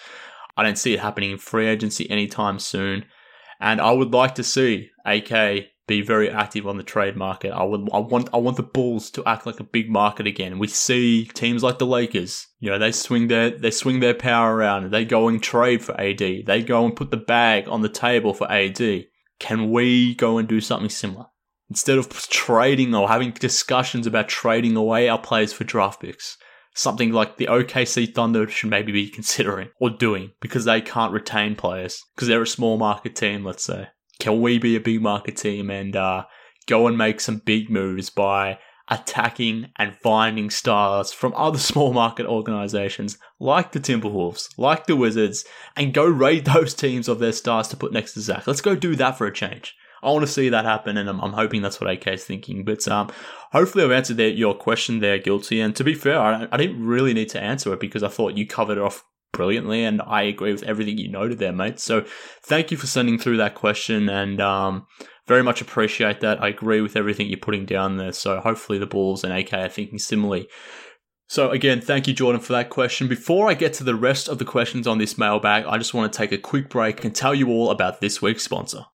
I 0.58 0.64
don't 0.64 0.78
see 0.78 0.94
it 0.94 1.02
happening 1.02 1.32
in 1.32 1.38
free 1.38 1.68
agency 1.68 2.10
anytime 2.10 2.60
soon. 2.60 3.06
And 3.60 3.82
I 3.82 3.92
would 3.92 4.14
like 4.14 4.36
to 4.36 4.44
see 4.44 4.90
AK 5.06 5.66
be 5.90 6.02
very 6.02 6.30
active 6.30 6.68
on 6.68 6.78
the 6.78 6.84
trade 6.84 7.18
market. 7.18 7.52
I 7.52 7.64
would 7.64 7.90
I 7.92 7.98
want 7.98 8.30
I 8.32 8.38
want 8.38 8.56
the 8.56 8.64
Bulls 8.64 9.10
to 9.12 9.26
act 9.26 9.46
like 9.46 9.60
a 9.60 9.64
big 9.66 9.90
market 9.90 10.28
again. 10.28 10.60
We 10.60 10.68
see 10.68 11.26
teams 11.26 11.64
like 11.64 11.80
the 11.80 11.86
Lakers, 11.86 12.48
you 12.60 12.70
know, 12.70 12.78
they 12.78 12.94
swing 12.94 13.28
their 13.28 13.50
they 13.50 13.72
swing 13.72 14.00
their 14.00 14.14
power 14.14 14.56
around. 14.56 14.92
They 14.92 15.04
go 15.04 15.28
and 15.28 15.42
trade 15.44 15.84
for 15.84 16.00
AD. 16.00 16.20
They 16.20 16.64
go 16.66 16.86
and 16.86 16.96
put 16.96 17.12
the 17.12 17.18
bag 17.18 17.68
on 17.68 17.82
the 17.82 17.90
table 17.90 18.34
for 18.34 18.50
AD. 18.50 19.08
Can 19.40 19.72
we 19.72 20.16
go 20.16 20.38
and 20.38 20.48
do 20.48 20.62
something 20.62 20.90
similar? 20.90 21.26
Instead 21.70 21.98
of 21.98 22.10
trading 22.30 22.96
or 22.96 23.08
having 23.08 23.32
discussions 23.32 24.08
about 24.08 24.30
trading 24.30 24.76
away 24.76 25.10
our 25.10 25.20
players 25.20 25.54
for 25.54 25.64
draft 25.64 26.02
picks, 26.02 26.38
something 26.74 27.12
like 27.12 27.38
the 27.38 27.46
OKC 27.48 28.14
Thunder 28.14 28.48
should 28.48 28.70
maybe 28.70 28.92
be 28.92 29.10
considering 29.10 29.70
or 29.80 29.90
doing 29.90 30.32
because 30.40 30.66
they 30.66 30.82
can't 30.82 31.14
retain 31.14 31.56
players 31.56 32.04
because 32.16 32.28
they're 32.28 32.42
a 32.42 32.48
small 32.48 32.78
market 32.78 33.16
team, 33.16 33.44
let's 33.44 33.64
say. 33.64 33.88
Can 34.20 34.42
we 34.42 34.58
be 34.60 34.76
a 34.76 34.82
big 34.82 35.02
market 35.02 35.38
team 35.38 35.70
and 35.70 35.96
uh, 35.96 36.26
go 36.68 36.88
and 36.88 36.98
make 36.98 37.22
some 37.22 37.38
big 37.38 37.70
moves 37.70 38.10
by 38.10 38.60
attacking 38.90 39.68
and 39.78 39.96
finding 39.96 40.50
stars 40.50 41.12
from 41.12 41.34
other 41.36 41.58
small 41.70 41.94
market 41.94 42.26
organizations 42.26 43.18
like 43.40 43.72
the 43.72 43.80
Timberwolves, 43.80 44.50
like 44.58 44.88
the 44.88 44.96
Wizards, 44.96 45.46
and 45.76 45.94
go 45.94 46.06
raid 46.06 46.46
those 46.54 46.74
teams 46.74 47.08
of 47.08 47.20
their 47.20 47.32
stars 47.32 47.68
to 47.70 47.78
put 47.78 47.94
next 47.94 48.14
to 48.14 48.22
Zach? 48.22 48.46
Let's 48.48 48.62
go 48.62 48.76
do 48.76 48.96
that 48.96 49.18
for 49.18 49.28
a 49.28 49.34
change. 49.34 49.76
I 50.02 50.12
want 50.12 50.26
to 50.26 50.32
see 50.32 50.48
that 50.50 50.64
happen, 50.64 50.98
and 50.98 51.10
I'm, 51.10 51.20
I'm 51.20 51.34
hoping 51.34 51.62
that's 51.62 51.82
what 51.82 51.90
AK 51.90 52.08
is 52.08 52.24
thinking. 52.24 52.64
But 52.64 52.88
um, 52.88 53.10
hopefully, 53.52 53.84
I've 53.84 53.92
answered 53.92 54.16
that, 54.18 54.38
your 54.38 54.54
question 54.54 55.00
there, 55.00 55.18
Guilty. 55.18 55.60
And 55.60 55.76
to 55.76 55.84
be 55.84 55.94
fair, 55.94 56.20
I, 56.20 56.48
I 56.52 56.58
didn't 56.58 56.86
really 56.86 57.14
need 57.14 57.30
to 57.30 57.42
answer 57.42 57.74
it 57.74 57.82
because 57.82 58.02
I 58.02 58.08
thought 58.08 58.38
you 58.38 58.48
covered 58.48 58.78
it 58.78 58.82
off 58.82 59.04
brilliantly, 59.32 59.84
and 59.84 60.02
I 60.02 60.24
agree 60.24 60.52
with 60.52 60.64
everything 60.64 60.98
you 60.98 61.10
noted 61.10 61.40
there, 61.40 61.54
mate. 61.54 61.80
So 61.80 62.06
thank 62.44 62.72
you 62.72 62.78
for 62.78 62.88
sending 62.88 63.18
through 63.18 63.38
that 63.38 63.56
question, 63.56 64.10
and 64.10 64.42
um, 64.42 64.88
very 65.28 65.44
much 65.44 65.62
appreciate 65.62 66.20
that. 66.22 66.42
I 66.42 66.50
agree 66.50 66.82
with 66.82 66.96
everything 66.96 67.28
you're 67.28 67.40
putting 67.40 67.66
down 67.66 67.98
there. 67.98 68.14
So 68.14 68.40
hopefully, 68.40 68.80
the 68.80 68.88
Bulls 68.88 69.24
and 69.24 69.34
AK 69.34 69.54
are 69.54 69.70
thinking 69.70 70.00
similarly. 70.00 70.48
So 71.28 71.52
again, 71.52 71.80
thank 71.80 72.08
you, 72.08 72.14
Jordan, 72.14 72.42
for 72.42 72.54
that 72.54 72.72
question. 72.72 73.08
Before 73.08 73.48
I 73.48 73.54
get 73.54 73.74
to 73.74 73.84
the 73.84 73.96
rest 73.96 74.28
of 74.28 74.40
the 74.40 74.46
questions 74.46 74.88
on 74.88 74.98
this 74.98 75.16
mailbag, 75.16 75.66
I 75.66 75.78
just 75.78 75.94
want 75.94 76.12
to 76.12 76.18
take 76.18 76.32
a 76.32 76.40
quick 76.40 76.70
break 76.70 77.06
and 77.06 77.16
tell 77.16 77.36
you 77.36 77.50
all 77.50 77.70
about 77.70 78.02
this 78.02 78.20
week's 78.20 78.44
sponsor. 78.44 78.86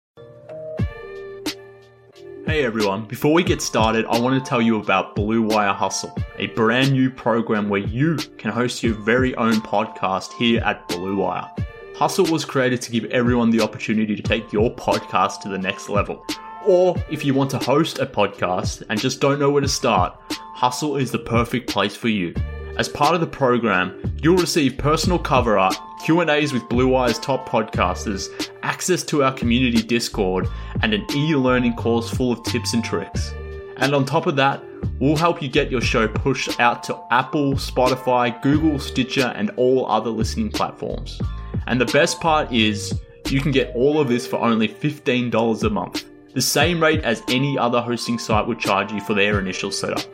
Hey 2.46 2.62
everyone, 2.62 3.07
before 3.07 3.33
we 3.33 3.42
get 3.42 3.62
started, 3.62 4.04
I 4.04 4.20
want 4.20 4.38
to 4.42 4.48
tell 4.48 4.61
you 4.61 4.78
about 4.78 5.16
Blue 5.16 5.40
Wire 5.40 5.72
Hustle, 5.72 6.14
a 6.37 6.48
brand 6.48 6.92
new 6.92 7.09
program 7.09 7.70
where 7.70 7.80
you 7.80 8.16
can 8.37 8.50
host 8.50 8.83
your 8.83 8.92
very 8.92 9.35
own 9.37 9.54
podcast 9.54 10.35
here 10.35 10.61
at 10.61 10.87
Blue 10.88 11.16
Wire. 11.16 11.50
Hustle 11.96 12.26
was 12.26 12.44
created 12.44 12.83
to 12.83 12.92
give 12.92 13.07
everyone 13.07 13.48
the 13.48 13.62
opportunity 13.62 14.14
to 14.14 14.22
take 14.22 14.52
your 14.52 14.70
podcast 14.76 15.40
to 15.40 15.48
the 15.48 15.57
next 15.57 15.88
level. 15.88 16.22
Or 16.66 16.94
if 17.11 17.24
you 17.24 17.33
want 17.33 17.50
to 17.52 17.59
host 17.59 17.98
a 17.98 18.04
podcast 18.04 18.83
and 18.90 19.00
just 19.00 19.22
don't 19.22 19.40
know 19.40 19.50
where 19.50 19.62
to 19.62 19.68
start, 19.68 20.14
Hustle 20.28 20.96
is 20.96 21.11
the 21.11 21.20
perfect 21.20 21.70
place 21.70 21.96
for 21.96 22.09
you. 22.09 22.35
As 22.76 22.88
part 22.88 23.14
of 23.14 23.20
the 23.20 23.26
program, 23.28 24.16
you'll 24.20 24.37
receive 24.37 24.76
personal 24.76 25.16
cover 25.18 25.56
art, 25.56 25.76
Q&As 26.04 26.52
with 26.52 26.68
Blue 26.68 26.88
Wire's 26.88 27.20
top 27.20 27.48
podcasters, 27.48 28.50
access 28.64 29.04
to 29.04 29.22
our 29.22 29.32
community 29.32 29.80
Discord, 29.80 30.48
and 30.82 30.92
an 30.92 31.06
e-learning 31.14 31.74
course 31.76 32.10
full 32.10 32.32
of 32.32 32.42
tips 32.42 32.74
and 32.74 32.84
tricks. 32.84 33.32
And 33.76 33.94
on 33.94 34.04
top 34.04 34.26
of 34.26 34.34
that, 34.37 34.60
we'll 34.98 35.16
help 35.16 35.40
you 35.40 35.48
get 35.48 35.70
your 35.70 35.80
show 35.80 36.08
pushed 36.08 36.58
out 36.58 36.82
to 36.84 37.00
Apple, 37.12 37.54
Spotify, 37.54 38.42
Google, 38.42 38.80
Stitcher, 38.80 39.32
and 39.37 39.50
all 39.56 39.87
other 39.87 40.10
listening 40.10 40.50
platforms. 40.50 41.20
And 41.68 41.80
the 41.80 41.87
best 41.87 42.20
part 42.20 42.52
is, 42.52 42.92
you 43.28 43.40
can 43.40 43.52
get 43.52 43.72
all 43.76 44.00
of 44.00 44.08
this 44.08 44.26
for 44.26 44.40
only 44.40 44.66
$15 44.66 45.62
a 45.62 45.70
month, 45.70 46.06
the 46.34 46.42
same 46.42 46.82
rate 46.82 47.04
as 47.04 47.22
any 47.28 47.56
other 47.56 47.80
hosting 47.80 48.18
site 48.18 48.48
would 48.48 48.58
charge 48.58 48.90
you 48.90 49.00
for 49.00 49.14
their 49.14 49.38
initial 49.38 49.70
setup. 49.70 50.04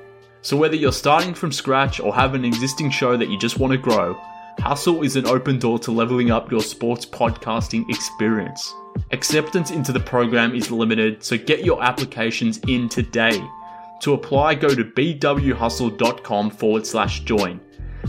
So, 0.42 0.56
whether 0.56 0.76
you're 0.76 0.92
starting 0.92 1.34
from 1.34 1.52
scratch 1.52 2.00
or 2.00 2.14
have 2.14 2.34
an 2.34 2.44
existing 2.44 2.90
show 2.90 3.16
that 3.16 3.28
you 3.28 3.38
just 3.38 3.58
want 3.58 3.72
to 3.72 3.78
grow, 3.78 4.14
Hustle 4.58 5.02
is 5.02 5.16
an 5.16 5.26
open 5.26 5.58
door 5.58 5.78
to 5.80 5.90
leveling 5.90 6.30
up 6.30 6.50
your 6.50 6.62
sports 6.62 7.06
podcasting 7.06 7.88
experience. 7.88 8.74
Acceptance 9.12 9.70
into 9.70 9.92
the 9.92 10.00
program 10.00 10.54
is 10.54 10.70
limited, 10.70 11.22
so 11.22 11.38
get 11.38 11.64
your 11.64 11.82
applications 11.82 12.58
in 12.68 12.88
today. 12.88 13.42
To 14.00 14.14
apply, 14.14 14.54
go 14.54 14.74
to 14.74 14.84
bwhustle.com 14.84 16.50
forward 16.50 16.86
slash 16.86 17.20
join. 17.20 17.60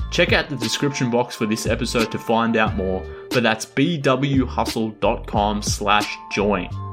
Check 0.10 0.32
out 0.34 0.50
the 0.50 0.56
description 0.56 1.12
box 1.12 1.36
for 1.36 1.46
this 1.46 1.66
episode 1.66 2.12
to 2.12 2.20
find 2.20 2.56
out 2.56 2.76
more, 2.76 3.06
but 3.30 3.44
that's 3.44 3.66
bwhustle.com 3.66 5.62
slash 5.62 6.18
join. 6.32 6.91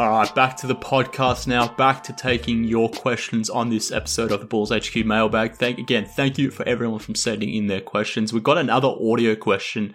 All 0.00 0.10
right, 0.10 0.34
back 0.34 0.56
to 0.56 0.66
the 0.66 0.74
podcast 0.74 1.46
now. 1.46 1.68
Back 1.68 2.02
to 2.04 2.12
taking 2.12 2.64
your 2.64 2.88
questions 2.88 3.48
on 3.48 3.70
this 3.70 3.92
episode 3.92 4.32
of 4.32 4.40
the 4.40 4.46
Bulls 4.46 4.72
HQ 4.72 4.96
mailbag. 5.06 5.54
Thank 5.54 5.78
again, 5.78 6.04
thank 6.04 6.36
you 6.36 6.50
for 6.50 6.66
everyone 6.66 6.98
from 6.98 7.14
sending 7.14 7.54
in 7.54 7.68
their 7.68 7.80
questions. 7.80 8.32
We've 8.32 8.42
got 8.42 8.58
another 8.58 8.88
audio 8.88 9.36
question. 9.36 9.94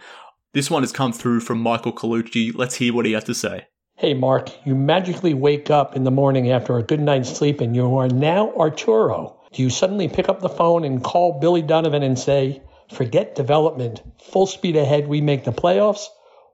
This 0.53 0.71
one 0.71 0.83
has 0.83 0.93
come 0.93 1.11
through 1.11 1.41
from 1.41 1.59
Michael 1.59 1.91
Colucci. 1.91 2.55
Let's 2.55 2.75
hear 2.75 2.93
what 2.93 3.05
he 3.05 3.11
has 3.11 3.25
to 3.25 3.33
say. 3.33 3.67
Hey, 3.95 4.13
Mark, 4.13 4.49
you 4.65 4.73
magically 4.73 5.33
wake 5.33 5.69
up 5.69 5.97
in 5.97 6.05
the 6.05 6.11
morning 6.11 6.49
after 6.49 6.77
a 6.77 6.83
good 6.83 7.01
night's 7.01 7.35
sleep 7.35 7.59
and 7.59 7.75
you 7.75 7.97
are 7.97 8.07
now 8.07 8.53
Arturas. 8.55 9.35
Do 9.51 9.63
you 9.63 9.69
suddenly 9.69 10.07
pick 10.07 10.29
up 10.29 10.39
the 10.39 10.47
phone 10.47 10.85
and 10.85 11.03
call 11.03 11.41
Billy 11.41 11.61
Donovan 11.61 12.03
and 12.03 12.17
say, 12.17 12.63
forget 12.89 13.35
development, 13.35 14.01
full 14.31 14.47
speed 14.47 14.77
ahead, 14.77 15.09
we 15.09 15.19
make 15.19 15.43
the 15.43 15.51
playoffs? 15.51 16.05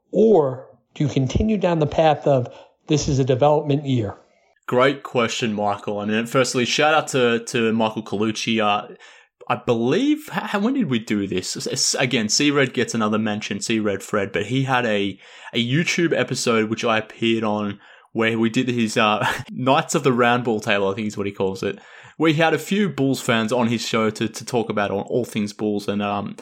Or 0.09 0.75
do 0.95 1.03
you 1.03 1.09
continue 1.11 1.57
down 1.57 1.77
the 1.77 1.85
path 1.85 2.25
of 2.25 2.47
this 2.87 3.07
is 3.07 3.19
a 3.19 3.23
development 3.23 3.85
year? 3.85 4.17
Great 4.67 5.03
question, 5.03 5.53
Michael. 5.53 5.99
I 5.99 6.05
mean, 6.05 6.25
firstly, 6.25 6.65
shout 6.65 6.93
out 6.93 7.07
to, 7.09 7.43
to 7.45 7.71
Michael 7.71 8.03
Colucci. 8.03 8.59
Uh, 8.59 8.95
I 9.47 9.55
believe, 9.55 10.29
how, 10.29 10.59
when 10.59 10.73
did 10.73 10.89
we 10.89 10.97
do 10.97 11.27
this? 11.27 11.95
Again, 11.95 12.29
C 12.29 12.49
Red 12.49 12.73
gets 12.73 12.95
another 12.95 13.19
mention, 13.19 13.61
C 13.61 13.79
Red 13.79 14.01
Fred, 14.01 14.31
but 14.31 14.47
he 14.47 14.63
had 14.63 14.85
a, 14.85 15.19
a 15.53 15.63
YouTube 15.63 16.17
episode 16.17 16.69
which 16.69 16.83
I 16.83 16.97
appeared 16.97 17.43
on 17.43 17.79
where 18.13 18.39
we 18.39 18.49
did 18.49 18.69
his 18.69 18.97
uh, 18.97 19.27
Knights 19.51 19.93
of 19.93 20.03
the 20.03 20.13
Round 20.13 20.43
Ball 20.43 20.59
table, 20.59 20.89
I 20.89 20.95
think 20.95 21.07
is 21.07 21.17
what 21.17 21.27
he 21.27 21.31
calls 21.31 21.61
it, 21.61 21.77
where 22.17 22.31
he 22.31 22.41
had 22.41 22.55
a 22.55 22.59
few 22.59 22.89
Bulls 22.89 23.21
fans 23.21 23.51
on 23.51 23.67
his 23.67 23.85
show 23.85 24.09
to, 24.09 24.27
to 24.27 24.45
talk 24.45 24.69
about 24.69 24.89
all, 24.89 25.01
all 25.01 25.25
things 25.25 25.53
Bulls. 25.53 25.87
And 25.87 26.01
um, 26.01 26.37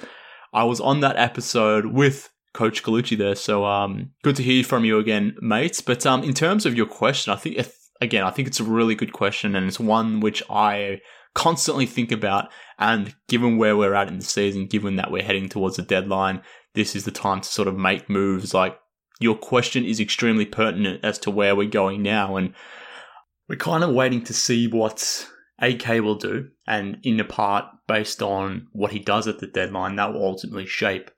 I 0.53 0.63
was 0.63 0.79
on 0.79 1.01
that 1.01 1.17
episode 1.17 1.87
with 1.87 2.29
Coach 2.53 2.83
Colucci 2.83 3.17
there. 3.17 3.35
So 3.35 3.65
um, 3.65 4.11
good 4.23 4.35
to 4.35 4.43
hear 4.43 4.63
from 4.63 4.85
you 4.85 4.99
again, 4.99 5.35
mates. 5.41 5.81
But 5.81 6.05
um, 6.05 6.23
in 6.23 6.33
terms 6.33 6.65
of 6.65 6.75
your 6.75 6.85
question, 6.85 7.33
I 7.33 7.35
think 7.35 7.57
again, 7.99 8.23
I 8.23 8.31
think 8.31 8.47
it's 8.47 8.59
a 8.59 8.63
really 8.63 8.95
good 8.95 9.13
question, 9.13 9.55
and 9.55 9.67
it's 9.67 9.79
one 9.79 10.19
which 10.19 10.43
I 10.49 11.01
constantly 11.33 11.85
think 11.85 12.11
about. 12.11 12.49
And 12.77 13.15
given 13.27 13.57
where 13.57 13.75
we're 13.75 13.95
at 13.95 14.07
in 14.07 14.19
the 14.19 14.25
season, 14.25 14.67
given 14.67 14.97
that 14.97 15.11
we're 15.11 15.23
heading 15.23 15.49
towards 15.49 15.79
a 15.79 15.83
deadline, 15.83 16.41
this 16.75 16.95
is 16.95 17.05
the 17.05 17.11
time 17.11 17.41
to 17.41 17.49
sort 17.49 17.67
of 17.67 17.77
make 17.77 18.09
moves. 18.09 18.53
Like 18.53 18.77
your 19.19 19.35
question 19.35 19.83
is 19.83 19.99
extremely 19.99 20.45
pertinent 20.45 21.03
as 21.03 21.17
to 21.19 21.31
where 21.31 21.55
we're 21.55 21.69
going 21.69 22.03
now, 22.03 22.35
and 22.35 22.53
we're 23.49 23.55
kind 23.55 23.83
of 23.83 23.93
waiting 23.93 24.23
to 24.25 24.33
see 24.33 24.67
what 24.67 25.27
AK 25.59 25.87
will 26.03 26.15
do, 26.15 26.49
and 26.67 26.99
in 27.03 27.17
the 27.17 27.23
part 27.23 27.65
based 27.87 28.21
on 28.21 28.67
what 28.73 28.91
he 28.91 28.99
does 28.99 29.27
at 29.27 29.39
the 29.39 29.47
deadline, 29.47 29.95
that 29.95 30.13
will 30.13 30.23
ultimately 30.23 30.65
shape 30.65 31.09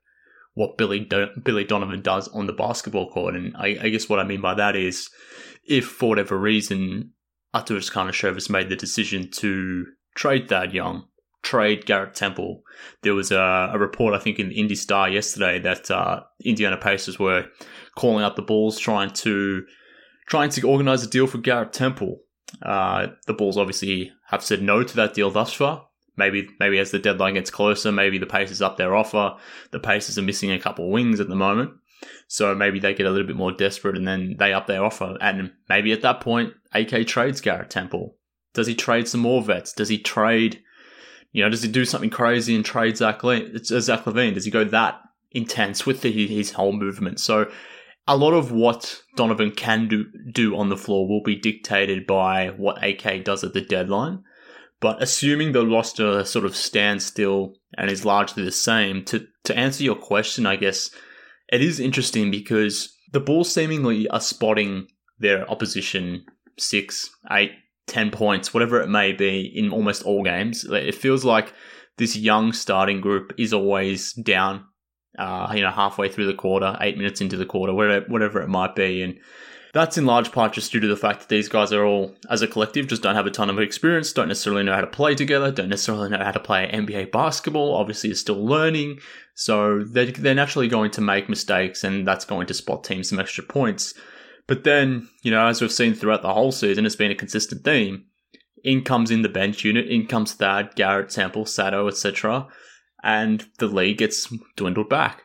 what 0.56 0.78
Billy 0.78 1.06
Billy 1.44 1.64
Donovan 1.64 2.00
does 2.00 2.28
on 2.28 2.46
the 2.46 2.52
basketball 2.52 3.10
court. 3.10 3.36
And 3.36 3.54
I, 3.58 3.78
I, 3.78 3.88
guess 3.90 4.08
what 4.08 4.18
I 4.18 4.24
mean 4.24 4.40
by 4.40 4.54
that 4.54 4.74
is, 4.74 5.10
if 5.68 5.86
for 5.86 6.08
whatever 6.08 6.38
reason 6.38 7.12
Arturas 7.54 7.92
Karnisovas 7.92 8.48
made 8.48 8.70
the 8.70 8.74
decision 8.74 9.30
to 9.32 9.84
trade 10.14 10.48
Thad 10.48 10.72
Young, 10.72 11.08
trade 11.42 11.84
Garrett 11.84 12.14
Temple, 12.14 12.62
there 13.02 13.14
was 13.14 13.30
a, 13.30 13.70
a 13.74 13.78
report 13.78 14.14
I 14.14 14.18
think 14.18 14.38
in 14.38 14.48
the 14.48 14.58
Indy 14.58 14.76
Star 14.76 15.10
yesterday 15.10 15.58
that 15.58 15.90
uh, 15.90 16.22
Indiana 16.42 16.78
Pacers 16.78 17.18
were 17.18 17.44
calling 17.94 18.24
up 18.24 18.34
the 18.34 18.42
Bulls 18.42 18.78
trying 18.78 19.10
to 19.10 19.62
trying 20.26 20.48
to 20.50 20.66
organize 20.66 21.04
a 21.04 21.10
deal 21.10 21.26
for 21.26 21.36
Garrett 21.36 21.74
Temple. 21.74 22.20
Uh, 22.62 23.08
the 23.26 23.34
Bulls 23.34 23.58
obviously 23.58 24.10
have 24.30 24.42
said 24.42 24.62
no 24.62 24.82
to 24.82 24.96
that 24.96 25.12
deal 25.12 25.30
thus 25.30 25.52
far. 25.52 25.85
Maybe 26.16 26.48
maybe 26.58 26.78
as 26.78 26.90
the 26.90 26.98
deadline 26.98 27.34
gets 27.34 27.50
closer, 27.50 27.92
maybe 27.92 28.18
the 28.18 28.26
Pacers 28.26 28.62
up 28.62 28.76
their 28.76 28.94
offer. 28.94 29.36
The 29.70 29.80
Pacers 29.80 30.18
are 30.18 30.22
missing 30.22 30.50
a 30.50 30.58
couple 30.58 30.90
wings 30.90 31.20
at 31.20 31.28
the 31.28 31.36
moment. 31.36 31.72
So 32.28 32.54
maybe 32.54 32.78
they 32.78 32.94
get 32.94 33.06
a 33.06 33.10
little 33.10 33.26
bit 33.26 33.36
more 33.36 33.52
desperate 33.52 33.96
and 33.96 34.06
then 34.06 34.36
they 34.38 34.52
up 34.52 34.66
their 34.66 34.84
offer. 34.84 35.16
And 35.20 35.52
maybe 35.68 35.92
at 35.92 36.02
that 36.02 36.20
point, 36.20 36.54
AK 36.72 37.06
trades 37.06 37.40
Garrett 37.40 37.70
Temple. 37.70 38.16
Does 38.54 38.66
he 38.66 38.74
trade 38.74 39.08
some 39.08 39.20
more 39.20 39.42
vets? 39.42 39.72
Does 39.72 39.88
he 39.88 39.98
trade, 39.98 40.62
you 41.32 41.42
know, 41.42 41.50
does 41.50 41.62
he 41.62 41.68
do 41.68 41.84
something 41.84 42.10
crazy 42.10 42.54
and 42.54 42.64
trade 42.64 42.96
Zach, 42.96 43.22
uh, 43.22 43.40
Zach 43.60 44.04
LaVine? 44.04 44.34
Does 44.34 44.44
he 44.44 44.50
go 44.50 44.64
that 44.64 45.00
intense 45.30 45.84
with 45.84 46.00
the, 46.00 46.26
his 46.26 46.52
whole 46.52 46.72
movement? 46.72 47.20
So 47.20 47.50
a 48.08 48.16
lot 48.16 48.32
of 48.32 48.52
what 48.52 49.02
Donovan 49.16 49.50
can 49.50 49.88
do, 49.88 50.06
do 50.32 50.56
on 50.56 50.68
the 50.68 50.76
floor 50.76 51.08
will 51.08 51.22
be 51.22 51.36
dictated 51.36 52.06
by 52.06 52.48
what 52.48 52.82
AK 52.82 53.24
does 53.24 53.44
at 53.44 53.52
the 53.52 53.60
deadline. 53.60 54.22
But 54.80 55.02
assuming 55.02 55.52
the 55.52 55.66
roster 55.66 56.24
sort 56.24 56.44
of 56.44 56.54
stands 56.54 57.04
still 57.04 57.54
and 57.78 57.90
is 57.90 58.04
largely 58.04 58.44
the 58.44 58.52
same, 58.52 59.04
to, 59.06 59.26
to 59.44 59.56
answer 59.56 59.82
your 59.82 59.96
question, 59.96 60.44
I 60.46 60.56
guess 60.56 60.90
it 61.52 61.62
is 61.62 61.80
interesting 61.80 62.30
because 62.30 62.94
the 63.12 63.20
Bulls 63.20 63.52
seemingly 63.52 64.08
are 64.08 64.20
spotting 64.20 64.88
their 65.18 65.50
opposition 65.50 66.24
six, 66.58 67.08
eight, 67.30 67.52
ten 67.86 68.10
points, 68.10 68.52
whatever 68.52 68.80
it 68.80 68.88
may 68.88 69.12
be, 69.12 69.50
in 69.54 69.70
almost 69.70 70.02
all 70.02 70.22
games. 70.22 70.64
It 70.64 70.94
feels 70.94 71.24
like 71.24 71.52
this 71.96 72.16
young 72.16 72.52
starting 72.52 73.00
group 73.00 73.32
is 73.38 73.52
always 73.52 74.12
down, 74.12 74.64
uh, 75.18 75.50
you 75.54 75.62
know, 75.62 75.70
halfway 75.70 76.10
through 76.10 76.26
the 76.26 76.34
quarter, 76.34 76.76
eight 76.80 76.98
minutes 76.98 77.20
into 77.20 77.36
the 77.36 77.46
quarter, 77.46 77.72
whatever, 77.72 78.06
whatever 78.08 78.42
it 78.42 78.48
might 78.48 78.74
be. 78.74 79.02
And 79.02 79.18
that's 79.76 79.98
in 79.98 80.06
large 80.06 80.32
part 80.32 80.54
just 80.54 80.72
due 80.72 80.80
to 80.80 80.86
the 80.86 80.96
fact 80.96 81.20
that 81.20 81.28
these 81.28 81.50
guys 81.50 81.70
are 81.70 81.84
all, 81.84 82.14
as 82.30 82.40
a 82.40 82.48
collective, 82.48 82.86
just 82.86 83.02
don't 83.02 83.14
have 83.14 83.26
a 83.26 83.30
ton 83.30 83.50
of 83.50 83.58
experience, 83.58 84.10
don't 84.10 84.28
necessarily 84.28 84.62
know 84.62 84.74
how 84.74 84.80
to 84.80 84.86
play 84.86 85.14
together, 85.14 85.52
don't 85.52 85.68
necessarily 85.68 86.08
know 86.08 86.24
how 86.24 86.30
to 86.30 86.40
play 86.40 86.70
NBA 86.72 87.12
basketball, 87.12 87.74
obviously 87.74 88.10
are 88.10 88.14
still 88.14 88.42
learning. 88.42 88.98
So 89.34 89.84
they're, 89.84 90.06
they're 90.06 90.34
naturally 90.34 90.68
going 90.68 90.92
to 90.92 91.02
make 91.02 91.28
mistakes 91.28 91.84
and 91.84 92.08
that's 92.08 92.24
going 92.24 92.46
to 92.46 92.54
spot 92.54 92.84
teams 92.84 93.10
some 93.10 93.20
extra 93.20 93.44
points. 93.44 93.92
But 94.46 94.64
then, 94.64 95.10
you 95.22 95.30
know, 95.30 95.46
as 95.46 95.60
we've 95.60 95.70
seen 95.70 95.92
throughout 95.92 96.22
the 96.22 96.32
whole 96.32 96.52
season, 96.52 96.86
it's 96.86 96.96
been 96.96 97.10
a 97.10 97.16
consistent 97.16 97.62
theme. 97.62 98.06
In 98.64 98.82
comes 98.82 99.10
in 99.10 99.20
the 99.20 99.28
bench 99.28 99.62
unit, 99.62 99.88
in 99.88 100.06
comes 100.06 100.32
Thad, 100.32 100.74
Garrett, 100.74 101.10
Temple, 101.10 101.44
Sato, 101.44 101.86
etc. 101.86 102.48
And 103.02 103.46
the 103.58 103.66
league 103.66 103.98
gets 103.98 104.32
dwindled 104.56 104.88
back. 104.88 105.24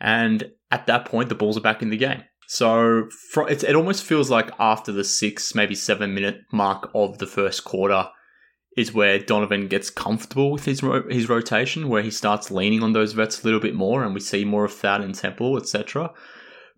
And 0.00 0.50
at 0.72 0.86
that 0.86 1.04
point, 1.04 1.28
the 1.28 1.36
Bulls 1.36 1.56
are 1.56 1.62
back 1.62 1.82
in 1.82 1.90
the 1.90 1.96
game. 1.96 2.24
So 2.52 3.08
it, 3.48 3.64
it 3.64 3.74
almost 3.74 4.04
feels 4.04 4.28
like 4.28 4.50
after 4.58 4.92
the 4.92 5.04
six, 5.04 5.54
maybe 5.54 5.74
seven 5.74 6.12
minute 6.12 6.42
mark 6.52 6.90
of 6.94 7.16
the 7.16 7.26
first 7.26 7.64
quarter 7.64 8.10
is 8.76 8.92
where 8.92 9.18
Donovan 9.18 9.68
gets 9.68 9.88
comfortable 9.88 10.50
with 10.50 10.66
his 10.66 10.82
his 11.08 11.30
rotation, 11.30 11.88
where 11.88 12.02
he 12.02 12.10
starts 12.10 12.50
leaning 12.50 12.82
on 12.82 12.92
those 12.92 13.14
vets 13.14 13.40
a 13.40 13.46
little 13.46 13.58
bit 13.58 13.74
more, 13.74 14.04
and 14.04 14.12
we 14.12 14.20
see 14.20 14.44
more 14.44 14.66
of 14.66 14.72
Thad 14.74 15.00
and 15.00 15.14
Temple, 15.14 15.56
etc. 15.56 16.10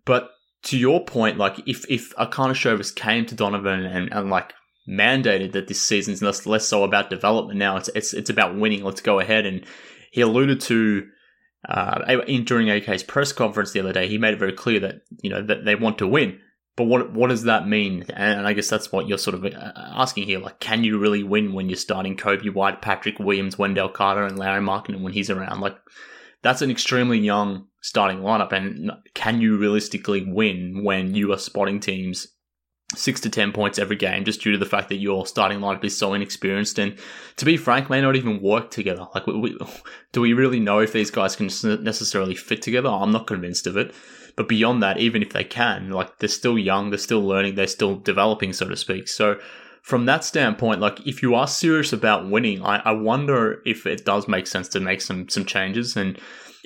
But 0.05 0.29
to 0.63 0.77
your 0.77 1.03
point, 1.03 1.37
like 1.37 1.61
if 1.67 1.83
if 1.91 2.15
Akarnisovas 2.15 2.95
came 2.95 3.25
to 3.25 3.35
Donovan 3.35 3.83
and, 3.83 4.09
and 4.13 4.29
like 4.29 4.53
mandated 4.87 5.51
that 5.51 5.67
this 5.67 5.81
season's 5.81 6.21
less 6.21 6.45
less 6.45 6.65
so 6.65 6.85
about 6.85 7.09
development 7.09 7.59
now, 7.59 7.75
it's 7.75 7.89
it's 7.89 8.13
it's 8.13 8.29
about 8.29 8.57
winning. 8.57 8.81
Let's 8.81 9.01
go 9.01 9.19
ahead 9.19 9.45
and 9.45 9.65
he 10.13 10.21
alluded 10.21 10.61
to 10.61 11.05
uh, 11.67 12.21
in, 12.27 12.43
during 12.43 12.69
AK's 12.69 13.03
press 13.03 13.31
conference 13.31 13.71
the 13.71 13.79
other 13.79 13.93
day, 13.93 14.07
he 14.07 14.17
made 14.17 14.33
it 14.33 14.39
very 14.39 14.53
clear 14.53 14.79
that 14.81 15.01
you 15.21 15.29
know 15.29 15.41
that 15.41 15.65
they 15.65 15.75
want 15.75 15.97
to 15.99 16.07
win. 16.07 16.39
But 16.75 16.85
what 16.85 17.13
what 17.13 17.29
does 17.29 17.43
that 17.43 17.67
mean? 17.67 18.05
And 18.13 18.47
I 18.47 18.53
guess 18.53 18.69
that's 18.69 18.91
what 18.91 19.07
you're 19.07 19.17
sort 19.17 19.35
of 19.35 19.45
uh, 19.45 19.71
asking 19.75 20.25
here. 20.25 20.39
Like, 20.39 20.59
can 20.59 20.83
you 20.83 20.99
really 20.99 21.23
win 21.23 21.53
when 21.53 21.69
you're 21.69 21.77
starting 21.77 22.17
Coby 22.17 22.53
White, 22.53 22.81
Patrick 22.81 23.19
Williams, 23.19 23.57
Wendell 23.57 23.89
Carter, 23.89 24.23
and 24.23 24.37
Lauri 24.37 24.61
Markkanen 24.61 25.01
when 25.01 25.13
he's 25.13 25.29
around? 25.29 25.61
Like, 25.61 25.77
that's 26.41 26.61
an 26.61 26.69
extremely 26.69 27.19
young 27.19 27.67
starting 27.81 28.19
lineup. 28.19 28.51
And 28.51 28.91
can 29.13 29.41
you 29.41 29.57
realistically 29.57 30.25
win 30.27 30.83
when 30.83 31.15
you 31.15 31.31
are 31.31 31.37
spotting 31.37 31.79
teams 31.79 32.27
six 32.95 33.19
to 33.21 33.29
ten 33.29 33.51
points 33.51 33.79
every 33.79 33.95
game 33.95 34.25
just 34.25 34.41
due 34.41 34.51
to 34.51 34.57
the 34.57 34.65
fact 34.65 34.89
that 34.89 34.97
your 34.97 35.25
starting 35.25 35.59
lineup 35.59 35.83
is 35.83 35.97
so 35.97 36.13
inexperienced. 36.13 36.79
And 36.79 36.97
to 37.37 37.45
be 37.45 37.57
frank 37.57 37.89
may 37.89 38.01
not 38.01 38.15
even 38.15 38.41
work 38.41 38.71
together. 38.71 39.07
Like 39.13 39.27
we, 39.27 39.39
we, 39.39 39.57
do 40.11 40.21
we 40.21 40.33
really 40.33 40.59
know 40.59 40.79
if 40.79 40.93
these 40.93 41.11
guys 41.11 41.35
can 41.35 41.49
necessarily 41.83 42.35
fit 42.35 42.61
together? 42.61 42.89
I'm 42.89 43.11
not 43.11 43.27
convinced 43.27 43.67
of 43.67 43.77
it. 43.77 43.93
But 44.35 44.49
beyond 44.49 44.83
that 44.83 44.97
even 44.97 45.21
if 45.21 45.31
they 45.31 45.45
can 45.45 45.91
like 45.91 46.19
they're 46.19 46.27
still 46.27 46.57
young 46.57 46.89
they're 46.89 46.99
still 46.99 47.25
learning 47.25 47.55
they're 47.55 47.67
still 47.67 47.95
developing 47.95 48.51
so 48.51 48.67
to 48.67 48.75
speak. 48.75 49.07
So 49.07 49.39
from 49.81 50.05
that 50.07 50.23
standpoint 50.25 50.81
like 50.81 51.05
if 51.07 51.21
you 51.21 51.35
are 51.35 51.47
serious 51.47 51.93
about 51.93 52.29
winning 52.29 52.61
i, 52.63 52.77
I 52.79 52.91
wonder 52.91 53.61
if 53.65 53.85
it 53.85 54.03
does 54.03 54.27
make 54.27 54.47
sense 54.47 54.67
to 54.69 54.79
make 54.81 54.99
some 54.99 55.29
some 55.29 55.45
changes. 55.45 55.95
And 55.95 56.19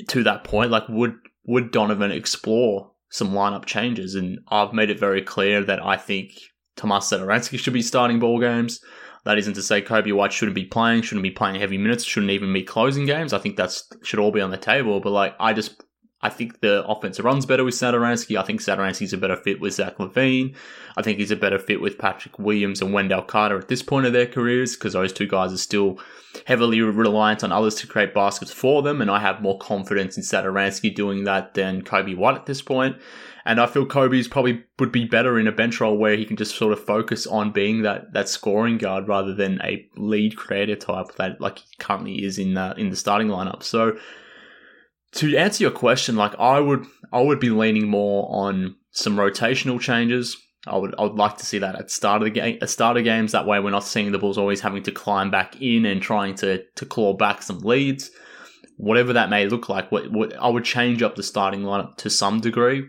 to 0.07 0.23
that 0.23 0.43
point 0.43 0.71
like 0.71 0.89
would 0.89 1.15
would 1.45 1.71
donovan 1.71 2.11
explore 2.11 2.91
some 3.12 3.32
lineup 3.32 3.66
changes. 3.66 4.16
And 4.16 4.39
I've 4.49 4.74
made 4.74 4.89
it 4.89 4.99
very 4.99 5.22
clear 5.22 5.64
that 5.64 5.84
I 5.84 5.97
think 5.97 6.32
Tomas 6.76 7.10
Satoransky 7.10 7.60
should 7.60 7.74
be 7.74 7.82
starting 7.82 8.20
ball 8.20 8.39
games. 8.39 8.80
That 9.26 9.38
isn't 9.38 9.55
to 9.55 9.62
say 9.62 9.82
Coby 9.82 10.14
White 10.14 10.32
shouldn't 10.32 10.55
be 10.55 10.66
playing, 10.66 11.01
shouldn't 11.01 11.24
be 11.24 11.32
playing 11.32 11.60
heavy 11.60 11.78
minutes, 11.78 12.03
shouldn't 12.03 12.32
even 12.32 12.53
be 12.53 12.64
closing 12.64 13.05
games. 13.05 13.34
I 13.34 13.39
think 13.39 13.57
that's 13.57 13.88
should 14.03 14.20
all 14.20 14.32
be 14.32 14.41
on 14.41 14.51
the 14.51 14.57
table. 14.57 14.99
But 15.01 15.12
like, 15.12 15.36
I 15.39 15.53
just 15.53 15.84
I 16.22 16.30
think 16.30 16.59
the 16.59 16.86
offense 16.86 17.20
runs 17.20 17.45
better 17.45 17.63
with 17.63 17.76
Satoransky. 17.76 18.38
I 18.38 18.43
think 18.43 18.59
Satoransky's 18.59 19.13
a 19.13 19.17
better 19.17 19.38
fit 19.38 19.61
with 19.61 19.74
Zach 19.74 19.97
LaVine. 19.97 20.53
I 20.97 21.01
think 21.01 21.17
he's 21.17 21.32
a 21.32 21.36
better 21.38 21.57
fit 21.57 21.80
with 21.80 21.97
Patrick 21.97 22.38
Williams 22.38 22.82
and 22.82 22.91
Wendell 22.91 23.22
Carter 23.22 23.57
at 23.57 23.70
this 23.70 23.82
point 23.82 24.05
of 24.05 24.11
their 24.11 24.26
careers 24.26 24.76
because 24.76 24.93
those 24.93 25.13
two 25.13 25.28
guys 25.28 25.53
are 25.53 25.57
still 25.57 25.97
heavily 26.45 26.82
reliant 26.82 27.43
on 27.43 27.53
others 27.53 27.76
to 27.76 27.88
create 27.88 28.13
baskets 28.13 28.51
for 28.51 28.82
them. 28.82 29.01
And 29.01 29.09
I 29.09 29.20
have 29.20 29.41
more 29.41 29.57
confidence 29.59 30.17
in 30.17 30.24
Satoransky 30.24 30.93
doing 30.93 31.24
that 31.24 31.53
than 31.53 31.84
Coby 31.84 32.17
White 32.17 32.36
at 32.36 32.45
this 32.45 32.61
point. 32.61 32.97
And 33.45 33.61
I 33.61 33.65
feel 33.65 33.86
Coby's 33.86 34.28
probably 34.28 34.63
would 34.78 34.91
be 34.91 35.05
better 35.05 35.39
in 35.39 35.47
a 35.47 35.53
bench 35.53 35.80
role 35.80 35.97
where 35.97 36.17
he 36.17 36.26
can 36.26 36.36
just 36.36 36.55
sort 36.55 36.74
of 36.74 36.84
focus 36.84 37.26
on 37.26 37.51
being 37.51 37.82
that, 37.84 38.11
that 38.11 38.28
scoring 38.28 38.78
guard 38.78 39.07
rather 39.07 39.34
than 39.34 39.61
a 39.63 39.88
lead 39.95 40.36
creator 40.36 40.76
type 40.76 41.15
that 41.15 41.39
like 41.39 41.59
he 41.59 41.65
currently 41.80 42.24
is 42.24 42.38
in 42.38 42.55
the, 42.55 42.76
in 42.78 42.89
the 42.89 42.97
starting 42.97 43.30
lineup. 43.30 43.63
So 43.63 43.97
to 45.14 45.36
answer 45.36 45.64
your 45.64 45.72
question, 45.72 46.16
like 46.16 46.38
I 46.39 46.60
would, 46.60 46.86
I 47.12 47.22
would 47.22 47.39
be 47.39 47.49
leaning 47.49 47.88
more 47.88 48.28
on 48.30 48.76
some 48.91 49.16
rotational 49.16 49.80
changes. 49.80 50.38
I 50.68 50.78
would, 50.78 50.93
I 50.99 51.03
would 51.03 51.16
like 51.16 51.38
to 51.38 51.45
see 51.45 51.57
that 51.60 51.76
at 51.76 51.89
start 51.89 52.22
of 52.22 52.26
the 52.26 52.32
game, 52.32 52.57
at 52.62 52.70
start 52.70 52.97
of 52.97 53.03
games. 53.03 53.32
That 53.32 53.47
way, 53.47 53.60
we're 53.60 53.72
not 53.72 53.86
seeing 53.86 54.12
the 54.12 54.20
Bulls 54.20 54.38
always 54.38 54.62
having 54.62 54.84
to 54.84 54.91
climb 54.91 55.32
back 55.32 55.60
in 55.62 55.86
and 55.86 56.01
trying 56.01 56.36
to 56.36 56.64
to 56.76 56.86
claw 56.86 57.14
back 57.14 57.41
some 57.41 57.60
leads. 57.60 58.12
Whatever 58.78 59.14
that 59.14 59.30
may 59.30 59.47
look 59.47 59.68
like, 59.70 59.91
what, 59.91 60.12
what 60.12 60.36
I 60.38 60.49
would 60.49 60.66
change 60.66 61.01
up 61.01 61.16
the 61.16 61.24
starting 61.24 61.62
lineup 61.62 61.97
to 61.97 62.10
some 62.10 62.39
degree. 62.39 62.84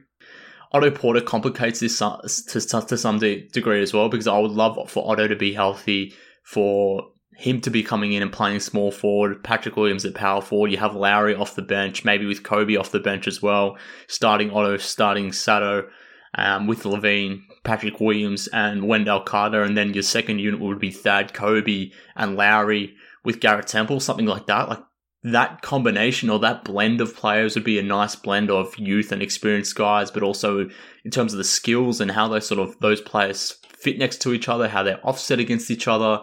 Otto 0.72 0.90
Porter 0.90 1.20
complicates 1.20 1.80
this 1.80 1.98
to, 1.98 2.60
to 2.60 2.96
some 2.98 3.18
degree 3.18 3.82
as 3.82 3.92
well 3.92 4.08
because 4.08 4.28
I 4.28 4.38
would 4.38 4.52
love 4.52 4.88
for 4.88 5.10
Otto 5.10 5.26
to 5.26 5.36
be 5.36 5.52
healthy, 5.52 6.14
for 6.44 7.09
him 7.40 7.58
to 7.62 7.70
be 7.70 7.82
coming 7.82 8.12
in 8.12 8.22
and 8.22 8.30
playing 8.30 8.60
small 8.60 8.90
forward, 8.90 9.42
Patrick 9.42 9.74
Williams 9.74 10.04
at 10.04 10.14
power 10.14 10.42
forward. 10.42 10.70
You 10.70 10.76
have 10.76 10.94
Lauri 10.94 11.34
off 11.34 11.54
the 11.54 11.62
bench, 11.62 12.04
maybe 12.04 12.26
with 12.26 12.42
Coby 12.42 12.78
off 12.78 12.92
the 12.92 13.00
bench 13.00 13.26
as 13.26 13.40
well, 13.40 13.78
starting 14.08 14.50
Otto, 14.50 14.76
starting 14.76 15.32
Sato, 15.32 15.88
um, 16.34 16.66
with 16.66 16.82
LaVine, 16.82 17.40
Patrick 17.64 17.98
Williams, 17.98 18.46
and 18.48 18.86
Wendell 18.86 19.22
Carter, 19.22 19.62
and 19.62 19.76
then 19.76 19.94
your 19.94 20.02
second 20.02 20.38
unit 20.38 20.60
would 20.60 20.78
be 20.78 20.90
Thad 20.90 21.32
Coby, 21.32 21.92
and 22.14 22.36
Lauri 22.36 22.94
with 23.24 23.40
Garrett 23.40 23.66
Temple, 23.66 24.00
something 24.00 24.26
like 24.26 24.46
that. 24.46 24.68
Like 24.68 24.84
that 25.22 25.62
combination 25.62 26.28
or 26.28 26.38
that 26.40 26.62
blend 26.62 27.00
of 27.00 27.16
players 27.16 27.54
would 27.54 27.64
be 27.64 27.78
a 27.78 27.82
nice 27.82 28.16
blend 28.16 28.50
of 28.50 28.78
youth 28.78 29.12
and 29.12 29.22
experienced 29.22 29.74
guys, 29.76 30.10
but 30.10 30.22
also 30.22 30.68
in 31.06 31.10
terms 31.10 31.32
of 31.32 31.38
the 31.38 31.44
skills 31.44 32.02
and 32.02 32.10
how 32.10 32.28
they 32.28 32.40
sort 32.40 32.60
of 32.60 32.78
those 32.80 33.00
players 33.00 33.56
fit 33.78 33.98
next 33.98 34.18
to 34.18 34.34
each 34.34 34.48
other, 34.48 34.68
how 34.68 34.82
they're 34.82 35.06
offset 35.06 35.40
against 35.40 35.70
each 35.70 35.88
other 35.88 36.22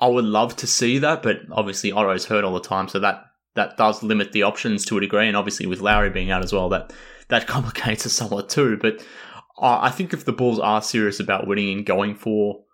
I 0.00 0.08
would 0.08 0.24
love 0.24 0.56
to 0.56 0.66
see 0.66 0.98
that, 0.98 1.22
but 1.22 1.40
obviously 1.52 1.92
Otto's 1.92 2.26
hurt 2.26 2.44
all 2.44 2.54
the 2.54 2.60
time, 2.60 2.88
so 2.88 2.98
that 2.98 3.24
that 3.54 3.76
does 3.76 4.02
limit 4.02 4.32
the 4.32 4.42
options 4.42 4.84
to 4.84 4.98
a 4.98 5.00
degree. 5.00 5.28
And 5.28 5.36
obviously 5.36 5.66
with 5.66 5.80
Lauri 5.80 6.10
being 6.10 6.30
out 6.30 6.42
as 6.42 6.52
well, 6.52 6.68
that 6.70 6.92
that 7.28 7.46
complicates 7.46 8.06
it 8.06 8.10
somewhat 8.10 8.48
too. 8.48 8.76
But 8.76 9.00
uh, 9.58 9.78
I 9.80 9.90
think 9.90 10.12
if 10.12 10.24
the 10.24 10.32
Bulls 10.32 10.58
are 10.58 10.82
serious 10.82 11.20
about 11.20 11.46
winning 11.46 11.76
and 11.76 11.86
going 11.86 12.14
for 12.14 12.64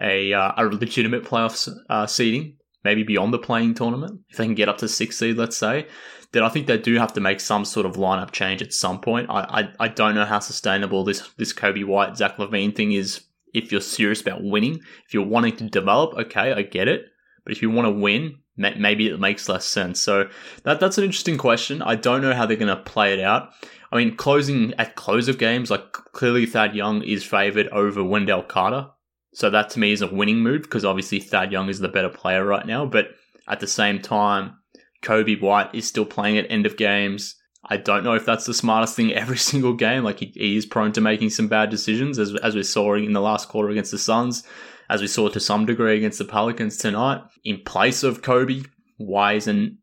a 0.00 0.32
uh, 0.32 0.52
a 0.56 0.64
legitimate 0.64 1.24
playoffs 1.24 1.68
uh, 1.88 2.06
seeding, 2.06 2.56
maybe 2.84 3.02
beyond 3.02 3.32
the 3.32 3.38
playing 3.38 3.74
tournament, 3.74 4.20
if 4.28 4.36
they 4.36 4.44
can 4.44 4.54
get 4.54 4.68
up 4.68 4.78
to 4.78 4.88
six 4.88 5.18
seed, 5.18 5.36
let's 5.36 5.56
say, 5.56 5.86
then 6.32 6.42
I 6.42 6.50
think 6.50 6.66
they 6.66 6.78
do 6.78 6.96
have 6.96 7.14
to 7.14 7.20
make 7.20 7.40
some 7.40 7.64
sort 7.64 7.86
of 7.86 7.96
lineup 7.96 8.32
change 8.32 8.60
at 8.60 8.74
some 8.74 9.00
point. 9.00 9.30
I 9.30 9.40
I, 9.80 9.86
I 9.86 9.88
don't 9.88 10.14
know 10.14 10.26
how 10.26 10.40
sustainable 10.40 11.04
this 11.04 11.26
this 11.38 11.54
Coby 11.54 11.84
White 11.84 12.16
Zach 12.16 12.36
LaVine 12.36 12.76
thing 12.76 12.92
is 12.92 13.25
if 13.56 13.72
you're 13.72 13.80
serious 13.80 14.20
about 14.20 14.42
winning. 14.42 14.80
If 15.06 15.14
you're 15.14 15.26
wanting 15.26 15.56
to 15.56 15.64
develop, 15.64 16.14
okay, 16.18 16.52
I 16.52 16.62
get 16.62 16.88
it. 16.88 17.06
But 17.44 17.52
if 17.52 17.62
you 17.62 17.70
want 17.70 17.86
to 17.86 17.92
win, 17.92 18.38
maybe 18.56 19.08
it 19.08 19.20
makes 19.20 19.48
less 19.48 19.64
sense. 19.64 20.00
So 20.00 20.28
that 20.64 20.80
that's 20.80 20.98
an 20.98 21.04
interesting 21.04 21.38
question. 21.38 21.82
I 21.82 21.94
don't 21.94 22.22
know 22.22 22.34
how 22.34 22.46
they're 22.46 22.56
going 22.56 22.76
to 22.76 22.82
play 22.82 23.12
it 23.12 23.20
out. 23.20 23.50
I 23.92 23.96
mean, 23.96 24.16
closing 24.16 24.74
at 24.74 24.96
close 24.96 25.28
of 25.28 25.38
games, 25.38 25.70
like 25.70 25.92
clearly 25.92 26.46
Thad 26.46 26.74
Young 26.74 27.02
is 27.02 27.24
favored 27.24 27.68
over 27.68 28.02
Wendell 28.02 28.42
Carter. 28.42 28.88
So 29.32 29.50
that 29.50 29.70
to 29.70 29.78
me 29.78 29.92
is 29.92 30.02
a 30.02 30.06
winning 30.06 30.40
move 30.40 30.62
because 30.62 30.84
obviously 30.84 31.20
Thad 31.20 31.52
Young 31.52 31.68
is 31.68 31.78
the 31.78 31.88
better 31.88 32.08
player 32.08 32.44
right 32.44 32.66
now. 32.66 32.86
But 32.86 33.10
at 33.48 33.60
the 33.60 33.66
same 33.66 34.00
time, 34.00 34.56
Coby 35.02 35.40
White 35.40 35.74
is 35.74 35.86
still 35.86 36.06
playing 36.06 36.38
at 36.38 36.50
end 36.50 36.66
of 36.66 36.76
games. 36.76 37.36
I 37.68 37.76
don't 37.76 38.04
know 38.04 38.14
if 38.14 38.24
that's 38.24 38.46
the 38.46 38.54
smartest 38.54 38.94
thing 38.94 39.12
every 39.14 39.38
single 39.38 39.74
game. 39.74 40.04
Like 40.04 40.20
he, 40.20 40.32
he, 40.34 40.56
is 40.56 40.66
prone 40.66 40.92
to 40.92 41.00
making 41.00 41.30
some 41.30 41.48
bad 41.48 41.70
decisions, 41.70 42.18
as 42.18 42.34
as 42.36 42.54
we 42.54 42.62
saw 42.62 42.94
in 42.94 43.12
the 43.12 43.20
last 43.20 43.48
quarter 43.48 43.70
against 43.70 43.90
the 43.90 43.98
Suns, 43.98 44.44
as 44.88 45.00
we 45.00 45.06
saw 45.06 45.28
to 45.28 45.40
some 45.40 45.66
degree 45.66 45.96
against 45.96 46.18
the 46.18 46.24
Pelicans 46.24 46.76
tonight. 46.76 47.22
In 47.44 47.62
place 47.62 48.02
of 48.02 48.22
Coby, 48.22 48.66
why 48.96 49.34
isn't 49.34 49.78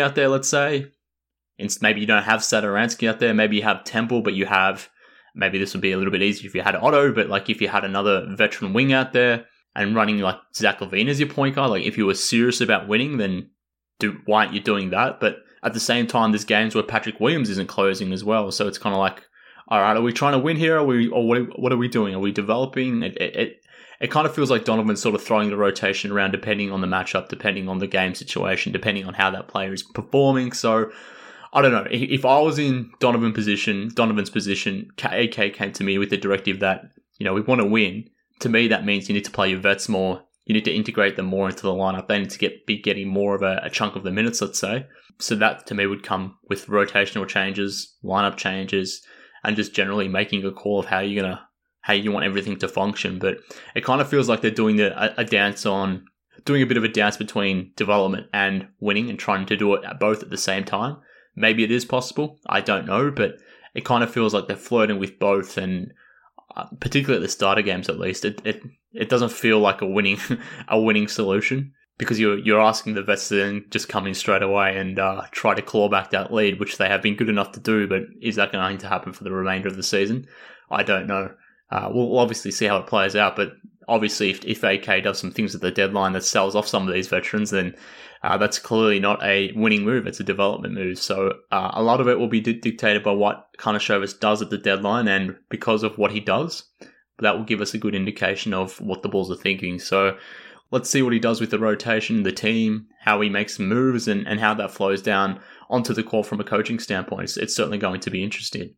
out 0.00 0.14
there? 0.14 0.28
Let's 0.28 0.48
say, 0.48 0.92
and 1.58 1.76
maybe 1.80 2.00
you 2.00 2.06
don't 2.06 2.22
have 2.22 2.40
Satoransky 2.40 3.08
out 3.08 3.20
there. 3.20 3.34
Maybe 3.34 3.56
you 3.56 3.62
have 3.62 3.84
Temple, 3.84 4.22
but 4.22 4.34
you 4.34 4.46
have 4.46 4.88
maybe 5.34 5.58
this 5.58 5.72
would 5.72 5.80
be 5.80 5.92
a 5.92 5.96
little 5.96 6.12
bit 6.12 6.22
easier 6.22 6.48
if 6.48 6.54
you 6.54 6.62
had 6.62 6.76
Otto. 6.76 7.12
But 7.12 7.28
like 7.28 7.48
if 7.48 7.60
you 7.60 7.68
had 7.68 7.84
another 7.84 8.26
veteran 8.36 8.72
wing 8.72 8.92
out 8.92 9.12
there 9.12 9.46
and 9.74 9.94
running 9.94 10.18
like 10.18 10.38
Zach 10.54 10.80
LaVine 10.80 11.08
as 11.08 11.20
your 11.20 11.28
point 11.28 11.54
guard, 11.54 11.70
like 11.70 11.84
if 11.84 11.96
you 11.96 12.06
were 12.06 12.14
serious 12.14 12.60
about 12.60 12.88
winning, 12.88 13.16
then 13.16 13.50
do 13.98 14.18
why 14.26 14.44
aren't 14.44 14.54
you 14.54 14.60
doing 14.60 14.90
that? 14.90 15.20
But 15.20 15.38
at 15.62 15.74
the 15.74 15.80
same 15.80 16.06
time, 16.06 16.32
there's 16.32 16.44
games 16.44 16.74
where 16.74 16.84
Patrick 16.84 17.20
Williams 17.20 17.50
isn't 17.50 17.68
closing 17.68 18.12
as 18.12 18.24
well. 18.24 18.50
So 18.50 18.66
it's 18.68 18.78
kind 18.78 18.94
of 18.94 19.00
like, 19.00 19.24
all 19.68 19.80
right, 19.80 19.96
are 19.96 20.02
we 20.02 20.12
trying 20.12 20.32
to 20.32 20.38
win 20.38 20.56
here? 20.56 20.78
Are 20.78 20.84
we, 20.84 21.08
or 21.08 21.26
what, 21.26 21.58
what 21.58 21.72
are 21.72 21.76
we 21.76 21.88
doing? 21.88 22.14
Are 22.14 22.20
we 22.20 22.32
developing? 22.32 23.02
It, 23.02 23.16
it, 23.16 23.36
it, 23.36 23.60
it 24.00 24.10
kind 24.10 24.26
of 24.26 24.34
feels 24.34 24.50
like 24.50 24.64
Donovan's 24.64 25.02
sort 25.02 25.14
of 25.14 25.22
throwing 25.22 25.50
the 25.50 25.56
rotation 25.56 26.10
around 26.12 26.30
depending 26.30 26.70
on 26.70 26.80
the 26.80 26.86
matchup, 26.86 27.28
depending 27.28 27.68
on 27.68 27.78
the 27.78 27.86
game 27.86 28.14
situation, 28.14 28.72
depending 28.72 29.04
on 29.06 29.14
how 29.14 29.30
that 29.30 29.48
player 29.48 29.72
is 29.72 29.82
performing. 29.82 30.52
So 30.52 30.90
I 31.52 31.62
don't 31.62 31.72
know. 31.72 31.86
If 31.90 32.24
I 32.24 32.38
was 32.40 32.58
in 32.58 32.92
Donovan 33.00 33.32
position, 33.32 33.90
Donovan's 33.94 34.30
position, 34.30 34.90
AK 35.02 35.54
came 35.54 35.72
to 35.72 35.84
me 35.84 35.98
with 35.98 36.10
the 36.10 36.16
directive 36.16 36.60
that, 36.60 36.90
you 37.18 37.24
know, 37.24 37.34
we 37.34 37.40
want 37.40 37.60
to 37.60 37.66
win. 37.66 38.08
To 38.40 38.48
me, 38.48 38.68
that 38.68 38.84
means 38.84 39.08
you 39.08 39.14
need 39.14 39.24
to 39.24 39.30
play 39.32 39.50
your 39.50 39.58
vets 39.58 39.88
more. 39.88 40.22
You 40.48 40.54
need 40.54 40.64
to 40.64 40.74
integrate 40.74 41.14
them 41.14 41.26
more 41.26 41.48
into 41.48 41.62
the 41.62 41.68
lineup. 41.68 42.08
They 42.08 42.18
need 42.18 42.30
to 42.30 42.38
get 42.38 42.66
be 42.66 42.82
getting 42.82 43.06
more 43.06 43.36
of 43.36 43.42
a, 43.42 43.60
a 43.62 43.70
chunk 43.70 43.94
of 43.94 44.02
the 44.02 44.10
minutes, 44.10 44.40
let's 44.40 44.58
say 44.58 44.86
so 45.20 45.34
that 45.36 45.66
to 45.66 45.74
me 45.74 45.86
would 45.86 46.02
come 46.02 46.36
with 46.48 46.66
rotational 46.66 47.26
changes, 47.26 47.94
lineup 48.04 48.36
changes, 48.36 49.02
and 49.44 49.56
just 49.56 49.74
generally 49.74 50.08
making 50.08 50.44
a 50.44 50.52
call 50.52 50.80
of 50.80 50.86
how 50.86 51.00
you're 51.00 51.22
gonna 51.22 51.46
how 51.80 51.92
you 51.92 52.12
want 52.12 52.26
everything 52.26 52.58
to 52.58 52.68
function. 52.68 53.18
But 53.18 53.38
it 53.74 53.84
kind 53.84 54.00
of 54.00 54.08
feels 54.08 54.28
like 54.28 54.40
they're 54.40 54.50
doing 54.50 54.76
the, 54.76 54.92
a, 55.02 55.22
a 55.22 55.24
dance 55.24 55.66
on 55.66 56.04
doing 56.44 56.62
a 56.62 56.66
bit 56.66 56.76
of 56.76 56.84
a 56.84 56.88
dance 56.88 57.16
between 57.16 57.72
development 57.76 58.26
and 58.32 58.68
winning 58.80 59.10
and 59.10 59.18
trying 59.18 59.46
to 59.46 59.56
do 59.56 59.74
it 59.74 59.84
at 59.84 60.00
both 60.00 60.22
at 60.22 60.30
the 60.30 60.36
same 60.36 60.64
time. 60.64 60.98
Maybe 61.34 61.64
it 61.64 61.70
is 61.70 61.84
possible. 61.84 62.38
I 62.46 62.60
don't 62.60 62.86
know, 62.86 63.10
but 63.10 63.36
it 63.74 63.84
kind 63.84 64.04
of 64.04 64.12
feels 64.12 64.34
like 64.34 64.48
they're 64.48 64.56
flirting 64.56 64.98
with 64.98 65.18
both, 65.18 65.56
and 65.56 65.92
uh, 66.56 66.66
particularly 66.80 67.22
at 67.22 67.26
the 67.26 67.32
starter 67.32 67.62
games, 67.62 67.88
at 67.88 67.98
least, 67.98 68.24
it 68.24 68.40
it, 68.44 68.62
it 68.98 69.08
doesn't 69.08 69.32
feel 69.32 69.60
like 69.60 69.80
a 69.80 69.86
winning 69.86 70.18
a 70.68 70.80
winning 70.80 71.08
solution 71.08 71.72
because 71.98 72.18
you're 72.18 72.38
you're 72.38 72.60
asking 72.60 72.94
the 72.94 73.02
vets 73.02 73.28
to 73.28 73.36
then 73.36 73.64
just 73.70 73.88
come 73.88 74.06
in 74.06 74.14
straight 74.14 74.42
away 74.42 74.76
and 74.76 74.98
uh, 74.98 75.22
try 75.32 75.54
to 75.54 75.62
claw 75.62 75.88
back 75.88 76.10
that 76.10 76.32
lead, 76.32 76.60
which 76.60 76.78
they 76.78 76.88
have 76.88 77.02
been 77.02 77.16
good 77.16 77.28
enough 77.28 77.52
to 77.52 77.60
do. 77.60 77.86
But 77.86 78.02
is 78.20 78.36
that 78.36 78.52
going 78.52 78.78
to 78.78 78.88
happen 78.88 79.12
for 79.12 79.24
the 79.24 79.32
remainder 79.32 79.68
of 79.68 79.76
the 79.76 79.82
season? 79.82 80.26
I 80.70 80.82
don't 80.82 81.06
know. 81.06 81.34
Uh, 81.70 81.90
we'll 81.92 82.18
obviously 82.18 82.50
see 82.50 82.66
how 82.66 82.78
it 82.78 82.86
plays 82.86 83.14
out, 83.14 83.36
but 83.36 83.52
obviously, 83.88 84.30
if, 84.30 84.44
if 84.44 84.62
AK 84.62 85.02
does 85.02 85.18
some 85.18 85.30
things 85.30 85.54
at 85.54 85.60
the 85.60 85.70
deadline 85.70 86.12
that 86.12 86.24
sells 86.24 86.54
off 86.54 86.68
some 86.68 86.88
of 86.88 86.94
these 86.94 87.08
veterans, 87.08 87.50
then 87.50 87.74
uh, 88.22 88.38
that's 88.38 88.58
clearly 88.58 88.98
not 89.00 89.22
a 89.22 89.52
winning 89.54 89.84
move. 89.84 90.06
It's 90.06 90.20
a 90.20 90.24
development 90.24 90.74
move. 90.74 90.98
So 90.98 91.34
uh, 91.50 91.70
a 91.74 91.82
lot 91.82 92.00
of 92.00 92.08
it 92.08 92.18
will 92.18 92.28
be 92.28 92.40
di- 92.40 92.60
dictated 92.60 93.02
by 93.02 93.12
what 93.12 93.48
Karnisovas 93.58 94.18
does 94.18 94.40
at 94.40 94.50
the 94.50 94.58
deadline, 94.58 95.08
and 95.08 95.36
because 95.50 95.82
of 95.82 95.98
what 95.98 96.12
he 96.12 96.20
does, 96.20 96.64
that 97.20 97.36
will 97.36 97.44
give 97.44 97.60
us 97.60 97.74
a 97.74 97.78
good 97.78 97.94
indication 97.94 98.54
of 98.54 98.80
what 98.80 99.02
the 99.02 99.08
Bulls 99.08 99.30
are 99.30 99.36
thinking. 99.36 99.78
So 99.78 100.16
let's 100.70 100.90
see 100.90 101.02
what 101.02 101.12
he 101.12 101.18
does 101.18 101.40
with 101.40 101.50
the 101.50 101.58
rotation, 101.58 102.22
the 102.22 102.32
team, 102.32 102.86
how 103.00 103.20
he 103.20 103.28
makes 103.28 103.58
moves, 103.58 104.08
and, 104.08 104.26
and 104.26 104.40
how 104.40 104.54
that 104.54 104.70
flows 104.70 105.02
down 105.02 105.40
onto 105.70 105.92
the 105.94 106.02
court 106.02 106.26
from 106.26 106.40
a 106.40 106.44
coaching 106.44 106.78
standpoint. 106.78 107.24
It's, 107.24 107.36
it's 107.36 107.56
certainly 107.56 107.78
going 107.78 108.00
to 108.00 108.10
be 108.10 108.22
interesting. 108.22 108.74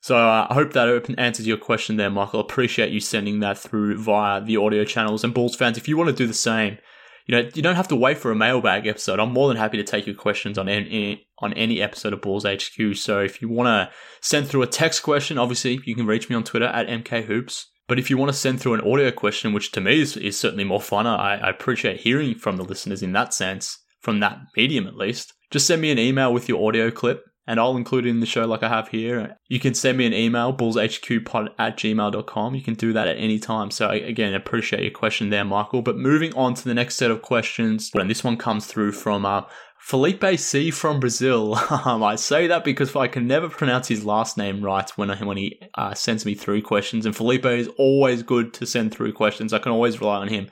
So 0.00 0.16
uh, 0.16 0.46
I 0.48 0.54
hope 0.54 0.72
that 0.72 1.14
answers 1.18 1.46
your 1.46 1.56
question 1.56 1.96
there, 1.96 2.10
Michael. 2.10 2.40
Appreciate 2.40 2.92
you 2.92 3.00
sending 3.00 3.40
that 3.40 3.58
through 3.58 3.98
via 3.98 4.40
the 4.40 4.56
audio 4.56 4.84
channels. 4.84 5.24
And 5.24 5.34
Bulls 5.34 5.56
fans, 5.56 5.78
if 5.78 5.88
you 5.88 5.96
want 5.96 6.08
to 6.08 6.14
do 6.14 6.26
the 6.26 6.34
same, 6.34 6.78
you 7.26 7.34
know 7.34 7.48
you 7.54 7.62
don't 7.62 7.74
have 7.74 7.88
to 7.88 7.96
wait 7.96 8.18
for 8.18 8.30
a 8.30 8.36
mailbag 8.36 8.86
episode. 8.86 9.18
I'm 9.18 9.32
more 9.32 9.48
than 9.48 9.56
happy 9.56 9.78
to 9.78 9.84
take 9.84 10.06
your 10.06 10.14
questions 10.14 10.58
on 10.58 10.68
any 10.68 11.26
on 11.40 11.52
any 11.54 11.82
episode 11.82 12.12
of 12.12 12.20
Bulls 12.20 12.46
HQ. 12.46 12.94
So 12.94 13.20
if 13.20 13.42
you 13.42 13.48
want 13.48 13.66
to 13.66 13.94
send 14.20 14.46
through 14.46 14.62
a 14.62 14.68
text 14.68 15.02
question, 15.02 15.38
obviously 15.38 15.80
you 15.84 15.96
can 15.96 16.06
reach 16.06 16.30
me 16.30 16.36
on 16.36 16.44
Twitter 16.44 16.66
at 16.66 16.86
mkhoops. 16.86 17.64
But 17.88 17.98
if 17.98 18.10
you 18.10 18.16
want 18.16 18.30
to 18.30 18.38
send 18.38 18.60
through 18.60 18.74
an 18.74 18.80
audio 18.80 19.10
question, 19.10 19.52
which 19.52 19.72
to 19.72 19.80
me 19.80 20.00
is, 20.00 20.16
is 20.16 20.38
certainly 20.38 20.64
more 20.64 20.80
fun, 20.80 21.06
I, 21.06 21.36
I 21.36 21.50
appreciate 21.50 22.00
hearing 22.00 22.34
from 22.34 22.56
the 22.56 22.64
listeners 22.64 23.02
in 23.02 23.12
that 23.12 23.32
sense, 23.32 23.78
from 24.00 24.20
that 24.20 24.38
medium 24.56 24.86
at 24.86 24.96
least. 24.96 25.34
Just 25.50 25.66
send 25.66 25.80
me 25.82 25.90
an 25.90 25.98
email 25.98 26.32
with 26.32 26.48
your 26.48 26.66
audio 26.66 26.90
clip 26.90 27.24
and 27.46 27.60
I'll 27.60 27.76
include 27.76 28.06
it 28.06 28.10
in 28.10 28.20
the 28.20 28.26
show 28.26 28.44
like 28.44 28.62
I 28.62 28.68
have 28.68 28.88
here. 28.88 29.36
You 29.48 29.60
can 29.60 29.74
send 29.74 29.98
me 29.98 30.06
an 30.06 30.12
email, 30.12 30.52
bullshqpod 30.52 31.50
at 31.58 31.76
gmail.com. 31.76 32.54
You 32.54 32.62
can 32.62 32.74
do 32.74 32.92
that 32.92 33.06
at 33.06 33.16
any 33.18 33.38
time. 33.38 33.70
So 33.70 33.88
again, 33.88 34.34
appreciate 34.34 34.82
your 34.82 34.90
question 34.90 35.30
there, 35.30 35.44
Michael. 35.44 35.82
But 35.82 35.96
moving 35.96 36.34
on 36.34 36.54
to 36.54 36.64
the 36.64 36.74
next 36.74 36.96
set 36.96 37.10
of 37.10 37.22
questions, 37.22 37.90
and 37.94 38.10
this 38.10 38.24
one 38.24 38.36
comes 38.36 38.66
through 38.66 38.92
from 38.92 39.24
uh, 39.24 39.42
Felipe 39.78 40.38
C 40.38 40.70
from 40.70 41.00
Brazil. 41.00 41.58
Um, 41.86 42.02
I 42.02 42.16
say 42.16 42.48
that 42.48 42.64
because 42.64 42.96
I 42.96 43.06
can 43.06 43.28
never 43.28 43.48
pronounce 43.48 43.86
his 43.86 44.04
last 44.04 44.36
name 44.36 44.62
right 44.62 44.90
when 44.96 45.10
when 45.24 45.36
he 45.36 45.60
uh, 45.74 45.94
sends 45.94 46.26
me 46.26 46.34
through 46.34 46.62
questions. 46.62 47.06
And 47.06 47.14
Felipe 47.14 47.44
is 47.46 47.68
always 47.78 48.22
good 48.22 48.52
to 48.54 48.66
send 48.66 48.92
through 48.92 49.12
questions. 49.12 49.52
I 49.52 49.60
can 49.60 49.72
always 49.72 50.00
rely 50.00 50.16
on 50.16 50.28
him 50.28 50.48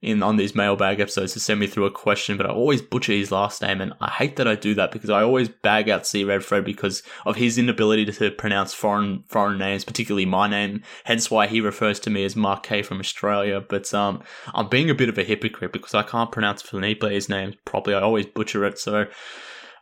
in 0.00 0.22
on 0.22 0.36
these 0.36 0.54
mailbag 0.54 1.00
episodes 1.00 1.32
to 1.32 1.40
send 1.40 1.58
me 1.58 1.66
through 1.66 1.84
a 1.86 1.90
question, 1.90 2.36
but 2.36 2.46
I 2.46 2.50
always 2.50 2.80
butcher 2.80 3.12
his 3.12 3.32
last 3.32 3.60
name, 3.62 3.80
and 3.80 3.92
I 4.00 4.10
hate 4.10 4.36
that 4.36 4.46
I 4.46 4.54
do 4.54 4.74
that 4.74 4.92
because 4.92 5.10
I 5.10 5.22
always 5.22 5.48
bag 5.48 5.88
out 5.88 6.06
C 6.06 6.22
Red 6.22 6.44
Fred 6.44 6.64
because 6.64 7.02
of 7.26 7.36
his 7.36 7.58
inability 7.58 8.04
to 8.04 8.30
pronounce 8.30 8.72
foreign 8.72 9.24
foreign 9.26 9.58
names, 9.58 9.84
particularly 9.84 10.24
my 10.26 10.48
name. 10.48 10.82
Hence 11.04 11.30
why 11.30 11.48
he 11.48 11.60
refers 11.60 11.98
to 12.00 12.10
me 12.10 12.24
as 12.24 12.36
Mark 12.36 12.62
K 12.62 12.82
from 12.82 13.00
Australia. 13.00 13.60
But 13.60 13.92
um, 13.92 14.22
I'm 14.54 14.68
being 14.68 14.88
a 14.88 14.94
bit 14.94 15.08
of 15.08 15.18
a 15.18 15.24
hypocrite 15.24 15.72
because 15.72 15.94
I 15.94 16.04
can't 16.04 16.30
pronounce 16.30 16.62
Felipe's 16.62 17.28
name 17.28 17.54
properly. 17.64 17.96
I 17.96 18.00
always 18.00 18.26
butcher 18.26 18.64
it, 18.64 18.78
so. 18.78 19.06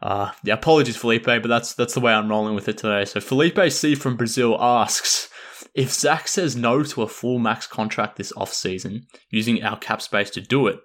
Uh, 0.03 0.31
yeah, 0.45 0.53
apologies, 0.53 0.97
Felipe, 0.97 1.25
but 1.25 1.49
that's 1.49 1.73
that's 1.73 1.95
the 1.95 2.01
way 2.01 2.13
I'm 2.13 2.29
rolling 2.29 2.55
with 2.55 2.69
it 2.69 2.77
today. 2.77 3.07
So 3.07 3.19
Felipe 3.19 3.59
C 3.73 3.95
from 3.95 4.17
Brazil 4.17 4.57
asks, 4.61 5.31
if 5.75 5.93
Zach 5.93 6.29
says 6.29 6.57
no 6.57 6.83
to 6.83 7.03
a 7.03 7.09
full 7.09 7.39
max 7.39 7.67
contract 7.67 8.17
this 8.17 8.33
offseason, 8.33 9.03
using 9.31 9.63
our 9.63 9.79
cap 9.79 10.03
space 10.03 10.31
to 10.31 10.41
do 10.41 10.67
it, 10.67 10.81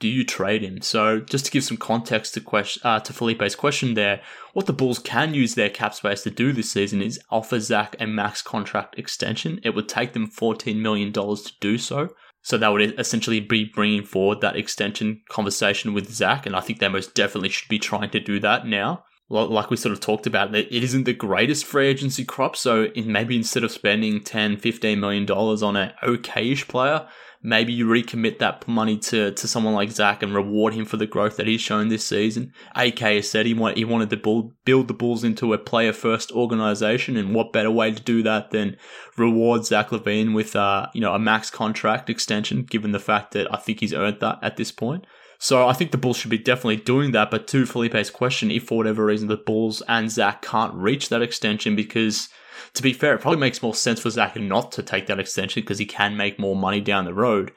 do 0.00 0.08
you 0.08 0.24
trade 0.24 0.62
him? 0.62 0.80
So, 0.80 1.20
just 1.20 1.46
to 1.46 1.50
give 1.52 1.62
some 1.62 1.76
context 1.76 2.34
to 2.34 2.40
question 2.40 2.82
uh, 2.84 2.98
to 3.00 3.12
Felipe's 3.12 3.54
question 3.54 3.94
there, 3.94 4.20
what 4.52 4.66
the 4.66 4.72
Bulls 4.72 4.98
can 4.98 5.32
use 5.32 5.54
their 5.54 5.70
cap 5.70 5.94
space 5.94 6.22
to 6.24 6.30
do 6.30 6.52
this 6.52 6.72
season 6.72 7.00
is 7.00 7.20
offer 7.30 7.60
Zach 7.60 7.94
a 8.00 8.06
max 8.06 8.42
contract 8.42 8.98
extension. 8.98 9.60
It 9.62 9.76
would 9.76 9.88
take 9.88 10.12
them 10.12 10.28
$14 10.28 10.76
million 10.76 11.12
to 11.12 11.52
do 11.60 11.78
so. 11.78 12.08
So 12.42 12.58
that 12.58 12.68
would 12.68 12.98
essentially 12.98 13.38
be 13.38 13.70
bringing 13.72 14.04
forward 14.04 14.40
that 14.40 14.56
extension 14.56 15.22
conversation 15.28 15.94
with 15.94 16.12
Zach, 16.12 16.46
and 16.46 16.56
I 16.56 16.60
think 16.60 16.80
they 16.80 16.88
most 16.88 17.14
definitely 17.14 17.50
should 17.50 17.68
be 17.68 17.78
trying 17.78 18.10
to 18.10 18.18
do 18.18 18.40
that 18.40 18.66
now 18.66 19.04
like 19.32 19.70
we 19.70 19.76
sort 19.76 19.92
of 19.92 20.00
talked 20.00 20.26
about, 20.26 20.52
that 20.52 20.74
it 20.74 20.84
isn't 20.84 21.04
the 21.04 21.12
greatest 21.12 21.64
free 21.64 21.86
agency 21.86 22.24
crop. 22.24 22.56
So 22.56 22.88
maybe 22.94 23.36
instead 23.36 23.64
of 23.64 23.72
spending 23.72 24.22
10, 24.22 24.58
15 24.58 25.00
million 25.00 25.26
dollars 25.26 25.62
on 25.62 25.76
an 25.76 25.92
okayish 26.02 26.68
player, 26.68 27.06
maybe 27.42 27.72
you 27.72 27.86
recommit 27.86 28.38
that 28.38 28.66
money 28.68 28.96
to, 28.96 29.32
to 29.32 29.48
someone 29.48 29.74
like 29.74 29.90
Zach 29.90 30.22
and 30.22 30.34
reward 30.34 30.74
him 30.74 30.84
for 30.84 30.96
the 30.96 31.06
growth 31.06 31.36
that 31.36 31.46
he's 31.46 31.60
shown 31.60 31.88
this 31.88 32.06
season. 32.06 32.52
AK 32.76 32.98
has 32.98 33.30
said 33.30 33.46
he, 33.46 33.54
want, 33.54 33.76
he 33.76 33.84
wanted 33.84 34.10
to 34.10 34.16
build, 34.16 34.52
build 34.64 34.88
the 34.88 34.94
Bulls 34.94 35.24
into 35.24 35.52
a 35.52 35.58
player 35.58 35.92
first 35.92 36.30
organization. 36.32 37.16
And 37.16 37.34
what 37.34 37.52
better 37.52 37.70
way 37.70 37.90
to 37.90 38.02
do 38.02 38.22
that 38.22 38.50
than 38.50 38.76
reward 39.16 39.64
Zach 39.64 39.88
LaVine 39.88 40.34
with, 40.34 40.54
uh, 40.54 40.86
you 40.92 41.00
know, 41.00 41.14
a 41.14 41.18
max 41.18 41.50
contract 41.50 42.08
extension, 42.08 42.64
given 42.64 42.92
the 42.92 43.00
fact 43.00 43.32
that 43.32 43.52
I 43.52 43.56
think 43.56 43.80
he's 43.80 43.94
earned 43.94 44.20
that 44.20 44.38
at 44.42 44.56
this 44.56 44.70
point. 44.70 45.06
So 45.42 45.66
I 45.66 45.72
think 45.72 45.90
the 45.90 45.98
Bulls 45.98 46.18
should 46.18 46.30
be 46.30 46.38
definitely 46.38 46.76
doing 46.76 47.10
that. 47.10 47.32
But 47.32 47.48
to 47.48 47.66
Felipe's 47.66 48.10
question, 48.10 48.52
if 48.52 48.62
for 48.68 48.78
whatever 48.78 49.06
reason 49.06 49.26
the 49.26 49.36
Bulls 49.36 49.82
and 49.88 50.08
Zach 50.08 50.40
can't 50.40 50.72
reach 50.72 51.08
that 51.08 51.20
extension, 51.20 51.74
because 51.74 52.28
to 52.74 52.82
be 52.82 52.92
fair, 52.92 53.16
it 53.16 53.20
probably 53.20 53.40
makes 53.40 53.60
more 53.60 53.74
sense 53.74 53.98
for 53.98 54.08
Zach 54.08 54.36
not 54.36 54.70
to 54.70 54.84
take 54.84 55.08
that 55.08 55.18
extension 55.18 55.60
because 55.60 55.80
he 55.80 55.84
can 55.84 56.16
make 56.16 56.38
more 56.38 56.54
money 56.54 56.80
down 56.80 57.06
the 57.06 57.12
road. 57.12 57.50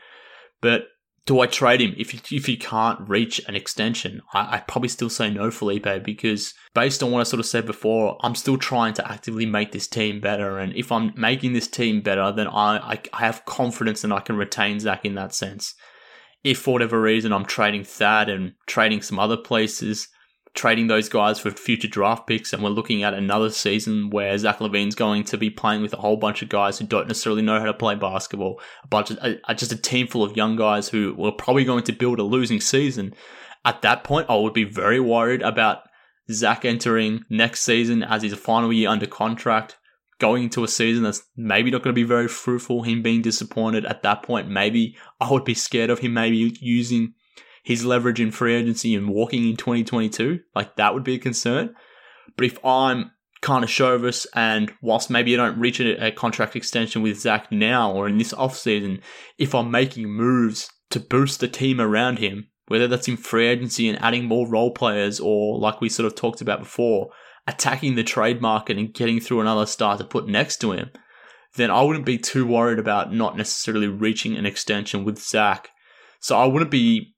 But 0.62 0.88
do 1.28 1.40
I 1.42 1.46
trade 1.46 1.80
him 1.80 1.94
if 1.96 2.12
if 2.32 2.50
you 2.50 2.58
can't 2.58 3.08
reach 3.08 3.40
an 3.48 3.56
extension? 3.56 4.24
I, 4.34 4.56
I 4.56 4.60
probably 4.62 4.90
still 4.90 5.12
say 5.12 5.30
no, 5.30 5.52
Felipe, 5.52 6.04
because 6.04 6.56
based 6.74 7.04
on 7.04 7.12
what 7.12 7.20
I 7.20 7.24
sort 7.24 7.40
of 7.40 7.46
said 7.46 7.68
before, 7.68 8.18
I'm 8.22 8.34
still 8.34 8.58
trying 8.58 8.96
to 8.96 9.08
actively 9.08 9.46
make 9.46 9.74
this 9.74 9.88
team 9.88 10.20
better. 10.20 10.58
And 10.58 10.76
if 10.76 10.92
I'm 10.92 11.14
making 11.16 11.54
this 11.54 11.68
team 11.68 12.02
better, 12.02 12.32
then 12.32 12.48
I, 12.48 12.94
I, 12.94 13.00
I 13.14 13.20
have 13.20 13.46
confidence 13.46 14.04
and 14.04 14.12
I 14.12 14.22
can 14.22 14.38
retain 14.38 14.80
Zach 14.80 15.06
in 15.06 15.14
that 15.14 15.36
sense 15.36 15.76
if 16.46 16.60
for 16.60 16.74
whatever 16.74 17.02
reason 17.02 17.34
I'm 17.34 17.44
trading 17.44 17.84
Thad 17.84 18.30
and 18.30 18.54
trading 18.68 19.02
some 19.02 19.18
other 19.18 19.36
places, 19.36 20.08
trading 20.54 20.86
those 20.86 21.10
guys 21.10 21.40
for 21.40 21.50
future 21.50 21.88
draft 21.88 22.28
picks, 22.28 22.54
and 22.54 22.64
we're 22.64 22.70
looking 22.70 23.02
at 23.02 23.16
another 23.16 23.50
season 23.50 24.12
where 24.12 24.38
Zach 24.38 24.60
LaVine's 24.60 24.94
going 24.94 25.24
to 25.26 25.40
be 25.40 25.50
playing 25.50 25.82
with 25.82 25.92
a 25.94 25.98
whole 25.98 26.18
bunch 26.18 26.44
of 26.44 26.50
guys 26.50 26.78
who 26.78 26.86
don't 26.86 27.08
necessarily 27.08 27.42
know 27.42 27.60
how 27.60 27.66
to 27.66 27.74
play 27.74 27.96
basketball, 27.96 28.62
a 28.84 28.88
bunch 28.88 29.10
of, 29.10 29.18
a, 29.24 29.56
just 29.56 29.72
a 29.72 29.76
team 29.76 30.06
full 30.06 30.24
of 30.24 30.38
young 30.38 30.56
guys 30.56 30.88
who 30.88 31.16
were 31.18 31.32
probably 31.32 31.66
going 31.66 31.84
to 31.84 31.92
build 31.92 32.20
a 32.20 32.24
losing 32.24 32.62
season. 32.62 33.16
At 33.66 33.82
that 33.82 34.04
point, 34.04 34.30
I 34.30 34.36
would 34.36 34.54
be 34.54 34.66
very 34.66 35.00
worried 35.00 35.42
about 35.42 35.80
Zach 36.32 36.64
entering 36.64 37.26
next 37.28 37.62
season 37.62 38.04
as 38.04 38.22
his 38.22 38.36
final 38.36 38.72
year 38.72 38.90
under 38.90 39.08
contract, 39.08 39.78
going 40.20 40.44
into 40.44 40.64
a 40.64 40.68
season 40.68 41.04
that's 41.04 41.24
maybe 41.36 41.72
not 41.72 41.84
going 41.84 41.94
to 41.94 42.00
be 42.00 42.04
very 42.04 42.28
fruitful, 42.28 42.84
him 42.84 43.02
being 43.02 43.22
disappointed 43.22 43.86
at 43.86 44.04
that 44.04 44.24
point, 44.24 44.50
maybe 44.50 44.96
I 45.20 45.32
would 45.32 45.44
be 45.44 45.54
scared 45.54 45.90
of 45.90 46.00
him 46.00 46.14
maybe 46.14 46.56
using 46.62 47.14
his 47.64 47.84
leverage 47.84 48.22
in 48.22 48.32
free 48.32 48.56
agency 48.56 48.96
and 48.96 49.10
walking 49.10 49.50
in 49.50 49.58
2022. 49.58 50.40
Like 50.54 50.76
that 50.78 50.94
would 50.94 51.04
be 51.04 51.16
a 51.16 51.20
concern. 51.20 51.76
But 52.38 52.46
if 52.46 52.64
I'm 52.64 53.12
Karnisovas 53.42 54.26
and 54.34 54.72
whilst 54.82 55.10
maybe 55.10 55.34
I 55.34 55.38
don't 55.38 55.60
reach 55.60 55.80
a, 55.80 56.08
a 56.08 56.12
contract 56.12 56.56
extension 56.56 57.02
with 57.02 57.20
Zach 57.20 57.52
now 57.52 57.92
or 57.92 58.08
in 58.08 58.18
this 58.18 58.34
offseason, 58.34 59.02
if 59.38 59.54
I'm 59.54 59.72
making 59.72 60.08
moves 60.08 60.70
to 60.92 61.00
boost 61.00 61.40
the 61.40 61.48
team 61.48 61.82
around 61.82 62.20
him, 62.20 62.48
whether 62.68 62.88
that's 62.88 63.08
in 63.08 63.18
free 63.18 63.48
agency 63.48 63.90
and 63.90 64.02
adding 64.02 64.26
more 64.26 64.48
role 64.48 64.72
players 64.72 65.20
or 65.20 65.60
like 65.60 65.82
we 65.82 65.90
sort 65.90 66.08
of 66.08 66.16
talked 66.16 66.42
about 66.42 66.60
before, 66.60 67.10
attacking 67.48 67.96
the 67.96 68.04
trade 68.04 68.42
market 68.42 68.78
and 68.78 68.94
getting 68.94 69.20
through 69.20 69.42
another 69.42 69.66
star 69.66 69.98
to 69.98 70.04
put 70.04 70.28
next 70.28 70.58
to 70.58 70.72
him, 70.72 70.90
then 71.56 71.72
I 71.72 71.82
wouldn't 71.82 72.06
be 72.06 72.18
too 72.18 72.46
worried 72.46 72.80
about 72.80 73.14
not 73.14 73.38
necessarily 73.38 73.88
reaching 73.88 74.36
an 74.36 74.46
extension 74.46 75.04
with 75.04 75.20
Zach. 75.20 75.70
So 76.20 76.38
I 76.38 76.46
wouldn't 76.46 76.72
be 76.72 77.16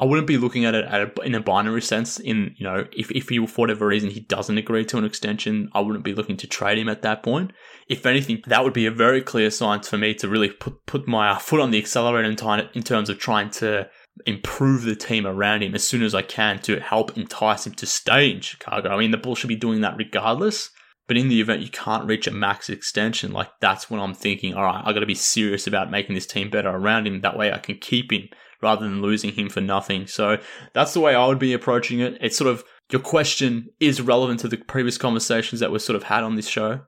I 0.00 0.06
wouldn't 0.06 0.26
be 0.26 0.38
looking 0.38 0.64
at 0.64 0.74
it 0.74 0.86
at 0.86 1.18
a, 1.18 1.22
in 1.22 1.34
a 1.34 1.40
binary 1.40 1.82
sense. 1.82 2.18
In 2.18 2.54
you 2.56 2.64
know, 2.64 2.86
if 2.92 3.10
if 3.10 3.28
he 3.28 3.46
for 3.46 3.62
whatever 3.62 3.86
reason 3.86 4.10
he 4.10 4.20
doesn't 4.20 4.56
agree 4.56 4.84
to 4.86 4.96
an 4.96 5.04
extension, 5.04 5.68
I 5.74 5.80
wouldn't 5.80 6.04
be 6.04 6.14
looking 6.14 6.38
to 6.38 6.46
trade 6.46 6.78
him 6.78 6.88
at 6.88 7.02
that 7.02 7.22
point. 7.22 7.52
If 7.86 8.06
anything, 8.06 8.42
that 8.46 8.64
would 8.64 8.72
be 8.72 8.86
a 8.86 8.90
very 8.90 9.20
clear 9.20 9.50
sign 9.50 9.82
for 9.82 9.98
me 9.98 10.14
to 10.14 10.28
really 10.28 10.50
put 10.50 10.86
put 10.86 11.06
my 11.06 11.38
foot 11.38 11.60
on 11.60 11.70
the 11.70 11.78
accelerator 11.78 12.30
in, 12.30 12.68
in 12.74 12.82
terms 12.82 13.10
of 13.10 13.18
trying 13.18 13.50
to 13.50 13.90
improve 14.26 14.82
the 14.82 14.96
team 14.96 15.26
around 15.26 15.62
him 15.62 15.74
as 15.74 15.86
soon 15.86 16.02
as 16.02 16.14
I 16.14 16.22
can 16.22 16.60
to 16.62 16.80
help 16.80 17.16
entice 17.16 17.66
him 17.66 17.74
to 17.74 17.86
stay 17.86 18.30
in 18.30 18.40
Chicago. 18.40 18.90
I 18.90 18.98
mean, 18.98 19.10
the 19.10 19.16
Bulls 19.16 19.38
should 19.38 19.48
be 19.48 19.56
doing 19.56 19.80
that 19.80 19.96
regardless. 19.96 20.70
But 21.10 21.16
in 21.16 21.28
the 21.28 21.40
event 21.40 21.62
you 21.62 21.70
can't 21.70 22.06
reach 22.06 22.28
a 22.28 22.30
max 22.30 22.70
extension, 22.70 23.32
like 23.32 23.48
that's 23.60 23.90
when 23.90 23.98
I'm 23.98 24.14
thinking, 24.14 24.54
all 24.54 24.62
right, 24.62 24.80
I 24.84 24.92
got 24.92 25.00
to 25.00 25.06
be 25.06 25.16
serious 25.16 25.66
about 25.66 25.90
making 25.90 26.14
this 26.14 26.26
team 26.26 26.50
better 26.50 26.70
around 26.70 27.08
him. 27.08 27.20
That 27.20 27.36
way 27.36 27.52
I 27.52 27.58
can 27.58 27.78
keep 27.78 28.12
him 28.12 28.28
rather 28.62 28.84
than 28.84 29.02
losing 29.02 29.32
him 29.32 29.48
for 29.48 29.60
nothing. 29.60 30.06
So 30.06 30.38
that's 30.72 30.94
the 30.94 31.00
way 31.00 31.16
I 31.16 31.26
would 31.26 31.40
be 31.40 31.52
approaching 31.52 31.98
it. 31.98 32.16
It's 32.20 32.36
sort 32.36 32.48
of 32.48 32.62
your 32.92 33.00
question 33.00 33.70
is 33.80 34.00
relevant 34.00 34.38
to 34.40 34.48
the 34.48 34.56
previous 34.56 34.98
conversations 34.98 35.60
that 35.60 35.72
we've 35.72 35.82
sort 35.82 35.96
of 35.96 36.04
had 36.04 36.22
on 36.22 36.36
this 36.36 36.48
show. 36.48 36.82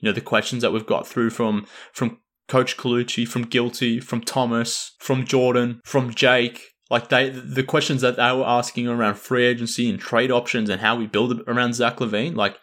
You 0.00 0.08
know, 0.08 0.12
the 0.12 0.22
questions 0.22 0.62
that 0.62 0.72
we've 0.72 0.86
got 0.86 1.06
through 1.06 1.28
from 1.28 1.66
from 1.92 2.18
Coach 2.48 2.76
Colucci, 2.76 3.26
from 3.26 3.42
Guilty, 3.42 4.00
from 4.00 4.20
Thomas, 4.22 4.94
from 5.00 5.24
Jordan, 5.24 5.80
from 5.84 6.14
Jake, 6.14 6.75
like 6.90 7.08
they, 7.08 7.30
the 7.30 7.64
questions 7.64 8.00
that 8.02 8.16
they 8.16 8.32
were 8.32 8.46
asking 8.46 8.86
around 8.88 9.16
free 9.16 9.44
agency 9.44 9.90
and 9.90 9.98
trade 9.98 10.30
options 10.30 10.70
and 10.70 10.80
how 10.80 10.96
we 10.96 11.06
build 11.06 11.42
around 11.48 11.74
Zach 11.74 11.96
LaVine, 11.96 12.36
like 12.36 12.58